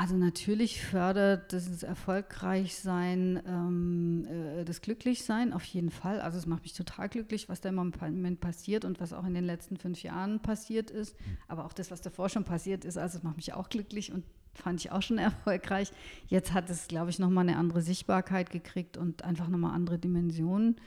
Also 0.00 0.16
natürlich 0.16 0.80
fördert 0.80 1.52
das 1.52 1.82
Erfolgreichsein 1.82 3.42
ähm, 3.46 4.26
äh, 4.30 4.64
das 4.64 4.80
Glücklichsein 4.80 5.52
auf 5.52 5.62
jeden 5.64 5.90
Fall. 5.90 6.22
Also 6.22 6.38
es 6.38 6.46
macht 6.46 6.62
mich 6.62 6.72
total 6.72 7.10
glücklich, 7.10 7.50
was 7.50 7.60
da 7.60 7.68
im 7.68 7.74
Moment 7.74 8.40
passiert 8.40 8.86
und 8.86 8.98
was 8.98 9.12
auch 9.12 9.26
in 9.26 9.34
den 9.34 9.44
letzten 9.44 9.76
fünf 9.76 10.02
Jahren 10.02 10.40
passiert 10.40 10.90
ist. 10.90 11.14
Aber 11.48 11.66
auch 11.66 11.74
das, 11.74 11.90
was 11.90 12.00
davor 12.00 12.30
schon 12.30 12.44
passiert 12.44 12.86
ist, 12.86 12.96
also 12.96 13.18
es 13.18 13.24
macht 13.24 13.36
mich 13.36 13.52
auch 13.52 13.68
glücklich 13.68 14.10
und 14.10 14.24
fand 14.54 14.80
ich 14.80 14.90
auch 14.90 15.02
schon 15.02 15.18
erfolgreich. 15.18 15.92
Jetzt 16.28 16.54
hat 16.54 16.70
es, 16.70 16.88
glaube 16.88 17.10
ich, 17.10 17.18
nochmal 17.18 17.46
eine 17.46 17.58
andere 17.58 17.82
Sichtbarkeit 17.82 18.48
gekriegt 18.48 18.96
und 18.96 19.22
einfach 19.22 19.48
nochmal 19.48 19.74
andere 19.74 19.98
Dimensionen. 19.98 20.80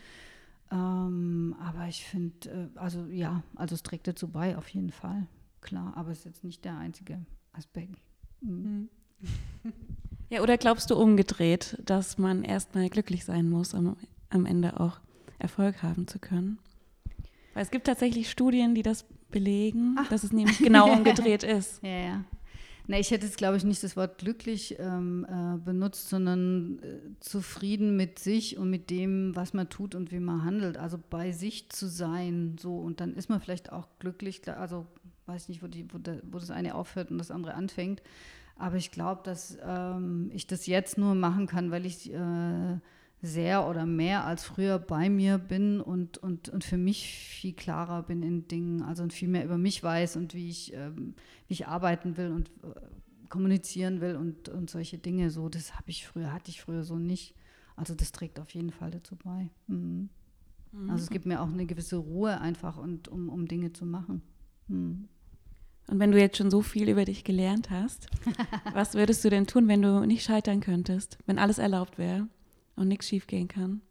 Ähm, 0.71 1.55
aber 1.59 1.87
ich 1.87 2.03
finde, 2.03 2.49
äh, 2.49 2.79
also 2.79 3.05
ja, 3.11 3.43
also 3.53 3.75
es 3.75 3.83
trägt 3.83 4.07
dazu 4.07 4.27
bei, 4.27 4.57
auf 4.57 4.69
jeden 4.69 4.91
Fall. 4.91 5.27
Klar, 5.61 5.93
aber 5.95 6.09
es 6.09 6.17
ist 6.19 6.25
jetzt 6.25 6.43
nicht 6.43 6.65
der 6.65 6.79
einzige 6.79 7.23
Aspekt. 7.51 8.01
Mhm. 8.41 8.49
mhm. 8.49 8.89
Ja, 10.29 10.41
oder 10.41 10.57
glaubst 10.57 10.89
du 10.89 10.95
umgedreht, 10.95 11.77
dass 11.85 12.17
man 12.17 12.43
erstmal 12.43 12.89
glücklich 12.89 13.23
sein 13.23 13.47
muss, 13.47 13.75
um 13.75 13.95
am 14.31 14.47
Ende 14.47 14.79
auch 14.79 14.99
Erfolg 15.37 15.83
haben 15.83 16.07
zu 16.07 16.17
können? 16.17 16.57
Weil 17.53 17.61
es 17.61 17.69
gibt 17.69 17.85
tatsächlich 17.85 18.31
Studien, 18.31 18.73
die 18.73 18.81
das 18.81 19.05
belegen, 19.29 19.95
Ach. 19.99 20.09
dass 20.09 20.23
es 20.23 20.31
nämlich 20.31 20.57
genau 20.57 20.91
umgedreht 20.97 21.43
ist. 21.43 21.83
Ja, 21.83 21.99
ja. 21.99 22.25
Na, 22.87 22.99
ich 22.99 23.11
hätte 23.11 23.25
jetzt, 23.25 23.37
glaube 23.37 23.57
ich, 23.57 23.63
nicht 23.63 23.81
das 23.83 23.95
Wort 23.95 24.17
glücklich 24.17 24.75
ähm, 24.79 25.25
äh, 25.29 25.57
benutzt, 25.63 26.09
sondern 26.09 26.79
äh, 26.79 27.19
zufrieden 27.21 27.95
mit 27.95 28.19
sich 28.19 28.57
und 28.57 28.69
mit 28.69 28.89
dem, 28.89 29.35
was 29.35 29.53
man 29.53 29.69
tut 29.69 29.95
und 29.95 30.11
wie 30.11 30.19
man 30.19 30.43
handelt. 30.43 30.77
Also 30.77 30.99
bei 31.09 31.31
sich 31.31 31.69
zu 31.69 31.87
sein, 31.87 32.57
so. 32.59 32.77
Und 32.77 32.99
dann 32.99 33.13
ist 33.13 33.29
man 33.29 33.39
vielleicht 33.39 33.71
auch 33.71 33.87
glücklich, 33.99 34.41
also 34.49 34.85
weiß 35.27 35.47
nicht, 35.47 35.63
wo, 35.63 35.67
die, 35.67 35.85
wo, 35.93 35.97
der, 35.97 36.21
wo 36.29 36.39
das 36.39 36.51
eine 36.51 36.75
aufhört 36.75 37.09
und 37.09 37.19
das 37.19 37.31
andere 37.31 37.53
anfängt. 37.53 38.01
Aber 38.55 38.75
ich 38.77 38.91
glaube, 38.91 39.21
dass 39.23 39.57
ähm, 39.63 40.29
ich 40.33 40.47
das 40.47 40.67
jetzt 40.67 40.97
nur 40.97 41.15
machen 41.15 41.47
kann, 41.47 41.71
weil 41.71 41.85
ich 41.85 42.13
äh, 42.13 42.77
sehr 43.21 43.67
oder 43.67 43.85
mehr 43.85 44.25
als 44.25 44.43
früher 44.43 44.79
bei 44.79 45.09
mir 45.09 45.37
bin 45.37 45.79
und, 45.79 46.17
und, 46.17 46.49
und 46.49 46.63
für 46.63 46.77
mich 46.77 47.07
viel 47.07 47.53
klarer 47.53 48.03
bin 48.03 48.21
in 48.21 48.47
Dingen, 48.47 48.83
also 48.83 49.07
viel 49.09 49.29
mehr 49.29 49.45
über 49.45 49.57
mich 49.57 49.81
weiß 49.81 50.17
und 50.17 50.33
wie 50.33 50.49
ich, 50.49 50.73
ähm, 50.73 51.15
wie 51.47 51.53
ich 51.53 51.67
arbeiten 51.67 52.17
will 52.17 52.31
und 52.31 52.49
äh, 52.63 53.29
kommunizieren 53.29 54.01
will 54.01 54.17
und, 54.17 54.49
und 54.49 54.69
solche 54.69 54.97
Dinge. 54.97 55.31
So, 55.31 55.49
das 55.49 55.73
habe 55.75 55.89
ich 55.89 56.05
früher, 56.05 56.33
hatte 56.33 56.51
ich 56.51 56.61
früher 56.61 56.83
so 56.83 56.97
nicht. 56.97 57.33
Also 57.75 57.95
das 57.95 58.11
trägt 58.11 58.39
auf 58.39 58.51
jeden 58.51 58.71
Fall 58.71 58.91
dazu 58.91 59.15
bei. 59.15 59.49
Mhm. 59.67 60.09
Mhm. 60.73 60.89
Also 60.89 61.03
es 61.03 61.09
gibt 61.09 61.25
mir 61.25 61.41
auch 61.41 61.51
eine 61.51 61.65
gewisse 61.65 61.95
Ruhe 61.95 62.39
einfach 62.41 62.77
und 62.77 63.07
um, 63.07 63.29
um 63.29 63.47
Dinge 63.47 63.71
zu 63.71 63.85
machen. 63.85 64.21
Mhm. 64.67 65.07
Und 65.87 65.99
wenn 65.99 66.11
du 66.11 66.19
jetzt 66.19 66.37
schon 66.37 66.49
so 66.49 66.61
viel 66.61 66.89
über 66.89 67.05
dich 67.05 67.23
gelernt 67.23 67.69
hast, 67.69 68.07
was 68.73 68.93
würdest 68.93 69.23
du 69.25 69.29
denn 69.29 69.47
tun, 69.47 69.67
wenn 69.67 69.81
du 69.81 70.05
nicht 70.05 70.23
scheitern 70.23 70.61
könntest, 70.61 71.17
wenn 71.25 71.39
alles 71.39 71.57
erlaubt 71.57 71.97
wäre 71.97 72.27
und 72.75 72.87
nichts 72.87 73.07
schiefgehen 73.07 73.47
kann? 73.47 73.81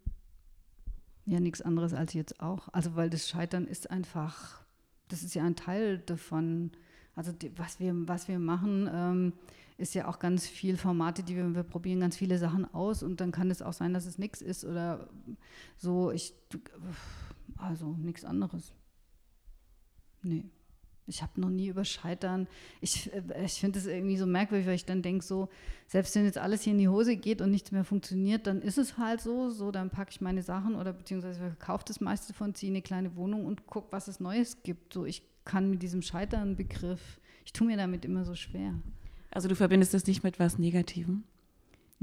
Ja, 1.24 1.38
nichts 1.38 1.62
anderes 1.62 1.94
als 1.94 2.14
jetzt 2.14 2.40
auch. 2.40 2.68
Also, 2.72 2.96
weil 2.96 3.10
das 3.10 3.28
Scheitern 3.28 3.66
ist 3.66 3.90
einfach, 3.90 4.64
das 5.08 5.22
ist 5.22 5.34
ja 5.34 5.44
ein 5.44 5.54
Teil 5.54 5.98
davon. 5.98 6.72
Also, 7.14 7.30
die, 7.30 7.56
was, 7.58 7.78
wir, 7.78 7.94
was 8.08 8.26
wir 8.26 8.38
machen, 8.38 8.90
ähm, 8.92 9.32
ist 9.76 9.94
ja 9.94 10.08
auch 10.08 10.18
ganz 10.18 10.46
viel 10.46 10.76
Formate, 10.76 11.22
die 11.22 11.36
wir, 11.36 11.54
wir 11.54 11.62
probieren 11.62 12.00
ganz 12.00 12.16
viele 12.16 12.38
Sachen 12.38 12.72
aus 12.74 13.02
und 13.02 13.20
dann 13.20 13.32
kann 13.32 13.50
es 13.50 13.62
auch 13.62 13.72
sein, 13.72 13.92
dass 13.92 14.06
es 14.06 14.18
nichts 14.18 14.40
ist 14.40 14.64
oder 14.64 15.08
so. 15.76 16.10
Ich, 16.10 16.34
also 17.56 17.96
nichts 17.96 18.24
anderes. 18.24 18.72
Nee. 20.22 20.44
Ich 21.12 21.22
habe 21.22 21.40
noch 21.40 21.50
nie 21.50 21.68
über 21.68 21.84
Scheitern. 21.84 22.48
Ich, 22.80 23.12
äh, 23.12 23.44
ich 23.44 23.60
finde 23.60 23.78
es 23.78 23.86
irgendwie 23.86 24.16
so 24.16 24.26
merkwürdig, 24.26 24.66
weil 24.66 24.74
ich 24.74 24.86
dann 24.86 25.02
denke, 25.02 25.24
so, 25.24 25.48
selbst 25.86 26.14
wenn 26.16 26.24
jetzt 26.24 26.38
alles 26.38 26.62
hier 26.62 26.72
in 26.72 26.78
die 26.78 26.88
Hose 26.88 27.16
geht 27.16 27.42
und 27.42 27.50
nichts 27.50 27.70
mehr 27.70 27.84
funktioniert, 27.84 28.46
dann 28.46 28.62
ist 28.62 28.78
es 28.78 28.96
halt 28.96 29.20
so. 29.20 29.50
So, 29.50 29.70
dann 29.70 29.90
packe 29.90 30.10
ich 30.10 30.20
meine 30.20 30.42
Sachen 30.42 30.74
oder 30.74 30.92
beziehungsweise 30.92 31.38
verkaufe 31.38 31.84
das 31.86 32.00
meiste 32.00 32.32
von, 32.32 32.54
ziehe 32.54 32.72
eine 32.72 32.82
kleine 32.82 33.14
Wohnung 33.14 33.44
und 33.44 33.66
gucke, 33.66 33.88
was 33.90 34.08
es 34.08 34.20
Neues 34.20 34.62
gibt. 34.62 34.94
So, 34.94 35.04
ich 35.04 35.22
kann 35.44 35.68
mit 35.70 35.82
diesem 35.82 36.00
Scheitern-Begriff, 36.00 37.20
ich 37.44 37.52
tue 37.52 37.66
mir 37.66 37.76
damit 37.76 38.04
immer 38.04 38.24
so 38.24 38.34
schwer. 38.34 38.74
Also 39.30 39.48
du 39.48 39.54
verbindest 39.54 39.92
das 39.92 40.06
nicht 40.06 40.22
mit 40.22 40.38
was 40.38 40.58
Negativem? 40.58 41.24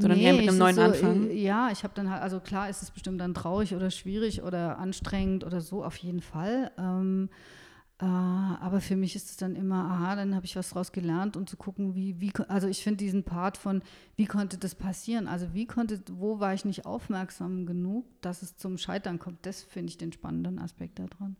sondern 0.01 0.19
nee, 0.19 0.25
eher 0.25 0.33
mit 0.33 0.47
einem 0.47 0.57
neuen 0.57 0.75
so, 0.75 0.81
Anfang. 0.81 1.29
Äh, 1.29 1.33
ja, 1.33 1.69
ich 1.71 1.83
habe 1.83 1.93
dann 1.93 2.09
halt, 2.09 2.21
also 2.21 2.39
klar 2.39 2.69
ist 2.69 2.81
es 2.81 2.91
bestimmt 2.91 3.19
dann 3.19 3.33
traurig 3.33 3.75
oder 3.75 3.91
schwierig 3.91 4.43
oder 4.43 4.77
anstrengend 4.77 5.43
oder 5.43 5.61
so, 5.61 5.83
auf 5.83 5.97
jeden 5.97 6.21
Fall. 6.21 6.71
Ähm, 6.77 7.27
äh, 7.27 7.68
aber 8.05 8.79
für 8.79 8.95
mich 8.95 9.15
ist 9.17 9.29
es 9.29 9.35
dann 9.35 9.57
immer, 9.57 9.83
aha, 9.91 10.15
dann 10.15 10.33
habe 10.33 10.45
ich 10.45 10.55
was 10.55 10.69
daraus 10.69 10.93
gelernt 10.93 11.35
und 11.35 11.49
zu 11.49 11.57
gucken, 11.57 11.95
wie, 11.95 12.21
wie, 12.21 12.31
also 12.47 12.67
ich 12.67 12.81
finde 12.81 12.97
diesen 12.97 13.25
Part 13.25 13.57
von, 13.57 13.81
wie 14.15 14.25
konnte 14.25 14.57
das 14.57 14.73
passieren? 14.73 15.27
Also 15.27 15.53
wie 15.53 15.65
konnte, 15.65 16.01
wo 16.13 16.39
war 16.39 16.53
ich 16.53 16.63
nicht 16.63 16.85
aufmerksam 16.85 17.65
genug, 17.65 18.05
dass 18.21 18.41
es 18.41 18.55
zum 18.55 18.77
Scheitern 18.77 19.19
kommt? 19.19 19.45
Das 19.45 19.63
finde 19.63 19.89
ich 19.89 19.97
den 19.97 20.13
spannenden 20.13 20.59
Aspekt 20.59 20.99
daran. 20.99 21.35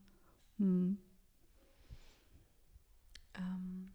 Hm. 0.58 0.98
Ähm, 3.36 3.92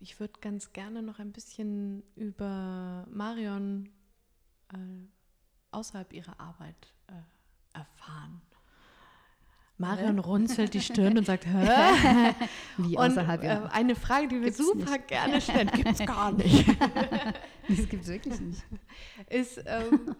ich 0.00 0.18
würde 0.18 0.40
ganz 0.40 0.72
gerne 0.72 1.02
noch 1.02 1.20
ein 1.20 1.30
bisschen 1.30 2.02
über 2.16 3.06
Marion 3.08 3.88
äh, 4.72 4.76
außerhalb 5.70 6.12
ihrer 6.12 6.40
Arbeit 6.40 6.92
äh, 7.06 7.78
erfahren. 7.78 8.42
Marion 9.80 10.18
runzelt 10.18 10.74
die 10.74 10.80
Stirn 10.80 11.16
und 11.16 11.26
sagt, 11.26 11.46
hä? 11.52 12.34
Wie 12.76 12.98
außerhalb, 12.98 13.42
und. 13.42 13.48
Äh, 13.48 13.58
eine 13.72 13.94
Frage, 13.96 14.28
die 14.28 14.34
wir 14.36 14.44
gibt's 14.44 14.58
super 14.58 14.92
nicht. 14.92 15.08
gerne 15.08 15.40
stellen, 15.40 15.70
gibt 15.74 15.88
es 15.88 16.06
gar 16.06 16.32
nicht. 16.36 16.66
Das 17.76 17.88
gibt 17.88 18.02
es 18.04 18.08
wirklich 18.08 18.40
nicht. 18.40 18.62
Ist, 19.30 19.62
ähm, 19.66 20.16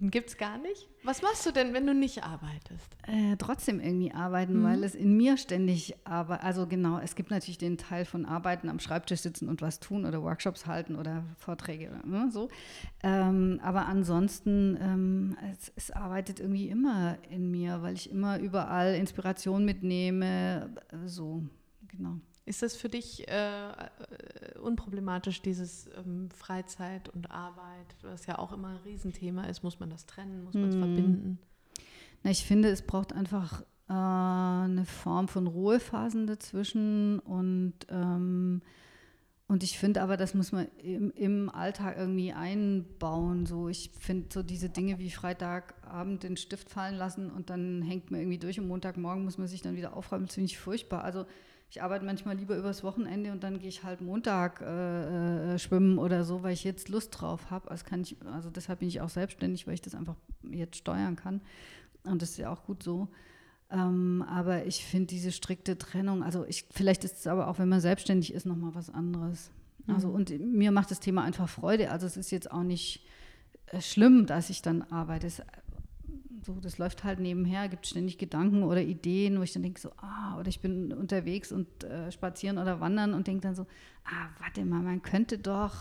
gibt 0.00 0.30
es 0.30 0.36
gar 0.36 0.58
nicht? 0.58 0.88
Was 1.02 1.22
machst 1.22 1.44
du 1.46 1.50
denn, 1.50 1.74
wenn 1.74 1.86
du 1.86 1.94
nicht 1.94 2.22
arbeitest? 2.22 2.96
Äh, 3.06 3.36
trotzdem 3.36 3.80
irgendwie 3.80 4.12
arbeiten, 4.12 4.60
mhm. 4.60 4.64
weil 4.64 4.84
es 4.84 4.94
in 4.94 5.16
mir 5.16 5.36
ständig 5.36 5.94
arbeitet. 6.04 6.44
Also 6.44 6.66
genau, 6.66 6.98
es 6.98 7.14
gibt 7.14 7.30
natürlich 7.30 7.58
den 7.58 7.78
Teil 7.78 8.04
von 8.04 8.26
Arbeiten, 8.26 8.68
am 8.68 8.78
Schreibtisch 8.78 9.20
sitzen 9.20 9.48
und 9.48 9.62
was 9.62 9.80
tun 9.80 10.04
oder 10.04 10.22
Workshops 10.22 10.66
halten 10.66 10.96
oder 10.96 11.24
Vorträge 11.36 11.90
oder 11.90 12.06
ne, 12.06 12.30
so. 12.30 12.48
Ähm, 13.02 13.60
aber 13.62 13.86
ansonsten, 13.86 14.78
ähm, 14.80 15.36
es, 15.52 15.72
es 15.76 15.90
arbeitet 15.90 16.40
irgendwie 16.40 16.68
immer 16.68 17.18
in 17.30 17.50
mir, 17.50 17.82
weil 17.82 17.94
ich 17.94 18.10
immer 18.10 18.38
überall 18.38 18.94
Inspiration 18.94 19.64
mitnehme. 19.64 20.70
So, 21.06 21.42
genau. 21.88 22.18
Ist 22.44 22.62
das 22.62 22.74
für 22.74 22.88
dich 22.88 23.28
äh, 23.28 23.70
äh, 23.70 23.72
unproblematisch, 24.62 25.42
dieses 25.42 25.88
ähm, 25.96 26.30
Freizeit 26.30 27.08
und 27.08 27.30
Arbeit, 27.30 27.96
was 28.02 28.26
ja 28.26 28.38
auch 28.38 28.52
immer 28.52 28.68
ein 28.68 28.76
Riesenthema 28.84 29.44
ist? 29.44 29.62
Muss 29.62 29.80
man 29.80 29.90
das 29.90 30.06
trennen? 30.06 30.44
Muss 30.44 30.54
man 30.54 30.68
es 30.68 30.76
mm. 30.76 30.78
verbinden? 30.78 31.38
Na, 32.22 32.30
ich 32.30 32.44
finde, 32.44 32.68
es 32.70 32.82
braucht 32.82 33.12
einfach 33.12 33.62
äh, 33.88 33.92
eine 33.92 34.84
Form 34.86 35.28
von 35.28 35.46
Ruhephasen 35.46 36.26
dazwischen 36.26 37.18
und 37.20 37.74
ähm, 37.88 38.62
und 39.52 39.62
ich 39.62 39.78
finde 39.78 40.00
aber, 40.00 40.16
das 40.16 40.32
muss 40.32 40.50
man 40.50 40.66
im, 40.82 41.10
im, 41.10 41.50
Alltag 41.50 41.98
irgendwie 41.98 42.32
einbauen. 42.32 43.44
So, 43.44 43.68
ich 43.68 43.90
finde 43.98 44.28
so 44.32 44.42
diese 44.42 44.70
Dinge 44.70 44.98
wie 44.98 45.10
Freitagabend 45.10 46.22
den 46.22 46.38
Stift 46.38 46.70
fallen 46.70 46.94
lassen 46.94 47.30
und 47.30 47.50
dann 47.50 47.82
hängt 47.82 48.10
man 48.10 48.20
irgendwie 48.20 48.38
durch 48.38 48.58
und 48.58 48.66
Montagmorgen 48.66 49.24
muss 49.24 49.36
man 49.36 49.48
sich 49.48 49.60
dann 49.60 49.76
wieder 49.76 49.94
aufräumen, 49.94 50.26
ziemlich 50.28 50.56
furchtbar. 50.56 51.04
Also 51.04 51.26
ich 51.72 51.82
arbeite 51.82 52.04
manchmal 52.04 52.36
lieber 52.36 52.54
übers 52.54 52.84
Wochenende 52.84 53.32
und 53.32 53.42
dann 53.42 53.58
gehe 53.58 53.70
ich 53.70 53.82
halt 53.82 54.02
Montag 54.02 54.60
äh, 54.60 55.54
äh, 55.54 55.58
schwimmen 55.58 55.96
oder 55.96 56.22
so, 56.22 56.42
weil 56.42 56.52
ich 56.52 56.64
jetzt 56.64 56.90
Lust 56.90 57.18
drauf 57.18 57.50
habe. 57.50 57.70
Also, 57.70 57.86
also 58.30 58.50
deshalb 58.50 58.80
bin 58.80 58.88
ich 58.88 59.00
auch 59.00 59.08
selbstständig, 59.08 59.66
weil 59.66 59.72
ich 59.72 59.80
das 59.80 59.94
einfach 59.94 60.16
jetzt 60.50 60.76
steuern 60.76 61.16
kann. 61.16 61.40
Und 62.04 62.20
das 62.20 62.32
ist 62.32 62.36
ja 62.36 62.52
auch 62.52 62.64
gut 62.64 62.82
so. 62.82 63.08
Ähm, 63.70 64.22
aber 64.28 64.66
ich 64.66 64.84
finde 64.84 65.06
diese 65.06 65.32
strikte 65.32 65.78
Trennung, 65.78 66.22
also 66.22 66.44
ich, 66.44 66.66
vielleicht 66.70 67.04
ist 67.04 67.20
es 67.20 67.26
aber 67.26 67.48
auch, 67.48 67.58
wenn 67.58 67.70
man 67.70 67.80
selbstständig 67.80 68.34
ist, 68.34 68.44
nochmal 68.44 68.74
was 68.74 68.90
anderes. 68.90 69.50
Also 69.86 70.08
mhm. 70.08 70.14
und 70.14 70.40
mir 70.40 70.72
macht 70.72 70.90
das 70.90 71.00
Thema 71.00 71.24
einfach 71.24 71.48
Freude. 71.48 71.90
Also 71.90 72.04
es 72.04 72.18
ist 72.18 72.30
jetzt 72.32 72.50
auch 72.50 72.64
nicht 72.64 73.06
äh, 73.68 73.80
schlimm, 73.80 74.26
dass 74.26 74.50
ich 74.50 74.60
dann 74.60 74.82
arbeite. 74.82 75.26
Es, 75.26 75.40
so, 76.44 76.54
das 76.60 76.78
läuft 76.78 77.04
halt 77.04 77.20
nebenher, 77.20 77.68
gibt 77.68 77.86
ständig 77.86 78.18
Gedanken 78.18 78.62
oder 78.62 78.82
Ideen, 78.82 79.38
wo 79.38 79.42
ich 79.42 79.52
dann 79.52 79.62
denke 79.62 79.80
so, 79.80 79.90
ah, 79.98 80.38
oder 80.38 80.48
ich 80.48 80.60
bin 80.60 80.92
unterwegs 80.92 81.52
und 81.52 81.84
äh, 81.84 82.10
spazieren 82.10 82.58
oder 82.58 82.80
wandern 82.80 83.14
und 83.14 83.26
denke 83.26 83.42
dann 83.42 83.54
so, 83.54 83.66
ah, 84.04 84.28
warte 84.40 84.64
mal, 84.64 84.82
man 84.82 85.02
könnte 85.02 85.38
doch 85.38 85.74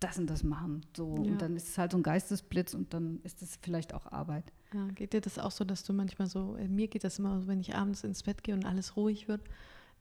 das 0.00 0.18
und 0.18 0.28
das 0.28 0.42
machen. 0.42 0.84
So, 0.96 1.16
ja. 1.16 1.32
und 1.32 1.42
dann 1.42 1.56
ist 1.56 1.68
es 1.68 1.78
halt 1.78 1.92
so 1.92 1.98
ein 1.98 2.02
Geistesblitz 2.02 2.74
und 2.74 2.94
dann 2.94 3.20
ist 3.24 3.42
es 3.42 3.58
vielleicht 3.60 3.94
auch 3.94 4.10
Arbeit. 4.12 4.52
Ja, 4.72 4.86
geht 4.88 5.12
dir 5.12 5.20
das 5.20 5.38
auch 5.38 5.50
so, 5.50 5.64
dass 5.64 5.84
du 5.84 5.92
manchmal 5.92 6.28
so, 6.28 6.56
äh, 6.56 6.68
mir 6.68 6.88
geht 6.88 7.04
das 7.04 7.18
immer 7.18 7.40
so, 7.40 7.46
wenn 7.46 7.60
ich 7.60 7.74
abends 7.74 8.04
ins 8.04 8.22
Bett 8.22 8.42
gehe 8.42 8.54
und 8.54 8.66
alles 8.66 8.96
ruhig 8.96 9.28
wird, 9.28 9.42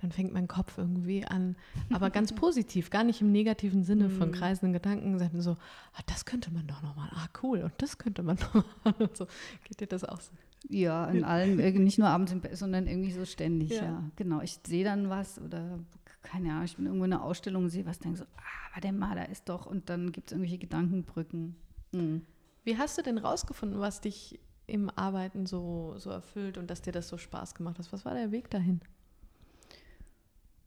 dann 0.04 0.12
fängt 0.12 0.34
mein 0.34 0.50
Kopf 0.50 0.78
irgendwie 0.78 1.26
an, 1.26 1.56
aber 1.92 2.10
ganz 2.12 2.36
positiv, 2.36 2.90
gar 2.90 3.06
nicht 3.06 3.22
im 3.22 3.32
negativen 3.32 3.84
Sinne 3.84 4.10
von 4.10 4.28
mhm. 4.30 4.34
kreisenden 4.34 4.74
Gedanken, 4.74 5.18
sondern 5.18 5.42
so, 5.42 5.52
ah, 5.52 6.02
das 6.08 6.26
könnte 6.26 6.52
man 6.52 6.68
doch 6.68 6.82
nochmal, 6.82 7.10
ah 7.14 7.28
cool, 7.42 7.62
und 7.62 7.74
das 7.78 7.98
könnte 7.98 8.22
man 8.22 8.38
nochmal 8.54 8.94
und 9.00 9.16
so. 9.16 9.28
Geht 9.64 9.80
dir 9.80 9.88
das 9.88 10.04
auch 10.04 10.20
so? 10.20 10.34
Ja, 10.70 11.08
in 11.08 11.24
allem, 11.24 11.56
nicht 11.84 12.00
nur 12.00 12.10
abends 12.10 12.32
im 12.32 12.42
Bett, 12.42 12.58
sondern 12.58 12.88
irgendwie 12.88 13.12
so 13.12 13.26
ständig, 13.26 13.72
ja. 13.72 13.84
ja. 13.84 14.04
Genau, 14.18 14.42
ich 14.42 14.60
sehe 14.66 14.84
dann 14.84 15.10
was 15.10 15.40
oder 15.40 15.80
keine 16.22 16.52
Ahnung, 16.52 16.66
ich 16.66 16.76
bin 16.76 16.86
irgendwo 16.86 17.06
in 17.06 17.14
einer 17.14 17.24
Ausstellung 17.24 17.64
und 17.64 17.70
sehe 17.70 17.86
was, 17.86 18.00
denke 18.00 18.18
so, 18.18 18.26
ah, 18.26 18.72
aber 18.72 18.82
der 18.82 18.94
Maler 18.94 19.30
ist 19.30 19.48
doch, 19.48 19.66
und 19.66 19.90
dann 19.90 20.12
gibt 20.12 20.28
es 20.28 20.34
irgendwelche 20.34 20.58
Gedankenbrücken. 20.58 21.56
Mhm. 21.94 22.26
Wie 22.66 22.78
hast 22.78 22.98
du 22.98 23.02
denn 23.02 23.18
rausgefunden, 23.18 23.80
was 23.80 24.02
dich 24.02 24.40
im 24.68 24.90
Arbeiten 24.90 25.46
so, 25.46 25.96
so 25.98 26.10
erfüllt 26.10 26.58
und 26.58 26.70
dass 26.70 26.82
dir 26.82 26.94
das 26.94 27.08
so 27.08 27.18
Spaß 27.18 27.56
gemacht 27.56 27.80
hat? 27.80 27.92
Was 27.92 28.06
war 28.06 28.14
der 28.14 28.32
Weg 28.32 28.50
dahin? 28.50 28.82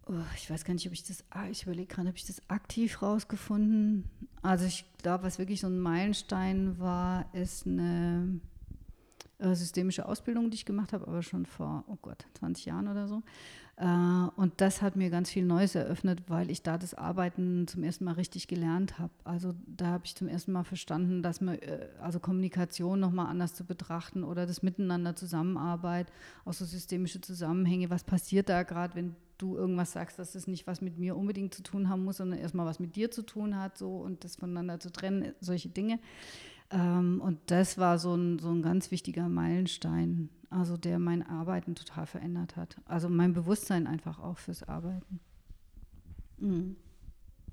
Oh, 0.08 0.14
ich 0.36 0.48
weiß 0.48 0.64
gar 0.64 0.72
nicht, 0.72 0.86
ob 0.86 0.92
ich 0.92 1.02
das, 1.02 1.24
ah, 1.30 1.48
ich 1.50 1.64
überlege 1.64 1.88
gerade, 1.88 2.08
habe 2.08 2.16
ich 2.16 2.26
das 2.26 2.40
aktiv 2.48 3.02
rausgefunden? 3.02 4.04
Also 4.40 4.64
ich 4.64 4.84
glaube, 4.98 5.24
was 5.24 5.40
wirklich 5.40 5.60
so 5.60 5.66
ein 5.66 5.80
Meilenstein 5.80 6.78
war, 6.78 7.26
ist 7.34 7.66
eine 7.66 8.40
äh, 9.38 9.54
systemische 9.54 10.06
Ausbildung, 10.06 10.50
die 10.50 10.54
ich 10.54 10.64
gemacht 10.64 10.92
habe, 10.92 11.08
aber 11.08 11.22
schon 11.22 11.44
vor, 11.44 11.84
oh 11.88 11.96
Gott, 12.00 12.24
20 12.34 12.66
Jahren 12.66 12.86
oder 12.86 13.08
so. 13.08 13.22
Äh, 13.78 13.84
und 14.36 14.54
das 14.58 14.80
hat 14.80 14.94
mir 14.94 15.10
ganz 15.10 15.28
viel 15.28 15.44
Neues 15.44 15.74
eröffnet, 15.74 16.22
weil 16.28 16.52
ich 16.52 16.62
da 16.62 16.78
das 16.78 16.94
Arbeiten 16.94 17.66
zum 17.66 17.82
ersten 17.82 18.04
Mal 18.04 18.12
richtig 18.12 18.46
gelernt 18.46 19.00
habe. 19.00 19.12
Also 19.24 19.54
da 19.66 19.86
habe 19.86 20.04
ich 20.06 20.14
zum 20.14 20.28
ersten 20.28 20.52
Mal 20.52 20.62
verstanden, 20.62 21.20
dass 21.22 21.40
man, 21.40 21.56
äh, 21.58 21.88
also 22.00 22.20
Kommunikation 22.20 23.00
nochmal 23.00 23.26
anders 23.26 23.54
zu 23.54 23.64
betrachten 23.64 24.22
oder 24.22 24.46
das 24.46 24.62
Miteinander 24.62 25.16
Zusammenarbeit, 25.16 26.06
auch 26.44 26.52
so 26.52 26.64
systemische 26.64 27.20
Zusammenhänge, 27.20 27.90
was 27.90 28.04
passiert 28.04 28.48
da 28.48 28.62
gerade, 28.62 28.94
wenn 28.94 29.16
du 29.38 29.56
irgendwas 29.56 29.92
sagst, 29.92 30.18
dass 30.18 30.32
das 30.32 30.46
nicht 30.46 30.66
was 30.66 30.80
mit 30.80 30.98
mir 30.98 31.16
unbedingt 31.16 31.54
zu 31.54 31.62
tun 31.62 31.88
haben 31.88 32.04
muss, 32.04 32.18
sondern 32.18 32.38
erstmal 32.38 32.66
was 32.66 32.80
mit 32.80 32.96
dir 32.96 33.10
zu 33.10 33.22
tun 33.22 33.56
hat, 33.56 33.78
so 33.78 33.96
und 33.96 34.24
das 34.24 34.36
voneinander 34.36 34.80
zu 34.80 34.90
trennen, 34.90 35.34
solche 35.40 35.68
Dinge. 35.68 35.98
Ähm, 36.70 37.20
und 37.20 37.38
das 37.46 37.78
war 37.78 37.98
so 37.98 38.14
ein, 38.14 38.38
so 38.38 38.50
ein 38.50 38.62
ganz 38.62 38.90
wichtiger 38.90 39.28
Meilenstein, 39.28 40.30
also 40.50 40.76
der 40.76 40.98
mein 40.98 41.22
Arbeiten 41.22 41.74
total 41.74 42.06
verändert 42.06 42.56
hat. 42.56 42.76
Also 42.86 43.08
mein 43.08 43.32
Bewusstsein 43.32 43.86
einfach 43.86 44.18
auch 44.18 44.38
fürs 44.38 44.62
Arbeiten. 44.62 45.20
Mhm. 46.38 46.76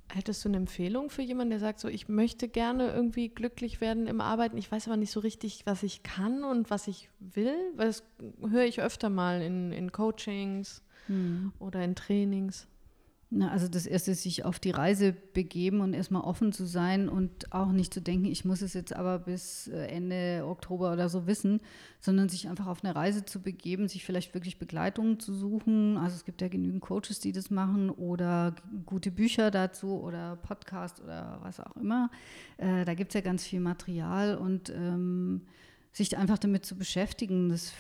Hättest 0.10 0.44
du 0.44 0.50
eine 0.50 0.58
Empfehlung 0.58 1.10
für 1.10 1.22
jemanden, 1.22 1.52
der 1.52 1.60
sagt, 1.60 1.80
so 1.80 1.88
ich 1.88 2.08
möchte 2.08 2.48
gerne 2.48 2.92
irgendwie 2.92 3.30
glücklich 3.30 3.82
werden 3.82 4.06
im 4.06 4.22
Arbeiten, 4.22 4.58
ich 4.58 4.72
weiß 4.72 4.88
aber 4.88 4.98
nicht 4.98 5.12
so 5.12 5.22
richtig, 5.22 5.66
was 5.66 5.82
ich 5.82 6.04
kann 6.04 6.44
und 6.44 6.70
was 6.70 6.88
ich 6.88 7.10
will? 7.20 7.56
Weil 7.76 7.88
das 7.88 8.04
höre 8.48 8.66
ich 8.66 8.82
öfter 8.82 9.10
mal 9.10 9.42
in, 9.42 9.72
in 9.72 9.92
Coachings 9.92 10.83
mhm. 11.08 11.52
oder 11.60 11.84
in 11.84 11.96
Trainings. 11.96 12.68
Na, 13.36 13.50
also 13.50 13.68
das 13.68 13.88
erste 13.88 14.12
ist, 14.12 14.22
sich 14.22 14.46
auf 14.46 14.60
die 14.60 14.70
Reise 14.70 15.12
begeben 15.12 15.82
und 15.82 15.96
erstmal 15.96 16.22
offen 16.22 16.54
zu 16.54 16.66
sein 16.66 17.10
und 17.10 17.52
auch 17.52 17.72
nicht 17.72 17.92
zu 17.92 18.00
denken, 18.00 18.26
ich 18.26 18.46
muss 18.46 18.62
es 18.62 18.76
jetzt 18.76 18.96
aber 18.96 19.18
bis 19.18 19.68
äh, 19.70 19.88
Ende 19.88 20.46
Oktober 20.46 20.94
oder 20.94 21.10
so 21.10 21.26
wissen, 21.26 21.60
sondern 22.00 22.30
sich 22.30 22.48
einfach 22.48 22.68
auf 22.68 22.84
eine 22.84 22.96
Reise 22.96 23.26
zu 23.26 23.42
begeben, 23.42 23.88
sich 23.88 24.06
vielleicht 24.06 24.36
wirklich 24.36 24.60
Begleitung 24.60 25.20
zu 25.20 25.34
suchen. 25.34 25.98
Also 25.98 26.16
es 26.16 26.26
gibt 26.26 26.44
ja 26.44 26.48
genügend 26.48 26.82
Coaches, 26.82 27.20
die 27.22 27.32
das 27.32 27.50
machen 27.50 27.90
oder 27.90 28.54
gute 28.86 29.10
Bücher 29.10 29.50
dazu 29.50 30.00
oder 30.00 30.36
Podcast 30.36 31.02
oder 31.02 31.40
was 31.42 31.60
auch 31.60 31.76
immer. 31.76 32.12
Äh, 32.58 32.86
da 32.86 32.94
gibt 32.94 33.12
es 33.12 33.16
ja 33.16 33.22
ganz 33.22 33.44
viel 33.44 33.62
Material 33.62 34.38
und 34.38 34.70
ähm, 34.70 35.42
sich 35.94 36.18
einfach 36.18 36.40
damit 36.40 36.66
zu 36.66 36.76
beschäftigen, 36.76 37.50
das 37.50 37.72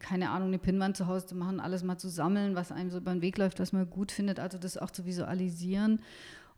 keine 0.00 0.30
Ahnung, 0.30 0.48
eine 0.48 0.58
Pinnwand 0.58 0.96
zu 0.96 1.06
Hause 1.06 1.26
zu 1.26 1.36
machen, 1.36 1.60
alles 1.60 1.84
mal 1.84 1.96
zu 1.96 2.08
sammeln, 2.08 2.56
was 2.56 2.72
einem 2.72 2.90
so 2.90 2.98
über 2.98 3.12
den 3.12 3.22
Weg 3.22 3.38
läuft, 3.38 3.60
was 3.60 3.72
man 3.72 3.88
gut 3.88 4.10
findet, 4.10 4.40
also 4.40 4.58
das 4.58 4.76
auch 4.76 4.90
zu 4.90 5.06
visualisieren 5.06 6.00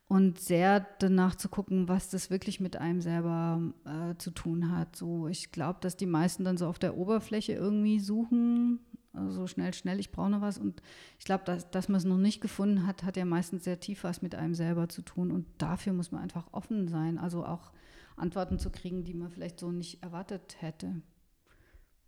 und 0.09 0.39
sehr 0.39 0.87
danach 0.99 1.35
zu 1.35 1.49
gucken, 1.49 1.89
was 1.89 2.09
das 2.09 2.31
wirklich 2.31 2.61
mit 2.61 2.77
einem 2.77 3.03
selber 3.03 3.61
äh, 3.85 4.17
zu 4.17 4.31
tun 4.31 4.77
hat. 4.77 4.97
So, 4.97 5.29
ich 5.29 5.53
glaube, 5.53 5.79
dass 5.83 5.97
die 5.97 6.07
meisten 6.07 6.45
dann 6.45 6.57
so 6.57 6.67
auf 6.67 6.79
der 6.79 6.97
Oberfläche 6.97 7.53
irgendwie 7.53 8.01
suchen, 8.01 8.81
also 9.13 9.47
schnell, 9.47 9.73
schnell, 9.73 10.01
ich 10.01 10.11
brauche 10.11 10.31
noch 10.31 10.41
was. 10.41 10.59
Und 10.59 10.83
ich 11.19 11.25
glaube, 11.25 11.45
dass, 11.45 11.71
dass 11.71 11.89
man 11.89 11.99
es 11.99 12.05
noch 12.05 12.19
nicht 12.19 12.41
gefunden 12.41 12.87
hat, 12.87 13.05
hat 13.05 13.17
ja 13.17 13.25
meistens 13.25 13.65
sehr 13.65 13.81
tief 13.81 14.05
was 14.05 14.23
mit 14.23 14.35
einem 14.35 14.55
selber 14.55 14.89
zu 14.89 15.03
tun. 15.03 15.31
Und 15.31 15.47
dafür 15.59 15.93
muss 15.93 16.11
man 16.11 16.23
einfach 16.23 16.49
offen 16.53 16.89
sein. 16.89 17.19
Also 17.19 17.45
auch 17.45 17.71
Antworten 18.17 18.59
zu 18.59 18.71
kriegen, 18.71 19.05
die 19.05 19.15
man 19.15 19.31
vielleicht 19.31 19.59
so 19.61 19.71
nicht 19.71 20.03
erwartet 20.03 20.57
hätte. 20.61 21.03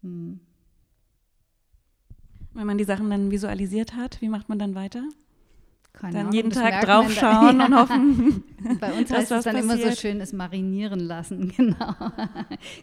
Hm. 0.02 0.40
Wenn 2.54 2.66
man 2.66 2.78
die 2.78 2.84
Sachen 2.84 3.10
dann 3.10 3.30
visualisiert 3.30 3.94
hat, 3.94 4.20
wie 4.20 4.28
macht 4.28 4.48
man 4.48 4.58
dann 4.58 4.74
weiter? 4.74 5.02
Keine 5.96 6.12
dann 6.12 6.20
Ahnung, 6.22 6.32
jeden 6.34 6.50
Tag 6.50 6.84
draufschauen 6.84 7.60
und 7.60 7.74
hoffen. 7.78 8.44
Bei 8.80 8.92
uns 8.92 9.10
heißt 9.10 9.32
es 9.32 9.44
dann 9.44 9.56
passiert. 9.56 9.78
immer 9.78 9.90
so 9.90 9.96
schön, 9.96 10.20
es 10.20 10.32
marinieren 10.32 11.00
lassen. 11.00 11.52
Genau. 11.56 11.94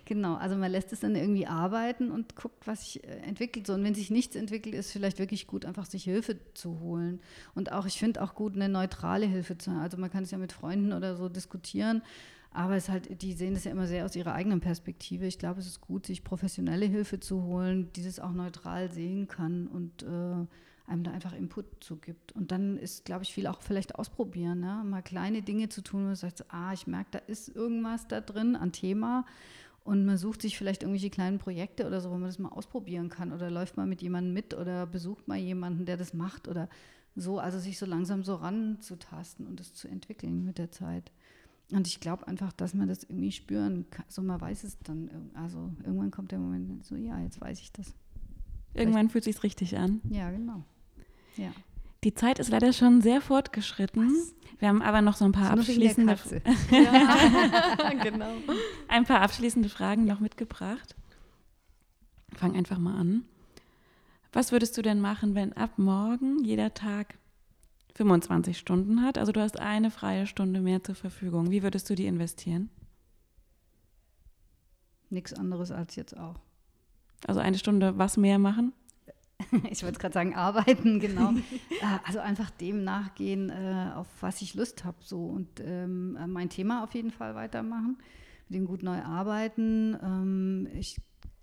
genau. 0.05 0.35
Also 0.35 0.55
man 0.55 0.71
lässt 0.71 0.91
es 0.93 1.01
dann 1.01 1.15
irgendwie 1.15 1.45
arbeiten 1.45 2.09
und 2.09 2.35
guckt, 2.35 2.65
was 2.65 2.81
sich 2.81 3.03
äh, 3.03 3.17
entwickelt. 3.17 3.67
So, 3.67 3.73
und 3.73 3.83
wenn 3.83 3.93
sich 3.93 4.09
nichts 4.09 4.35
entwickelt, 4.35 4.73
ist 4.73 4.91
vielleicht 4.91 5.19
wirklich 5.19 5.45
gut, 5.45 5.65
einfach 5.65 5.85
sich 5.85 6.03
Hilfe 6.03 6.37
zu 6.55 6.79
holen. 6.79 7.21
Und 7.53 7.71
auch, 7.71 7.85
ich 7.85 7.99
finde 7.99 8.21
auch 8.23 8.33
gut, 8.33 8.55
eine 8.55 8.67
neutrale 8.67 9.27
Hilfe 9.27 9.57
zu 9.57 9.71
haben. 9.71 9.81
Also 9.81 9.97
man 9.97 10.09
kann 10.09 10.23
es 10.23 10.31
ja 10.31 10.39
mit 10.39 10.51
Freunden 10.51 10.91
oder 10.91 11.15
so 11.15 11.29
diskutieren. 11.29 12.01
Aber 12.53 12.75
es 12.75 12.87
halt, 12.87 13.21
die 13.21 13.33
sehen 13.33 13.55
das 13.55 13.63
ja 13.63 13.71
immer 13.71 13.87
sehr 13.87 14.05
aus 14.05 14.15
ihrer 14.15 14.33
eigenen 14.33 14.61
Perspektive. 14.61 15.25
Ich 15.25 15.39
glaube, 15.39 15.59
es 15.59 15.65
ist 15.65 15.81
gut, 15.81 16.05
sich 16.05 16.23
professionelle 16.23 16.85
Hilfe 16.85 17.19
zu 17.19 17.43
holen, 17.43 17.91
die 17.93 18.03
das 18.03 18.19
auch 18.19 18.31
neutral 18.31 18.91
sehen 18.91 19.27
kann 19.27 19.67
und 19.67 20.03
äh, 20.03 20.45
einem 20.85 21.03
da 21.03 21.11
einfach 21.11 21.33
Input 21.33 21.65
zugibt. 21.83 22.31
Und 22.33 22.51
dann 22.51 22.77
ist, 22.77 23.05
glaube 23.05 23.23
ich, 23.23 23.33
viel 23.33 23.47
auch 23.47 23.61
vielleicht 23.61 23.95
ausprobieren, 23.95 24.59
ne? 24.59 24.83
mal 24.85 25.01
kleine 25.01 25.41
Dinge 25.41 25.69
zu 25.69 25.81
tun, 25.81 26.01
wo 26.01 26.05
man 26.07 26.15
sagt, 26.15 26.45
ah, 26.49 26.73
ich 26.73 26.85
merke, 26.85 27.09
da 27.11 27.19
ist 27.19 27.49
irgendwas 27.49 28.07
da 28.07 28.21
drin 28.21 28.55
an 28.55 28.71
Thema. 28.71 29.25
Und 29.83 30.05
man 30.05 30.17
sucht 30.17 30.41
sich 30.41 30.57
vielleicht 30.57 30.83
irgendwelche 30.83 31.09
kleinen 31.09 31.39
Projekte 31.39 31.87
oder 31.87 32.01
so, 32.01 32.09
wo 32.09 32.13
man 32.13 32.25
das 32.25 32.39
mal 32.39 32.49
ausprobieren 32.49 33.09
kann. 33.09 33.33
Oder 33.33 33.49
läuft 33.49 33.77
mal 33.77 33.87
mit 33.87 34.01
jemandem 34.01 34.33
mit 34.33 34.53
oder 34.53 34.85
besucht 34.85 35.27
mal 35.27 35.37
jemanden, 35.37 35.85
der 35.85 35.97
das 35.97 36.13
macht 36.13 36.47
oder 36.47 36.69
so. 37.15 37.39
Also 37.39 37.59
sich 37.59 37.77
so 37.77 37.85
langsam 37.85 38.23
so 38.23 38.35
ranzutasten 38.35 39.45
und 39.45 39.59
das 39.59 39.73
zu 39.73 39.87
entwickeln 39.87 40.45
mit 40.45 40.57
der 40.57 40.71
Zeit. 40.71 41.11
Und 41.73 41.87
ich 41.87 41.99
glaube 41.99 42.27
einfach, 42.27 42.53
dass 42.53 42.73
man 42.73 42.87
das 42.87 43.03
irgendwie 43.03 43.31
spüren 43.31 43.85
kann. 43.89 44.05
So, 44.07 44.21
man 44.21 44.39
weiß 44.39 44.63
es 44.63 44.77
dann. 44.79 45.09
Also 45.33 45.71
irgendwann 45.83 46.11
kommt 46.11 46.31
der 46.31 46.39
Moment, 46.39 46.85
so, 46.85 46.95
ja, 46.95 47.19
jetzt 47.19 47.41
weiß 47.41 47.59
ich 47.59 47.71
das. 47.71 47.93
Irgendwann 48.73 49.09
fühlt 49.09 49.27
es 49.27 49.33
sich 49.35 49.43
richtig 49.43 49.77
an. 49.77 50.01
Ja, 50.09 50.31
genau. 50.31 50.63
Ja. 51.37 51.51
Die 52.03 52.13
Zeit 52.13 52.39
ist 52.39 52.49
leider 52.49 52.73
schon 52.73 53.01
sehr 53.01 53.21
fortgeschritten. 53.21 54.07
Was? 54.07 54.35
Wir 54.59 54.67
haben 54.67 54.81
aber 54.81 55.01
noch 55.01 55.15
so 55.15 55.25
ein 55.25 55.31
paar 55.31 55.51
abschließende, 55.51 56.17
ja, 56.71 57.93
genau. 58.03 58.31
ein 58.87 59.05
paar 59.05 59.21
abschließende 59.21 59.69
Fragen 59.69 60.05
noch 60.05 60.19
mitgebracht. 60.19 60.95
Fang 62.35 62.55
einfach 62.55 62.77
mal 62.77 62.95
an. 62.95 63.23
Was 64.33 64.51
würdest 64.51 64.77
du 64.77 64.81
denn 64.81 64.99
machen, 64.99 65.35
wenn 65.35 65.53
ab 65.53 65.77
morgen 65.77 66.43
jeder 66.43 66.73
Tag 66.73 67.17
25 67.95 68.57
Stunden 68.57 69.01
hat. 69.01 69.17
Also 69.17 69.31
du 69.31 69.41
hast 69.41 69.59
eine 69.59 69.91
freie 69.91 70.25
Stunde 70.25 70.61
mehr 70.61 70.83
zur 70.83 70.95
Verfügung. 70.95 71.51
Wie 71.51 71.63
würdest 71.63 71.89
du 71.89 71.95
die 71.95 72.07
investieren? 72.07 72.69
Nichts 75.09 75.33
anderes 75.33 75.71
als 75.71 75.95
jetzt 75.95 76.17
auch. 76.17 76.39
Also 77.27 77.39
eine 77.39 77.57
Stunde 77.57 77.97
was 77.97 78.17
mehr 78.17 78.39
machen? 78.39 78.73
Ich 79.69 79.83
würde 79.83 79.99
gerade 79.99 80.13
sagen, 80.13 80.35
arbeiten, 80.35 80.99
genau. 80.99 81.33
Äh, 81.81 81.99
also 82.05 82.19
einfach 82.19 82.49
dem 82.49 82.83
nachgehen, 82.83 83.49
äh, 83.49 83.91
auf 83.95 84.07
was 84.21 84.41
ich 84.41 84.53
Lust 84.53 84.85
habe. 84.85 84.97
So. 85.01 85.25
Und 85.25 85.59
ähm, 85.59 86.17
mein 86.27 86.49
Thema 86.49 86.83
auf 86.83 86.93
jeden 86.93 87.11
Fall 87.11 87.35
weitermachen, 87.35 87.97
mit 88.47 88.57
dem 88.57 88.65
gut 88.65 88.83
neu 88.83 89.01
arbeiten. 89.01 89.97
Ähm, 90.01 90.67
ich, 90.73 90.97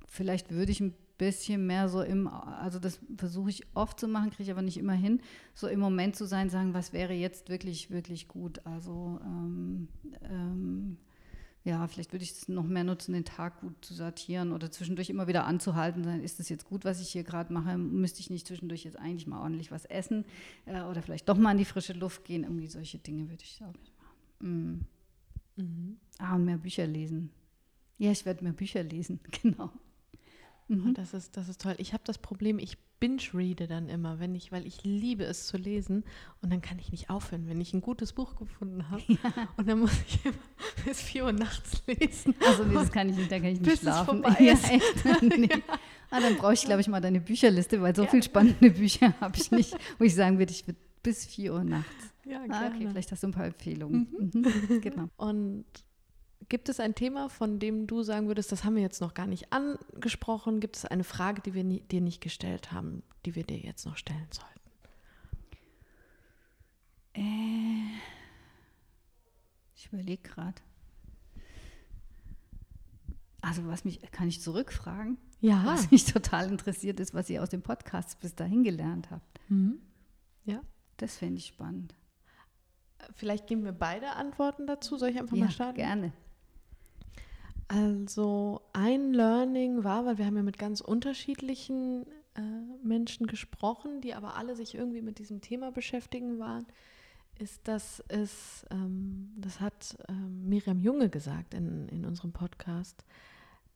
vielleicht 0.07 0.51
würde 0.51 0.73
ich 0.73 0.81
ein 0.81 0.95
bisschen 1.21 1.67
mehr 1.67 1.91
so 1.91 2.01
im, 2.01 2.27
also 2.27 2.79
das 2.79 2.99
versuche 3.19 3.51
ich 3.51 3.67
oft 3.75 4.01
zu 4.01 4.09
machen, 4.09 4.31
kriege 4.31 4.45
ich 4.45 4.51
aber 4.51 4.63
nicht 4.63 4.79
immer 4.79 4.95
hin, 4.95 5.21
so 5.55 5.69
im 5.69 5.79
Moment 5.79 6.17
zu 6.17 6.27
sein, 6.27 6.49
sagen, 6.49 6.73
was 6.73 6.95
wäre 6.95 7.13
jetzt 7.13 7.51
wirklich, 7.51 7.91
wirklich 7.91 8.27
gut. 8.27 8.65
Also 8.65 9.21
ähm, 9.23 9.89
ähm, 10.23 10.97
ja, 11.63 11.87
vielleicht 11.89 12.13
würde 12.13 12.23
ich 12.23 12.33
das 12.33 12.49
noch 12.49 12.65
mehr 12.65 12.85
nutzen, 12.85 13.13
den 13.13 13.27
Tag 13.27 13.61
gut 13.61 13.85
zu 13.85 13.93
sortieren 13.93 14.53
oder 14.53 14.71
zwischendurch 14.71 15.11
immer 15.11 15.27
wieder 15.27 15.45
anzuhalten, 15.45 16.05
sagen, 16.05 16.23
ist 16.23 16.41
das 16.41 16.49
jetzt 16.49 16.65
gut, 16.65 16.87
was 16.87 17.03
ich 17.03 17.11
hier 17.11 17.23
gerade 17.23 17.53
mache? 17.53 17.77
Müsste 17.77 18.21
ich 18.21 18.31
nicht 18.31 18.47
zwischendurch 18.47 18.85
jetzt 18.85 18.99
eigentlich 18.99 19.27
mal 19.27 19.43
ordentlich 19.43 19.71
was 19.71 19.85
essen 19.85 20.25
äh, 20.65 20.81
oder 20.81 21.03
vielleicht 21.03 21.29
doch 21.29 21.37
mal 21.37 21.53
in 21.53 21.59
die 21.59 21.67
frische 21.67 21.93
Luft 21.93 22.25
gehen? 22.25 22.45
Irgendwie 22.45 22.67
solche 22.67 22.97
Dinge 22.97 23.29
würde 23.29 23.43
ich 23.43 23.57
sagen. 23.57 23.79
Mm. 24.41 24.87
Mhm. 25.61 25.99
Ah, 26.19 26.37
und 26.37 26.47
mehr 26.47 26.57
Bücher 26.57 26.87
lesen. 26.87 27.31
Ja, 27.99 28.11
ich 28.11 28.25
werde 28.25 28.43
mehr 28.43 28.55
Bücher 28.55 28.83
lesen, 28.83 29.21
genau. 29.43 29.71
Mhm. 30.71 30.91
Oh, 30.91 30.93
das, 30.95 31.15
ist, 31.15 31.37
das 31.37 31.49
ist 31.49 31.61
toll. 31.61 31.75
Ich 31.79 31.93
habe 31.93 32.05
das 32.07 32.19
Problem, 32.19 32.61
ich 32.61 32.79
binge-reade 33.01 33.67
dann 33.67 33.89
immer, 33.89 34.21
wenn 34.21 34.37
ich, 34.37 34.53
weil 34.53 34.65
ich 34.67 34.85
liebe 34.85 35.25
es 35.25 35.49
zu 35.49 35.57
lesen 35.57 36.05
und 36.43 36.53
dann 36.53 36.61
kann 36.61 36.79
ich 36.79 36.93
nicht 36.93 37.11
aufhören, 37.11 37.49
wenn 37.49 37.61
ich 37.61 37.75
ein 37.75 37.81
gutes 37.81 38.13
Buch 38.13 38.37
gefunden 38.37 38.89
habe. 38.89 39.03
Ja. 39.09 39.19
Und 39.57 39.69
dann 39.69 39.81
muss 39.81 39.93
ich 40.07 40.25
immer 40.25 40.35
bis 40.85 41.01
4 41.01 41.25
Uhr 41.25 41.33
nachts 41.33 41.83
lesen. 41.87 42.37
Also 42.47 42.65
das 42.65 42.93
kann 42.93 43.09
ich 43.09 43.17
nicht, 43.17 43.33
da 43.33 43.39
kann 43.39 43.49
ich 43.49 43.61
nicht 43.61 43.69
bis 43.69 43.81
schlafen. 43.81 44.23
Es 44.23 44.35
vorbei 44.35 44.45
ja, 44.45 44.53
echt. 44.53 45.23
nee. 45.23 45.49
ah, 46.11 46.21
dann 46.21 46.37
brauche 46.37 46.55
ich, 46.55 46.63
glaube 46.63 46.83
ich, 46.83 46.89
mal 46.89 47.01
deine 47.01 47.21
Bücherliste, 47.21 47.81
weil 47.83 47.97
so 47.97 48.05
ja. 48.05 48.09
viele 48.09 48.23
spannende 48.23 48.71
Bücher 48.71 49.13
habe 49.21 49.37
ich 49.37 49.51
nicht, 49.51 49.77
wo 49.99 50.05
ich 50.05 50.15
sagen 50.15 50.39
würde, 50.39 50.53
ich 50.53 50.69
würde 50.69 50.79
bis 51.03 51.27
4 51.27 51.55
Uhr 51.55 51.65
nachts. 51.65 52.13
Ja, 52.27 52.43
ah, 52.49 52.69
okay, 52.69 52.87
vielleicht 52.89 53.11
hast 53.11 53.25
du 53.25 53.29
ein 53.29 53.33
paar 53.33 53.47
Empfehlungen. 53.47 54.07
Mhm. 54.33 54.43
Mhm. 54.69 54.81
Genau. 54.83 55.09
Und 55.17 55.65
Gibt 56.49 56.69
es 56.69 56.81
ein 56.81 56.95
Thema, 56.95 57.29
von 57.29 57.59
dem 57.59 57.87
du 57.87 58.03
sagen 58.03 58.27
würdest, 58.27 58.51
das 58.51 58.65
haben 58.65 58.75
wir 58.75 58.83
jetzt 58.83 59.01
noch 59.01 59.15
gar 59.15 59.27
nicht 59.27 59.53
angesprochen? 59.53 60.61
Gibt 60.61 60.77
es 60.77 60.85
eine 60.85 61.05
Frage, 61.05 61.43
die 61.43 61.55
wir 61.55 61.65
nie, 61.65 61.81
dir 61.81 62.01
nicht 62.01 62.21
gestellt 62.21 62.73
haben, 62.73 63.03
die 63.25 63.35
wir 63.35 63.45
dir 63.45 63.59
jetzt 63.59 63.87
noch 63.87 63.97
stellen 63.97 64.29
sollten? 64.31 64.61
Äh, 67.15 68.01
ich 69.77 69.87
überlege 69.93 70.23
gerade. 70.23 70.61
Also 73.43 73.67
was 73.67 73.85
mich, 73.85 74.01
kann 74.11 74.29
ich 74.29 74.41
zurückfragen? 74.41 75.19
Ja. 75.41 75.65
Was 75.65 75.91
mich 75.91 76.05
total 76.05 76.49
interessiert 76.49 77.01
ist, 77.01 77.15
was 77.15 77.31
ihr 77.31 77.43
aus 77.43 77.49
dem 77.49 77.63
Podcast 77.63 78.21
bis 78.21 78.35
dahin 78.35 78.65
gelernt 78.65 79.11
habt. 79.11 79.41
Mhm. 79.49 79.81
Ja. 80.45 80.61
Das 80.97 81.17
fände 81.17 81.39
ich 81.39 81.47
spannend. 81.47 81.95
Vielleicht 83.15 83.47
geben 83.47 83.65
wir 83.65 83.73
beide 83.73 84.11
Antworten 84.13 84.67
dazu. 84.67 84.99
Soll 84.99 85.11
ich 85.11 85.19
einfach 85.19 85.37
ja, 85.37 85.45
mal 85.45 85.51
starten? 85.51 85.77
gerne. 85.77 86.13
Also 87.71 88.63
ein 88.73 89.13
Learning 89.13 89.85
war, 89.85 90.05
weil 90.05 90.19
wir 90.19 90.27
haben 90.27 90.35
ja 90.35 90.43
mit 90.43 90.59
ganz 90.59 90.81
unterschiedlichen 90.81 92.05
äh, 92.35 92.41
Menschen 92.83 93.29
gesprochen, 93.29 94.01
die 94.01 94.13
aber 94.13 94.35
alle 94.35 94.57
sich 94.57 94.75
irgendwie 94.75 95.03
mit 95.03 95.21
diesem 95.21 95.41
Thema 95.41 95.71
beschäftigen 95.71 96.41
waren, 96.41 96.67
ist, 97.39 97.69
dass 97.69 98.03
es, 98.09 98.67
ähm, 98.73 99.31
das 99.37 99.61
hat 99.61 99.97
ähm, 100.09 100.49
Miriam 100.49 100.81
Junge 100.81 101.11
gesagt 101.11 101.55
in, 101.55 101.89
in 101.91 102.05
unserem 102.05 102.33
Podcast, 102.33 103.05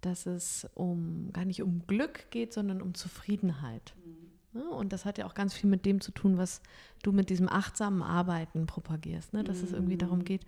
dass 0.00 0.26
es 0.26 0.68
um 0.74 1.32
gar 1.32 1.44
nicht 1.44 1.62
um 1.62 1.86
Glück 1.86 2.32
geht, 2.32 2.52
sondern 2.52 2.82
um 2.82 2.94
Zufriedenheit. 2.94 3.94
Mhm. 4.04 4.60
Ne? 4.60 4.68
Und 4.70 4.92
das 4.92 5.04
hat 5.04 5.18
ja 5.18 5.26
auch 5.26 5.34
ganz 5.34 5.54
viel 5.54 5.70
mit 5.70 5.86
dem 5.86 6.00
zu 6.00 6.10
tun, 6.10 6.36
was 6.36 6.62
du 7.04 7.12
mit 7.12 7.30
diesem 7.30 7.48
achtsamen 7.48 8.02
Arbeiten 8.02 8.66
propagierst, 8.66 9.34
ne? 9.34 9.44
dass 9.44 9.58
mhm. 9.58 9.64
es 9.64 9.72
irgendwie 9.72 9.98
darum 9.98 10.18
mhm. 10.18 10.24
geht, 10.24 10.44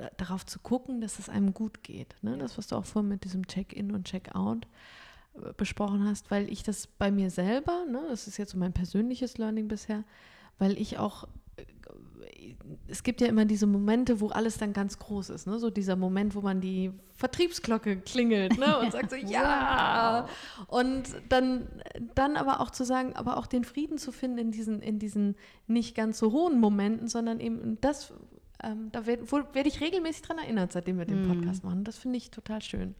da, 0.00 0.10
darauf 0.16 0.46
zu 0.46 0.58
gucken, 0.58 1.00
dass 1.00 1.18
es 1.18 1.28
einem 1.28 1.52
gut 1.52 1.82
geht. 1.82 2.16
Ne? 2.22 2.38
Das, 2.38 2.56
was 2.56 2.68
du 2.68 2.76
auch 2.76 2.86
vorhin 2.86 3.10
mit 3.10 3.24
diesem 3.24 3.46
Check-in 3.46 3.92
und 3.92 4.06
Check-out 4.06 4.66
äh, 5.34 5.52
besprochen 5.56 6.08
hast, 6.08 6.30
weil 6.30 6.50
ich 6.50 6.62
das 6.62 6.86
bei 6.86 7.10
mir 7.10 7.30
selber, 7.30 7.84
ne, 7.86 8.02
das 8.08 8.26
ist 8.26 8.38
jetzt 8.38 8.52
so 8.52 8.58
mein 8.58 8.72
persönliches 8.72 9.36
Learning 9.38 9.68
bisher, 9.68 10.04
weil 10.58 10.78
ich 10.78 10.98
auch 10.98 11.28
es 12.88 13.02
gibt 13.02 13.20
ja 13.20 13.26
immer 13.26 13.44
diese 13.44 13.66
Momente, 13.66 14.20
wo 14.20 14.28
alles 14.28 14.58
dann 14.58 14.72
ganz 14.72 14.98
groß 14.98 15.30
ist, 15.30 15.46
ne? 15.46 15.58
So 15.58 15.70
dieser 15.70 15.96
Moment, 15.96 16.34
wo 16.34 16.40
man 16.40 16.60
die 16.60 16.92
Vertriebsglocke 17.14 17.98
klingelt, 17.98 18.58
ne? 18.58 18.78
Und 18.80 18.92
sagt 18.92 19.10
so, 19.10 19.16
ja. 19.16 20.26
Und 20.66 21.04
dann, 21.28 21.68
dann 22.14 22.36
aber 22.36 22.60
auch 22.60 22.70
zu 22.70 22.84
sagen, 22.84 23.14
aber 23.14 23.36
auch 23.36 23.46
den 23.46 23.64
Frieden 23.64 23.98
zu 23.98 24.12
finden 24.12 24.38
in 24.38 24.50
diesen, 24.50 24.82
in 24.82 24.98
diesen 24.98 25.36
nicht 25.66 25.94
ganz 25.94 26.18
so 26.18 26.32
hohen 26.32 26.60
Momenten, 26.60 27.08
sondern 27.08 27.40
eben 27.40 27.78
das, 27.80 28.12
ähm, 28.62 28.90
da 28.92 29.06
werde 29.06 29.30
werd 29.30 29.66
ich 29.66 29.80
regelmäßig 29.80 30.22
dran 30.22 30.38
erinnert, 30.38 30.72
seitdem 30.72 30.98
wir 30.98 31.04
den 31.04 31.22
mhm. 31.26 31.28
Podcast 31.28 31.64
machen. 31.64 31.84
Das 31.84 31.98
finde 31.98 32.18
ich 32.18 32.30
total 32.30 32.62
schön. 32.62 32.94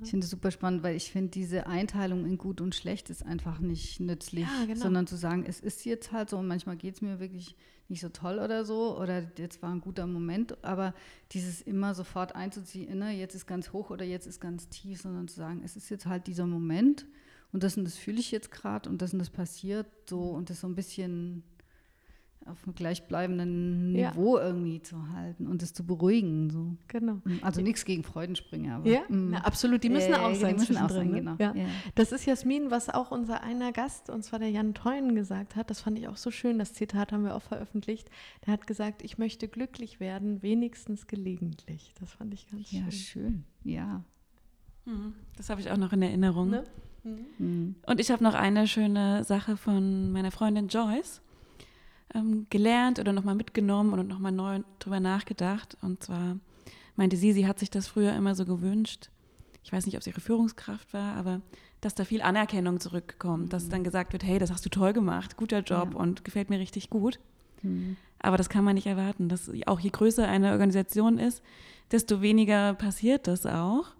Ich 0.00 0.10
finde 0.10 0.24
es 0.24 0.30
super 0.30 0.52
spannend, 0.52 0.84
weil 0.84 0.94
ich 0.94 1.10
finde, 1.10 1.30
diese 1.30 1.66
Einteilung 1.66 2.24
in 2.24 2.38
gut 2.38 2.60
und 2.60 2.74
schlecht 2.74 3.10
ist 3.10 3.26
einfach 3.26 3.58
nicht 3.58 3.98
nützlich, 3.98 4.44
ja, 4.44 4.66
genau. 4.66 4.80
sondern 4.80 5.06
zu 5.08 5.16
sagen, 5.16 5.44
es 5.44 5.58
ist 5.58 5.84
jetzt 5.84 6.12
halt 6.12 6.30
so 6.30 6.38
und 6.38 6.46
manchmal 6.46 6.76
geht 6.76 6.94
es 6.94 7.02
mir 7.02 7.18
wirklich 7.18 7.56
nicht 7.88 8.00
so 8.00 8.08
toll 8.08 8.38
oder 8.38 8.64
so 8.64 8.96
oder 8.98 9.24
jetzt 9.38 9.62
war 9.62 9.70
ein 9.70 9.80
guter 9.80 10.06
Moment, 10.06 10.62
aber 10.62 10.94
dieses 11.32 11.62
immer 11.62 11.94
sofort 11.94 12.34
einzuziehen, 12.36 12.98
ne, 12.98 13.10
jetzt 13.12 13.34
ist 13.34 13.46
ganz 13.46 13.72
hoch 13.72 13.90
oder 13.90 14.04
jetzt 14.04 14.26
ist 14.26 14.40
ganz 14.40 14.68
tief, 14.68 15.00
sondern 15.00 15.26
zu 15.26 15.36
sagen, 15.36 15.62
es 15.64 15.74
ist 15.74 15.88
jetzt 15.88 16.06
halt 16.06 16.26
dieser 16.26 16.46
Moment 16.46 17.06
und 17.52 17.62
das 17.62 17.76
und 17.76 17.84
das 17.84 17.96
fühle 17.96 18.20
ich 18.20 18.30
jetzt 18.30 18.52
gerade 18.52 18.88
und 18.88 19.02
das 19.02 19.12
und 19.12 19.18
das 19.18 19.30
passiert 19.30 19.86
so 20.08 20.20
und 20.20 20.50
das 20.50 20.60
so 20.60 20.68
ein 20.68 20.74
bisschen 20.74 21.42
auf 22.48 22.64
einem 22.64 22.74
gleichbleibenden 22.74 23.92
Niveau 23.92 24.38
ja. 24.38 24.46
irgendwie 24.46 24.80
zu 24.82 25.12
halten 25.12 25.46
und 25.46 25.62
es 25.62 25.72
zu 25.72 25.84
beruhigen. 25.84 26.50
So. 26.50 26.76
Genau. 26.88 27.20
Also 27.42 27.60
nichts 27.60 27.84
gegen 27.84 28.02
Freudenspringer. 28.02 28.76
Aber, 28.76 28.88
ja, 28.88 29.00
mm. 29.08 29.30
na, 29.30 29.38
absolut. 29.44 29.82
Die 29.82 29.90
müssen 29.90 30.12
äh, 30.12 30.16
auch 30.16 30.34
sein. 30.34 30.54
Die 30.56 30.60
müssen 30.60 30.76
auch 30.76 30.90
sein, 30.90 31.10
ne? 31.10 31.18
genau. 31.18 31.36
Ja. 31.38 31.54
ja. 31.54 31.66
Das 31.94 32.12
ist 32.12 32.26
Jasmin, 32.26 32.70
was 32.70 32.88
auch 32.88 33.10
unser 33.10 33.42
einer 33.42 33.72
Gast, 33.72 34.10
und 34.10 34.24
zwar 34.24 34.38
der 34.38 34.50
Jan 34.50 34.74
Teun, 34.74 35.14
gesagt 35.14 35.56
hat. 35.56 35.70
Das 35.70 35.80
fand 35.80 35.98
ich 35.98 36.08
auch 36.08 36.16
so 36.16 36.30
schön. 36.30 36.58
Das 36.58 36.72
Zitat 36.72 37.12
haben 37.12 37.24
wir 37.24 37.34
auch 37.34 37.42
veröffentlicht. 37.42 38.10
Der 38.46 38.52
hat 38.52 38.66
gesagt, 38.66 39.02
ich 39.02 39.18
möchte 39.18 39.48
glücklich 39.48 40.00
werden, 40.00 40.42
wenigstens 40.42 41.06
gelegentlich. 41.06 41.94
Das 42.00 42.12
fand 42.12 42.34
ich 42.34 42.48
ganz 42.50 42.68
schön. 42.68 42.84
Ja, 42.84 42.90
schön. 42.90 43.44
Ja. 43.64 44.04
Mhm. 44.84 45.14
Das 45.36 45.50
habe 45.50 45.60
ich 45.60 45.70
auch 45.70 45.76
noch 45.76 45.92
in 45.92 46.02
Erinnerung. 46.02 46.50
Ne? 46.50 46.64
Mhm. 47.04 47.76
Und 47.86 48.00
ich 48.00 48.10
habe 48.10 48.22
noch 48.24 48.34
eine 48.34 48.66
schöne 48.66 49.24
Sache 49.24 49.56
von 49.56 50.12
meiner 50.12 50.30
Freundin 50.30 50.68
Joyce 50.68 51.22
ähm, 52.14 52.46
gelernt 52.50 52.98
oder 52.98 53.12
nochmal 53.12 53.34
mitgenommen 53.34 53.92
und 53.92 54.08
nochmal 54.08 54.32
neu 54.32 54.60
drüber 54.78 55.00
nachgedacht. 55.00 55.76
Und 55.82 56.02
zwar 56.02 56.38
meinte 56.96 57.16
sie, 57.16 57.32
sie 57.32 57.46
hat 57.46 57.58
sich 57.58 57.70
das 57.70 57.88
früher 57.88 58.14
immer 58.14 58.34
so 58.34 58.44
gewünscht. 58.44 59.10
Ich 59.62 59.72
weiß 59.72 59.86
nicht, 59.86 59.96
ob 59.96 60.00
es 60.00 60.06
ihre 60.06 60.20
Führungskraft 60.20 60.92
war, 60.92 61.16
aber 61.16 61.40
dass 61.80 61.94
da 61.94 62.04
viel 62.04 62.22
Anerkennung 62.22 62.80
zurückkommt, 62.80 63.44
mhm. 63.44 63.48
dass 63.50 63.68
dann 63.68 63.84
gesagt 63.84 64.12
wird, 64.12 64.24
hey, 64.24 64.38
das 64.38 64.50
hast 64.50 64.64
du 64.64 64.70
toll 64.70 64.92
gemacht, 64.92 65.36
guter 65.36 65.60
Job 65.60 65.90
ja. 65.92 65.98
und 65.98 66.24
gefällt 66.24 66.50
mir 66.50 66.58
richtig 66.58 66.90
gut. 66.90 67.20
Mhm. 67.62 67.96
Aber 68.18 68.36
das 68.36 68.48
kann 68.48 68.64
man 68.64 68.74
nicht 68.74 68.86
erwarten. 68.86 69.28
Dass 69.28 69.50
auch 69.66 69.80
je 69.80 69.90
größer 69.90 70.26
eine 70.26 70.52
Organisation 70.52 71.18
ist, 71.18 71.42
desto 71.90 72.20
weniger 72.20 72.74
passiert 72.74 73.26
das 73.26 73.46
auch. 73.46 73.94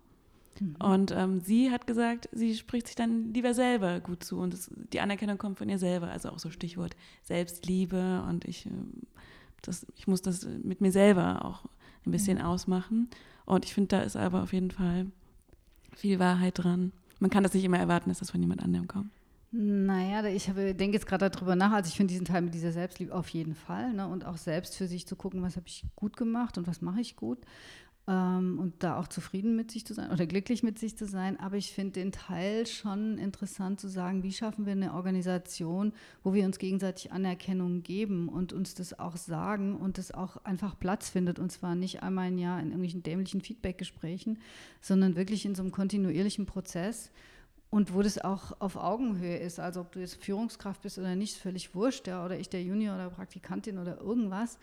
Mhm. 0.60 0.76
Und 0.78 1.10
ähm, 1.12 1.40
sie 1.40 1.70
hat 1.70 1.86
gesagt, 1.86 2.28
sie 2.32 2.54
spricht 2.54 2.86
sich 2.86 2.96
dann 2.96 3.32
lieber 3.32 3.54
selber 3.54 4.00
gut 4.00 4.24
zu 4.24 4.38
und 4.38 4.52
das, 4.52 4.70
die 4.92 5.00
Anerkennung 5.00 5.38
kommt 5.38 5.58
von 5.58 5.68
ihr 5.68 5.78
selber. 5.78 6.08
Also 6.08 6.30
auch 6.30 6.38
so 6.38 6.50
Stichwort 6.50 6.96
Selbstliebe 7.22 8.24
und 8.28 8.44
ich, 8.44 8.66
äh, 8.66 8.70
das, 9.62 9.86
ich 9.96 10.06
muss 10.06 10.22
das 10.22 10.46
mit 10.62 10.80
mir 10.80 10.92
selber 10.92 11.44
auch 11.44 11.64
ein 12.06 12.10
bisschen 12.10 12.38
mhm. 12.38 12.44
ausmachen. 12.44 13.08
Und 13.44 13.64
ich 13.64 13.74
finde, 13.74 13.88
da 13.88 14.02
ist 14.02 14.16
aber 14.16 14.42
auf 14.42 14.52
jeden 14.52 14.70
Fall 14.70 15.06
viel 15.96 16.18
Wahrheit 16.18 16.58
dran. 16.58 16.92
Man 17.18 17.30
kann 17.30 17.42
das 17.42 17.54
nicht 17.54 17.64
immer 17.64 17.78
erwarten, 17.78 18.10
dass 18.10 18.20
das 18.20 18.30
von 18.30 18.40
jemand 18.40 18.62
anderem 18.62 18.86
kommt. 18.86 19.10
Naja, 19.50 20.22
ich 20.26 20.44
denke 20.44 20.92
jetzt 20.92 21.06
gerade 21.06 21.30
darüber 21.30 21.56
nach. 21.56 21.72
Also 21.72 21.88
ich 21.88 21.96
finde 21.96 22.12
diesen 22.12 22.26
Teil 22.26 22.42
mit 22.42 22.52
dieser 22.52 22.70
Selbstliebe 22.70 23.14
auf 23.14 23.28
jeden 23.30 23.54
Fall. 23.54 23.94
Ne? 23.94 24.06
Und 24.06 24.26
auch 24.26 24.36
selbst 24.36 24.76
für 24.76 24.86
sich 24.86 25.06
zu 25.06 25.16
gucken, 25.16 25.42
was 25.42 25.56
habe 25.56 25.66
ich 25.66 25.84
gut 25.96 26.18
gemacht 26.18 26.58
und 26.58 26.66
was 26.66 26.82
mache 26.82 27.00
ich 27.00 27.16
gut 27.16 27.38
ähm, 28.08 28.58
und 28.58 28.82
da 28.82 28.98
auch 28.98 29.06
zufrieden 29.06 29.54
mit 29.54 29.70
sich 29.70 29.84
zu 29.84 29.92
sein 29.92 30.10
oder 30.10 30.26
glücklich 30.26 30.62
mit 30.62 30.78
sich 30.78 30.96
zu 30.96 31.06
sein. 31.06 31.38
Aber 31.38 31.56
ich 31.56 31.72
finde 31.72 32.00
den 32.00 32.10
Teil 32.10 32.66
schon 32.66 33.18
interessant 33.18 33.78
zu 33.78 33.88
sagen, 33.88 34.22
wie 34.22 34.32
schaffen 34.32 34.64
wir 34.64 34.72
eine 34.72 34.94
Organisation, 34.94 35.92
wo 36.22 36.32
wir 36.32 36.46
uns 36.46 36.58
gegenseitig 36.58 37.12
Anerkennung 37.12 37.82
geben 37.82 38.30
und 38.30 38.54
uns 38.54 38.74
das 38.74 38.98
auch 38.98 39.16
sagen 39.16 39.76
und 39.76 39.98
das 39.98 40.12
auch 40.12 40.38
einfach 40.44 40.78
Platz 40.78 41.10
findet. 41.10 41.38
Und 41.38 41.52
zwar 41.52 41.74
nicht 41.74 42.02
einmal 42.02 42.28
im 42.28 42.38
Jahr 42.38 42.58
in 42.60 42.68
irgendwelchen 42.68 43.02
dämlichen 43.02 43.42
Feedbackgesprächen, 43.42 44.38
sondern 44.80 45.14
wirklich 45.14 45.44
in 45.44 45.54
so 45.54 45.62
einem 45.62 45.72
kontinuierlichen 45.72 46.46
Prozess. 46.46 47.10
Und 47.70 47.92
wo 47.92 48.00
das 48.00 48.16
auch 48.16 48.58
auf 48.62 48.76
Augenhöhe 48.76 49.36
ist, 49.36 49.60
also 49.60 49.82
ob 49.82 49.92
du 49.92 50.00
jetzt 50.00 50.24
Führungskraft 50.24 50.80
bist 50.80 50.98
oder 50.98 51.14
nicht, 51.14 51.34
ist 51.34 51.42
völlig 51.42 51.74
wurscht, 51.74 52.06
ja, 52.06 52.24
oder 52.24 52.38
ich 52.38 52.48
der 52.48 52.62
Junior 52.62 52.94
oder 52.94 53.10
Praktikantin 53.10 53.76
oder 53.76 54.00
irgendwas, 54.00 54.58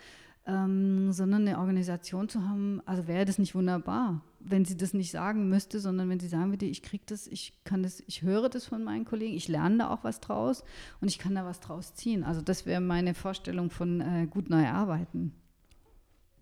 ähm, 0.47 1.11
sondern 1.11 1.47
eine 1.47 1.59
Organisation 1.59 2.29
zu 2.29 2.47
haben, 2.47 2.81
also 2.85 3.07
wäre 3.07 3.25
das 3.25 3.39
nicht 3.39 3.55
wunderbar, 3.55 4.21
wenn 4.39 4.63
sie 4.63 4.77
das 4.77 4.93
nicht 4.93 5.11
sagen 5.11 5.49
müsste, 5.49 5.79
sondern 5.79 6.07
wenn 6.09 6.19
sie 6.19 6.27
sagen 6.27 6.51
würde, 6.51 6.65
ich 6.65 6.83
kriege 6.83 7.03
das, 7.07 7.25
ich 7.25 7.53
kann 7.63 7.81
das, 7.81 8.03
ich 8.05 8.21
höre 8.21 8.49
das 8.49 8.65
von 8.65 8.83
meinen 8.83 9.05
Kollegen, 9.05 9.35
ich 9.35 9.47
lerne 9.47 9.79
da 9.79 9.89
auch 9.89 10.03
was 10.03 10.19
draus 10.19 10.63
und 11.01 11.07
ich 11.07 11.17
kann 11.17 11.33
da 11.33 11.45
was 11.45 11.59
draus 11.61 11.95
ziehen. 11.95 12.23
Also 12.23 12.41
das 12.41 12.65
wäre 12.65 12.81
meine 12.81 13.15
Vorstellung 13.15 13.71
von 13.71 14.01
äh, 14.01 14.27
gut 14.29 14.49
neu 14.49 14.67
arbeiten. 14.67 15.33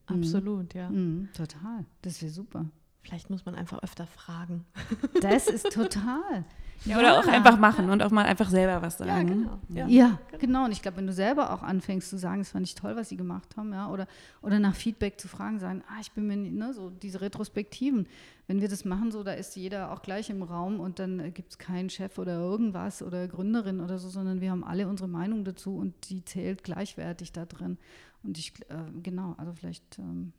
Absolut, 0.06 0.74
mhm. 0.74 0.80
ja. 0.80 0.90
Mhm, 0.90 1.30
total. 1.34 1.86
Das 2.02 2.22
wäre 2.22 2.32
super. 2.32 2.66
Vielleicht 3.04 3.30
muss 3.30 3.46
man 3.46 3.56
einfach 3.56 3.82
öfter 3.84 4.08
fragen. 4.08 4.66
Das 5.22 5.48
ist 5.50 5.72
total. 5.72 6.46
Ja, 6.86 7.00
oder 7.00 7.20
auch 7.20 7.28
einfach 7.28 7.58
machen 7.58 7.90
und 7.90 8.02
auch 8.02 8.12
mal 8.12 8.26
einfach 8.26 8.50
selber 8.50 8.82
was 8.82 8.98
sagen. 8.98 9.10
Ja, 9.10 9.24
genau. 9.24 9.60
Ja, 9.70 9.88
ja 9.88 10.20
genau. 10.28 10.40
genau. 10.40 10.66
Und 10.66 10.72
ich 10.72 10.82
glaube, 10.82 10.98
wenn 10.98 11.08
du 11.08 11.14
selber 11.14 11.54
auch 11.54 11.64
anfängst 11.64 12.10
zu 12.10 12.18
sagen, 12.18 12.42
es 12.42 12.52
fand 12.52 12.68
ich 12.68 12.76
toll, 12.76 12.96
was 12.96 13.10
sie 13.10 13.18
gemacht 13.18 13.56
haben, 13.56 13.72
ja, 13.72 13.90
oder, 13.90 14.08
oder 14.42 14.60
nach 14.60 14.76
Feedback 14.76 15.20
zu 15.20 15.28
fragen, 15.28 15.60
sagen, 15.60 15.84
ah, 15.88 16.00
ich 16.02 16.12
bin 16.12 16.28
mir 16.28 16.36
nicht, 16.36 16.54
ne, 16.54 16.74
so 16.74 16.90
diese 16.90 17.22
Retrospektiven. 17.22 18.08
Wenn 18.48 18.60
wir 18.60 18.68
das 18.68 18.84
machen, 18.84 19.12
so, 19.12 19.24
da 19.24 19.32
ist 19.32 19.56
jeder 19.56 19.92
auch 19.92 20.02
gleich 20.02 20.30
im 20.30 20.44
Raum 20.44 20.82
und 20.82 21.00
dann 21.00 21.20
äh, 21.20 21.32
gibt 21.32 21.52
es 21.52 21.58
keinen 21.58 21.90
Chef 21.90 22.18
oder 22.18 22.34
irgendwas 22.38 23.02
oder 23.02 23.28
Gründerin 23.28 23.80
oder 23.80 23.98
so, 23.98 24.10
sondern 24.10 24.42
wir 24.42 24.52
haben 24.52 24.66
alle 24.66 24.88
unsere 24.88 25.08
Meinung 25.08 25.46
dazu 25.46 25.78
und 25.78 26.10
die 26.10 26.26
zählt 26.26 26.64
gleichwertig 26.64 27.32
da 27.32 27.46
drin. 27.46 27.78
Und 28.24 28.38
ich, 28.38 28.54
äh, 28.70 28.92
genau, 29.02 29.36
also 29.38 29.54
vielleicht 29.54 30.00
ähm, 30.00 30.34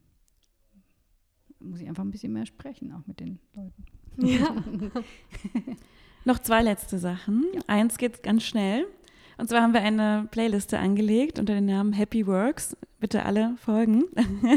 muss 1.61 1.81
ich 1.81 1.89
einfach 1.89 2.05
ein 2.05 2.11
bisschen 2.11 2.33
mehr 2.35 2.47
sprechen, 2.47 2.93
auch 2.93 3.07
mit 3.07 3.21
den 3.21 3.39
Leuten. 3.55 3.85
Ja. 4.19 4.55
Noch 6.25 6.39
zwei 6.39 6.63
letzte 6.63 6.99
Sachen. 6.99 7.45
Ja. 7.55 7.61
Eins 7.67 7.99
geht 7.99 8.23
ganz 8.23 8.43
schnell. 8.45 8.87
Und 9.37 9.49
zwar 9.49 9.63
haben 9.63 9.75
wir 9.75 9.83
eine 9.83 10.29
Playliste 10.31 10.79
angelegt 10.79 11.39
unter 11.39 11.55
dem 11.55 11.67
Namen 11.67 11.93
Happy 11.93 12.27
Works. 12.27 12.77
Bitte 13.01 13.25
alle 13.25 13.57
folgen. 13.59 14.05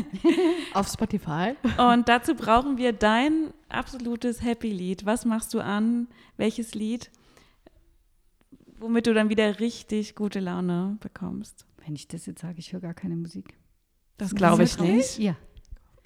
Auf 0.74 0.88
Spotify. 0.88 1.56
Und 1.78 2.08
dazu 2.08 2.36
brauchen 2.36 2.78
wir 2.78 2.94
dein 2.94 3.52
absolutes 3.70 4.44
Happy-Lied. 4.44 5.06
Was 5.06 5.26
machst 5.26 5.54
du 5.54 5.60
an? 5.60 6.08
Welches 6.38 6.76
Lied? 6.76 7.10
Womit 8.80 9.08
du 9.08 9.14
dann 9.14 9.30
wieder 9.30 9.60
richtig 9.60 10.16
gute 10.16 10.40
Laune 10.40 10.98
bekommst. 11.00 11.66
Wenn 11.84 11.96
ich 11.96 12.08
das 12.08 12.28
jetzt 12.28 12.42
sage, 12.42 12.60
ich 12.60 12.74
höre 12.74 12.82
gar 12.82 12.94
keine 12.94 13.16
Musik. 13.16 13.58
Das 14.18 14.36
glaube 14.36 14.64
ich 14.64 14.80
nicht. 14.80 15.18
Ja. 15.18 15.36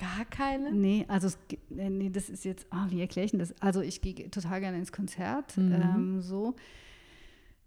Gar 0.01 0.25
keine? 0.25 0.71
Nee, 0.71 1.05
also 1.07 1.27
es, 1.27 1.37
äh, 1.77 1.89
nee, 1.89 2.09
das 2.09 2.27
ist 2.27 2.43
jetzt, 2.43 2.65
oh, 2.71 2.89
wie 2.89 3.01
erkläre 3.01 3.25
ich 3.25 3.31
denn 3.31 3.39
das? 3.39 3.53
Also 3.61 3.81
ich 3.81 4.01
gehe 4.01 4.31
total 4.31 4.59
gerne 4.59 4.77
ins 4.77 4.91
Konzert, 4.91 5.55
mhm. 5.57 5.73
ähm, 5.73 6.21
so. 6.21 6.55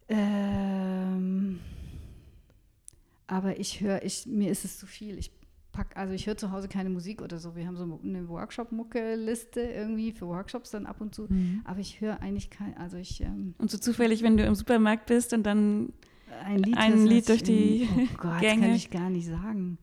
Ähm, 0.08 1.60
Aber 3.28 3.60
ich 3.60 3.80
höre, 3.80 4.02
ich, 4.02 4.26
mir 4.26 4.50
ist 4.50 4.64
es 4.64 4.80
zu 4.80 4.86
viel. 4.86 5.16
Ich 5.16 5.30
pack, 5.70 5.96
also 5.96 6.12
ich 6.12 6.26
höre 6.26 6.36
zu 6.36 6.50
Hause 6.50 6.66
keine 6.66 6.90
Musik 6.90 7.22
oder 7.22 7.38
so. 7.38 7.54
Wir 7.54 7.68
haben 7.68 7.76
so 7.76 8.00
eine 8.02 8.28
Workshop-Mucke-Liste 8.28 9.60
irgendwie 9.60 10.10
für 10.10 10.26
Workshops 10.26 10.72
dann 10.72 10.86
ab 10.86 11.00
und 11.00 11.14
zu. 11.14 11.26
Mhm. 11.28 11.60
Aber 11.64 11.78
ich 11.78 12.00
höre 12.00 12.20
eigentlich 12.20 12.50
kein, 12.50 12.76
also 12.76 12.96
ich. 12.96 13.20
Ähm, 13.20 13.54
und 13.58 13.70
so 13.70 13.78
zufällig, 13.78 14.24
wenn 14.24 14.36
du 14.36 14.44
im 14.44 14.56
Supermarkt 14.56 15.06
bist 15.06 15.32
und 15.32 15.44
dann 15.44 15.92
ein 16.44 16.58
Lied, 16.58 16.76
ein 16.76 17.06
Lied 17.06 17.28
durch 17.28 17.44
die 17.44 17.88
oh 17.96 18.16
Gott, 18.16 18.40
Gänge. 18.40 18.62
kann 18.62 18.74
ich 18.74 18.90
gar 18.90 19.08
nicht 19.08 19.28
sagen. 19.28 19.78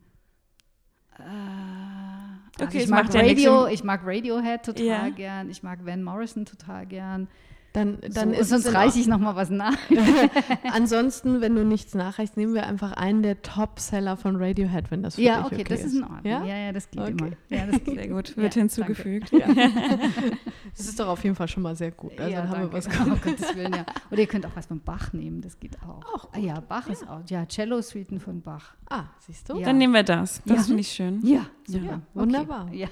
Äh, 1.18 2.31
also 2.62 2.78
okay, 2.78 2.84
ich 2.84 2.90
mag 2.90 3.14
Radio, 3.14 3.68
ich 3.68 3.84
mag 3.84 4.02
Radiohead 4.04 4.64
total 4.64 4.86
ja. 4.86 5.10
gern, 5.10 5.50
ich 5.50 5.64
mag 5.64 5.86
Van 5.86 6.04
Morrison 6.04 6.46
total 6.46 6.86
gern. 6.86 7.28
Dann, 7.74 8.00
dann 8.02 8.34
so, 8.34 8.40
ist 8.42 8.50
sonst 8.50 8.74
reiche 8.74 9.00
ich 9.00 9.08
noch 9.08 9.20
mal 9.20 9.38
was 9.38 9.50
nach. 9.50 9.78
Ansonsten, 10.74 11.40
wenn 11.40 11.56
du 11.56 11.64
nichts 11.64 11.96
nachreichst, 11.96 12.36
nehmen 12.36 12.54
wir 12.54 12.66
einfach 12.68 12.92
einen 12.92 13.24
der 13.24 13.42
Top-Seller 13.42 14.18
von 14.18 14.36
Radiohead, 14.36 14.92
wenn 14.92 15.04
das 15.04 15.16
für 15.16 15.22
ja, 15.22 15.38
dich 15.38 15.46
okay, 15.46 15.56
okay 15.56 15.64
das 15.64 15.80
ist. 15.80 15.86
ist 15.86 15.94
in 15.96 16.04
Ordnung. 16.04 16.26
Ja, 16.26 16.44
ja, 16.44 16.58
ja 16.58 16.72
das 16.74 16.90
geht 16.90 17.02
okay. 17.02 17.12
immer. 17.12 17.30
Ja, 17.48 17.66
das 17.68 17.84
geht. 17.84 17.96
Sehr 17.96 18.08
gut, 18.10 18.36
wird 18.36 18.56
ja, 18.56 18.60
hinzugefügt. 18.60 19.32
Ja. 19.32 19.48
das 20.78 20.86
ist 20.86 21.00
doch 21.00 21.08
auf 21.08 21.24
jeden 21.24 21.36
Fall 21.36 21.48
schon 21.48 21.64
mal 21.64 21.76
sehr 21.78 21.92
gut. 21.92 22.20
Also 22.20 22.30
ja, 22.30 22.42
dann 22.42 22.50
haben 22.50 22.62
wir 22.64 22.74
was 22.74 22.88
oh, 22.88 23.16
Gottes 23.24 23.56
Willen, 23.56 23.74
ja. 23.74 23.86
Oder 24.12 24.20
ihr 24.20 24.28
könnt 24.28 24.46
auch 24.46 24.56
was 24.56 24.66
von 24.66 24.82
Bach 24.82 25.14
nehmen, 25.14 25.40
das 25.40 25.58
geht 25.58 25.78
auch. 25.82 26.04
auch 26.14 26.30
ah, 26.34 26.40
ja, 26.40 26.60
Bach 26.60 26.90
ist 26.90 27.08
auch. 27.08 27.22
Ja, 27.30 27.46
Cello-Suiten 27.46 28.20
von 28.20 28.42
Bach. 28.42 28.76
Ah, 28.90 29.06
siehst 29.20 29.48
du? 29.50 29.62
Dann 29.62 29.78
nehmen 29.78 29.94
wir 29.94 30.04
das. 30.04 30.42
Das 30.46 30.68
finde 30.68 30.82
ich 30.82 30.92
schön. 30.92 31.26
Ja, 31.26 31.46
super. 31.66 32.02
Wunderbar. 32.14 32.70
Ja. 32.74 32.88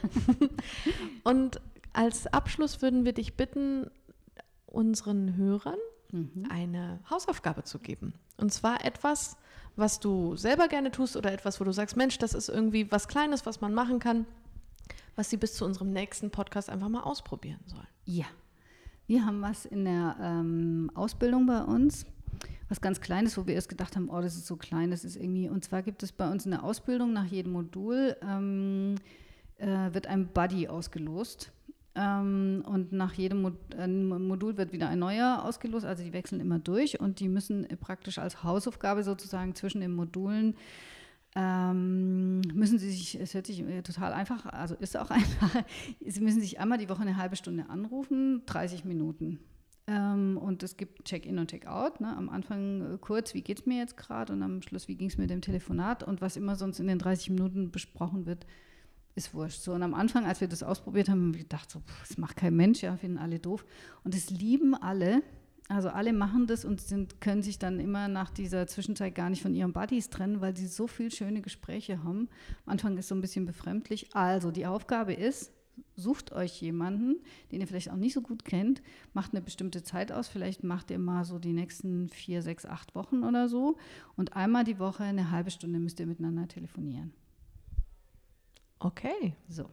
Und 1.25 1.59
als 1.91 2.27
Abschluss 2.27 2.81
würden 2.81 3.03
wir 3.03 3.13
dich 3.13 3.35
bitten, 3.35 3.87
unseren 4.69 5.35
Hörern 5.35 5.79
mhm. 6.11 6.47
eine 6.49 6.99
Hausaufgabe 7.09 7.63
zu 7.63 7.79
geben. 7.79 8.13
Und 8.37 8.53
zwar 8.53 8.85
etwas, 8.85 9.37
was 9.75 9.99
du 9.99 10.35
selber 10.35 10.67
gerne 10.67 10.91
tust 10.91 11.15
oder 11.15 11.31
etwas, 11.31 11.59
wo 11.59 11.63
du 11.63 11.71
sagst, 11.71 11.97
Mensch, 11.97 12.17
das 12.17 12.33
ist 12.33 12.49
irgendwie 12.49 12.91
was 12.91 13.07
Kleines, 13.07 13.45
was 13.45 13.61
man 13.61 13.73
machen 13.73 13.99
kann, 13.99 14.25
was 15.15 15.29
sie 15.29 15.37
bis 15.37 15.55
zu 15.55 15.65
unserem 15.65 15.91
nächsten 15.91 16.31
Podcast 16.31 16.69
einfach 16.69 16.89
mal 16.89 17.01
ausprobieren 17.01 17.59
sollen. 17.65 17.87
Ja, 18.05 18.25
wir 19.07 19.25
haben 19.25 19.41
was 19.41 19.65
in 19.65 19.85
der 19.85 20.15
ähm, 20.21 20.91
Ausbildung 20.93 21.47
bei 21.47 21.63
uns, 21.63 22.05
was 22.69 22.81
ganz 22.81 23.01
Kleines, 23.01 23.37
wo 23.37 23.47
wir 23.47 23.55
erst 23.55 23.69
gedacht 23.69 23.95
haben, 23.95 24.09
oh, 24.09 24.21
das 24.21 24.35
ist 24.35 24.47
so 24.47 24.55
klein, 24.55 24.91
das 24.91 25.03
ist 25.03 25.15
irgendwie, 25.15 25.49
und 25.49 25.63
zwar 25.63 25.81
gibt 25.81 26.03
es 26.03 26.11
bei 26.11 26.29
uns 26.29 26.45
in 26.45 26.51
der 26.51 26.63
Ausbildung 26.63 27.13
nach 27.13 27.25
jedem 27.25 27.53
Modul, 27.53 28.15
ähm, 28.21 28.95
äh, 29.57 29.93
wird 29.93 30.07
ein 30.07 30.27
Buddy 30.27 30.67
ausgelost. 30.67 31.51
Ähm, 31.99 32.63
und 32.65 32.93
nach 32.93 33.13
jedem 33.13 33.41
Mod 33.41 33.55
äh, 33.77 33.87
Modul 33.87 34.55
wird 34.55 34.71
wieder 34.71 34.87
ein 34.87 34.99
neuer 34.99 35.43
ausgelost. 35.43 35.85
Also 35.85 36.03
die 36.03 36.13
wechseln 36.13 36.39
immer 36.39 36.59
durch 36.59 36.99
und 36.99 37.19
die 37.19 37.27
müssen 37.27 37.67
praktisch 37.81 38.19
als 38.19 38.43
Hausaufgabe 38.43 39.03
sozusagen 39.03 39.53
zwischen 39.53 39.81
den 39.81 39.93
Modulen 39.93 40.55
ähm, 41.35 42.41
müssen 42.53 42.79
sie 42.79 42.89
sich, 42.89 43.19
es 43.19 43.33
hört 43.33 43.45
sich 43.45 43.63
total 43.83 44.13
einfach, 44.13 44.47
also 44.47 44.75
ist 44.75 44.97
auch 44.97 45.11
einfach, 45.11 45.63
sie 46.03 46.21
müssen 46.21 46.41
sich 46.41 46.59
einmal 46.59 46.77
die 46.77 46.89
Woche 46.89 47.01
eine 47.01 47.17
halbe 47.17 47.35
Stunde 47.35 47.69
anrufen, 47.69 48.43
30 48.45 48.85
Minuten. 48.85 49.39
Ähm, 49.87 50.37
und 50.37 50.63
es 50.63 50.77
gibt 50.77 51.05
Check-in 51.05 51.39
und 51.39 51.49
Check-out. 51.49 52.01
Ne? 52.01 52.15
Am 52.15 52.29
Anfang 52.29 52.95
äh, 52.95 52.97
kurz, 52.99 53.33
wie 53.33 53.41
geht 53.41 53.59
es 53.59 53.65
mir 53.65 53.77
jetzt 53.77 53.97
gerade 53.97 54.33
und 54.33 54.43
am 54.43 54.61
Schluss, 54.61 54.87
wie 54.87 54.95
ging 54.95 55.09
es 55.09 55.17
mir 55.17 55.27
dem 55.27 55.41
Telefonat 55.41 56.03
und 56.03 56.21
was 56.21 56.37
immer 56.37 56.55
sonst 56.55 56.79
in 56.79 56.87
den 56.87 56.99
30 56.99 57.31
Minuten 57.31 57.71
besprochen 57.71 58.25
wird, 58.25 58.45
ist 59.19 59.33
wurscht. 59.33 59.61
So, 59.61 59.73
und 59.73 59.83
am 59.83 59.93
Anfang, 59.93 60.25
als 60.25 60.41
wir 60.41 60.47
das 60.47 60.63
ausprobiert 60.63 61.09
haben, 61.09 61.21
haben 61.21 61.33
wir 61.33 61.43
gedacht, 61.43 61.69
so, 61.69 61.81
das 62.07 62.17
macht 62.17 62.37
kein 62.37 62.55
Mensch, 62.55 62.81
ja, 62.81 62.95
finden 62.97 63.19
alle 63.19 63.39
doof. 63.39 63.65
Und 64.03 64.15
es 64.15 64.29
lieben 64.31 64.73
alle. 64.73 65.21
Also 65.67 65.89
alle 65.89 66.13
machen 66.13 66.47
das 66.47 66.65
und 66.65 66.81
sind, 66.81 67.21
können 67.21 67.43
sich 67.43 67.59
dann 67.59 67.79
immer 67.79 68.07
nach 68.07 68.31
dieser 68.31 68.65
Zwischenzeit 68.65 69.13
gar 69.13 69.29
nicht 69.29 69.43
von 69.43 69.53
ihren 69.53 69.71
Buddies 69.71 70.09
trennen, 70.09 70.41
weil 70.41 70.57
sie 70.57 70.65
so 70.65 70.87
viele 70.87 71.11
schöne 71.11 71.41
Gespräche 71.41 72.03
haben. 72.03 72.27
Am 72.65 72.71
Anfang 72.71 72.93
ist 72.97 73.05
es 73.05 73.09
so 73.09 73.15
ein 73.15 73.21
bisschen 73.21 73.45
befremdlich. 73.45 74.07
Also 74.15 74.49
die 74.49 74.65
Aufgabe 74.65 75.13
ist, 75.13 75.51
sucht 75.95 76.31
euch 76.31 76.59
jemanden, 76.59 77.17
den 77.51 77.61
ihr 77.61 77.67
vielleicht 77.67 77.91
auch 77.91 77.97
nicht 77.97 78.13
so 78.13 78.21
gut 78.21 78.45
kennt, 78.45 78.81
macht 79.13 79.33
eine 79.33 79.43
bestimmte 79.43 79.83
Zeit 79.83 80.11
aus. 80.11 80.27
Vielleicht 80.27 80.63
macht 80.63 80.89
ihr 80.89 80.97
mal 80.97 81.23
so 81.23 81.37
die 81.37 81.53
nächsten 81.53 82.09
vier, 82.09 82.41
sechs, 82.41 82.65
acht 82.65 82.95
Wochen 82.95 83.23
oder 83.23 83.47
so. 83.47 83.77
Und 84.15 84.35
einmal 84.35 84.63
die 84.63 84.79
Woche 84.79 85.03
eine 85.03 85.29
halbe 85.29 85.51
Stunde 85.51 85.77
müsst 85.77 85.99
ihr 85.99 86.07
miteinander 86.07 86.47
telefonieren. 86.47 87.13
Okay. 88.79 89.35
So. 89.47 89.69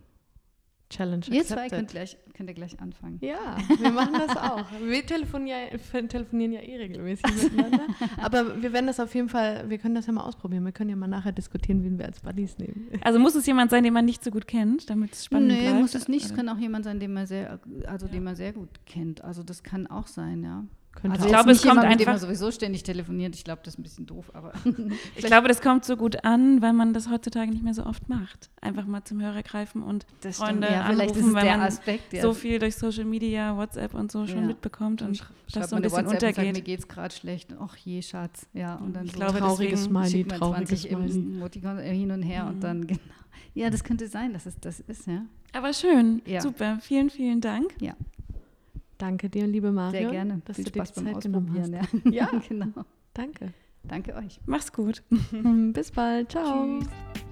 Challenge 0.89 1.25
Ihr 1.33 1.45
zwei 1.45 1.69
könnt, 1.69 1.89
gleich, 1.89 2.17
könnt 2.33 2.49
ihr 2.49 2.55
gleich 2.55 2.79
anfangen. 2.79 3.19
Ja, 3.21 3.57
wir 3.81 3.91
machen 3.91 4.15
das 4.15 4.37
auch. 4.37 4.65
Wir 4.81 5.05
telefonieren, 5.05 5.81
telefonieren 6.09 6.53
ja 6.53 6.61
eh 6.61 6.77
regelmäßig 6.77 7.25
miteinander. 7.43 7.89
Aber 8.23 8.63
wir 8.63 8.73
werden 8.73 8.87
das 8.87 9.01
auf 9.01 9.13
jeden 9.13 9.29
Fall, 9.29 9.69
wir 9.69 9.79
können 9.79 9.97
das 9.97 10.07
ja 10.07 10.13
mal 10.13 10.23
ausprobieren. 10.23 10.65
Wir 10.65 10.71
können 10.71 10.91
ja 10.91 10.97
mal 10.97 11.09
nachher 11.09 11.33
diskutieren, 11.33 11.83
wen 11.83 11.99
wir 11.99 12.07
als 12.07 12.21
Buddies 12.21 12.59
nehmen. 12.59 12.89
Also 13.03 13.19
muss 13.19 13.35
es 13.35 13.47
jemand 13.47 13.73
sein, 13.73 13.83
den 13.83 13.95
man 13.95 14.05
nicht 14.05 14.23
so 14.23 14.31
gut 14.31 14.47
kennt, 14.47 14.89
damit 14.89 15.13
es 15.13 15.25
spannend 15.25 15.49
nee, 15.49 15.63
bleibt? 15.63 15.75
Nee, 15.75 15.81
muss 15.81 15.95
es 15.97 16.07
nicht. 16.07 16.27
Es 16.27 16.35
kann 16.35 16.49
auch 16.49 16.59
jemand 16.59 16.85
sein, 16.85 17.01
den 17.01 17.13
man 17.13 17.27
sehr, 17.27 17.59
also 17.87 18.07
ja. 18.07 18.13
den 18.13 18.23
man 18.23 18.37
sehr 18.37 18.53
gut 18.53 18.87
kennt. 18.87 19.25
Also 19.25 19.43
das 19.43 19.65
kann 19.65 19.89
auch 19.89 20.07
sein, 20.07 20.45
ja. 20.45 20.65
Könnte 20.97 21.17
also 21.17 21.27
ich 21.27 21.33
glaube, 21.33 21.51
es 21.51 21.63
kommt 21.63 21.75
jemand, 21.75 21.85
einfach, 21.85 21.99
mit 21.99 22.01
dem 22.01 22.11
man 22.11 22.19
sowieso 22.19 22.51
ständig 22.51 22.83
telefoniert. 22.83 23.35
Ich 23.35 23.45
glaube, 23.45 23.61
das 23.65 23.75
ist 23.75 23.79
ein 23.79 23.83
bisschen 23.83 24.07
doof, 24.07 24.31
aber 24.33 24.53
ich 25.17 25.25
glaube, 25.25 25.49
das 25.49 25.61
kommt 25.61 25.85
so 25.85 25.97
gut 25.97 26.25
an, 26.25 26.63
weil 26.63 26.73
man 26.73 26.95
das 26.95 27.11
heutzutage 27.11 27.51
nicht 27.51 27.63
mehr 27.63 27.75
so 27.75 27.85
oft 27.85 28.09
macht. 28.09 28.51
Einfach 28.61 28.87
mal 28.87 29.05
zum 29.05 29.21
Hörer 29.21 29.43
greifen 29.43 29.83
und 29.83 30.07
das 30.23 30.39
Freunde 30.39 30.69
ja, 30.69 30.83
anrufen, 30.85 31.35
weil 31.35 31.45
man 31.45 31.61
Aspekt, 31.61 32.13
ja. 32.13 32.23
so 32.23 32.33
viel 32.33 32.59
durch 32.59 32.77
Social 32.77 33.05
Media, 33.05 33.57
WhatsApp 33.57 33.95
und 33.95 34.11
so 34.11 34.27
schon 34.27 34.41
ja. 34.41 34.47
mitbekommt 34.47 35.03
und, 35.03 35.09
und 35.09 35.27
das 35.53 35.71
so 35.71 35.77
ein 35.77 35.83
bisschen 35.83 35.99
WhatsApp 35.99 36.15
untergeht. 36.15 36.37
Sagt, 36.37 36.57
mir 36.57 36.63
geht's 36.63 36.89
gerade 36.89 37.15
schlecht. 37.15 37.55
Ach 37.61 37.77
je, 37.77 38.01
Schatz. 38.01 38.47
Ja, 38.55 38.77
und 38.77 38.95
dann 38.95 39.05
ich 39.05 39.13
so 39.13 39.19
glaube, 39.19 39.39
trauriges 39.39 39.85
Smiley, 39.85 40.25
trauriges 40.25 40.83
Smiley. 40.83 41.61
hin 41.95 42.11
und 42.11 42.23
her 42.23 42.45
mhm. 42.45 42.49
und 42.49 42.61
dann 42.61 42.87
genau. 42.87 43.01
Ja, 43.55 43.71
das 43.71 43.85
könnte 43.85 44.07
sein, 44.07 44.33
dass 44.33 44.45
es 44.45 44.59
das 44.61 44.81
ist, 44.81 45.07
ja. 45.07 45.25
Aber 45.53 45.73
schön, 45.73 46.21
super. 46.41 46.79
Vielen, 46.81 47.09
vielen 47.09 47.41
Dank. 47.41 47.75
Ja. 47.81 47.95
Danke 48.99 49.29
dir, 49.29 49.47
liebe 49.47 49.73
Mario. 49.73 50.01
Sehr 50.01 50.11
gerne. 50.11 50.43
Dass 50.45 50.57
Viel 50.57 50.65
du 50.67 50.71
Spaß 50.71 50.93
dir 50.93 51.05
beim 51.05 51.17
Ausprobieren. 51.17 51.73
Ja. 51.73 51.83
ja, 52.11 52.41
genau. 52.49 52.85
Danke. 53.15 53.53
Danke 53.83 54.15
euch. 54.15 54.41
Mach's 54.47 54.73
gut. 54.73 55.03
Bis 55.73 55.91
bald. 55.93 56.33
Ciao. 56.33 56.81
Tschüss. 56.81 57.25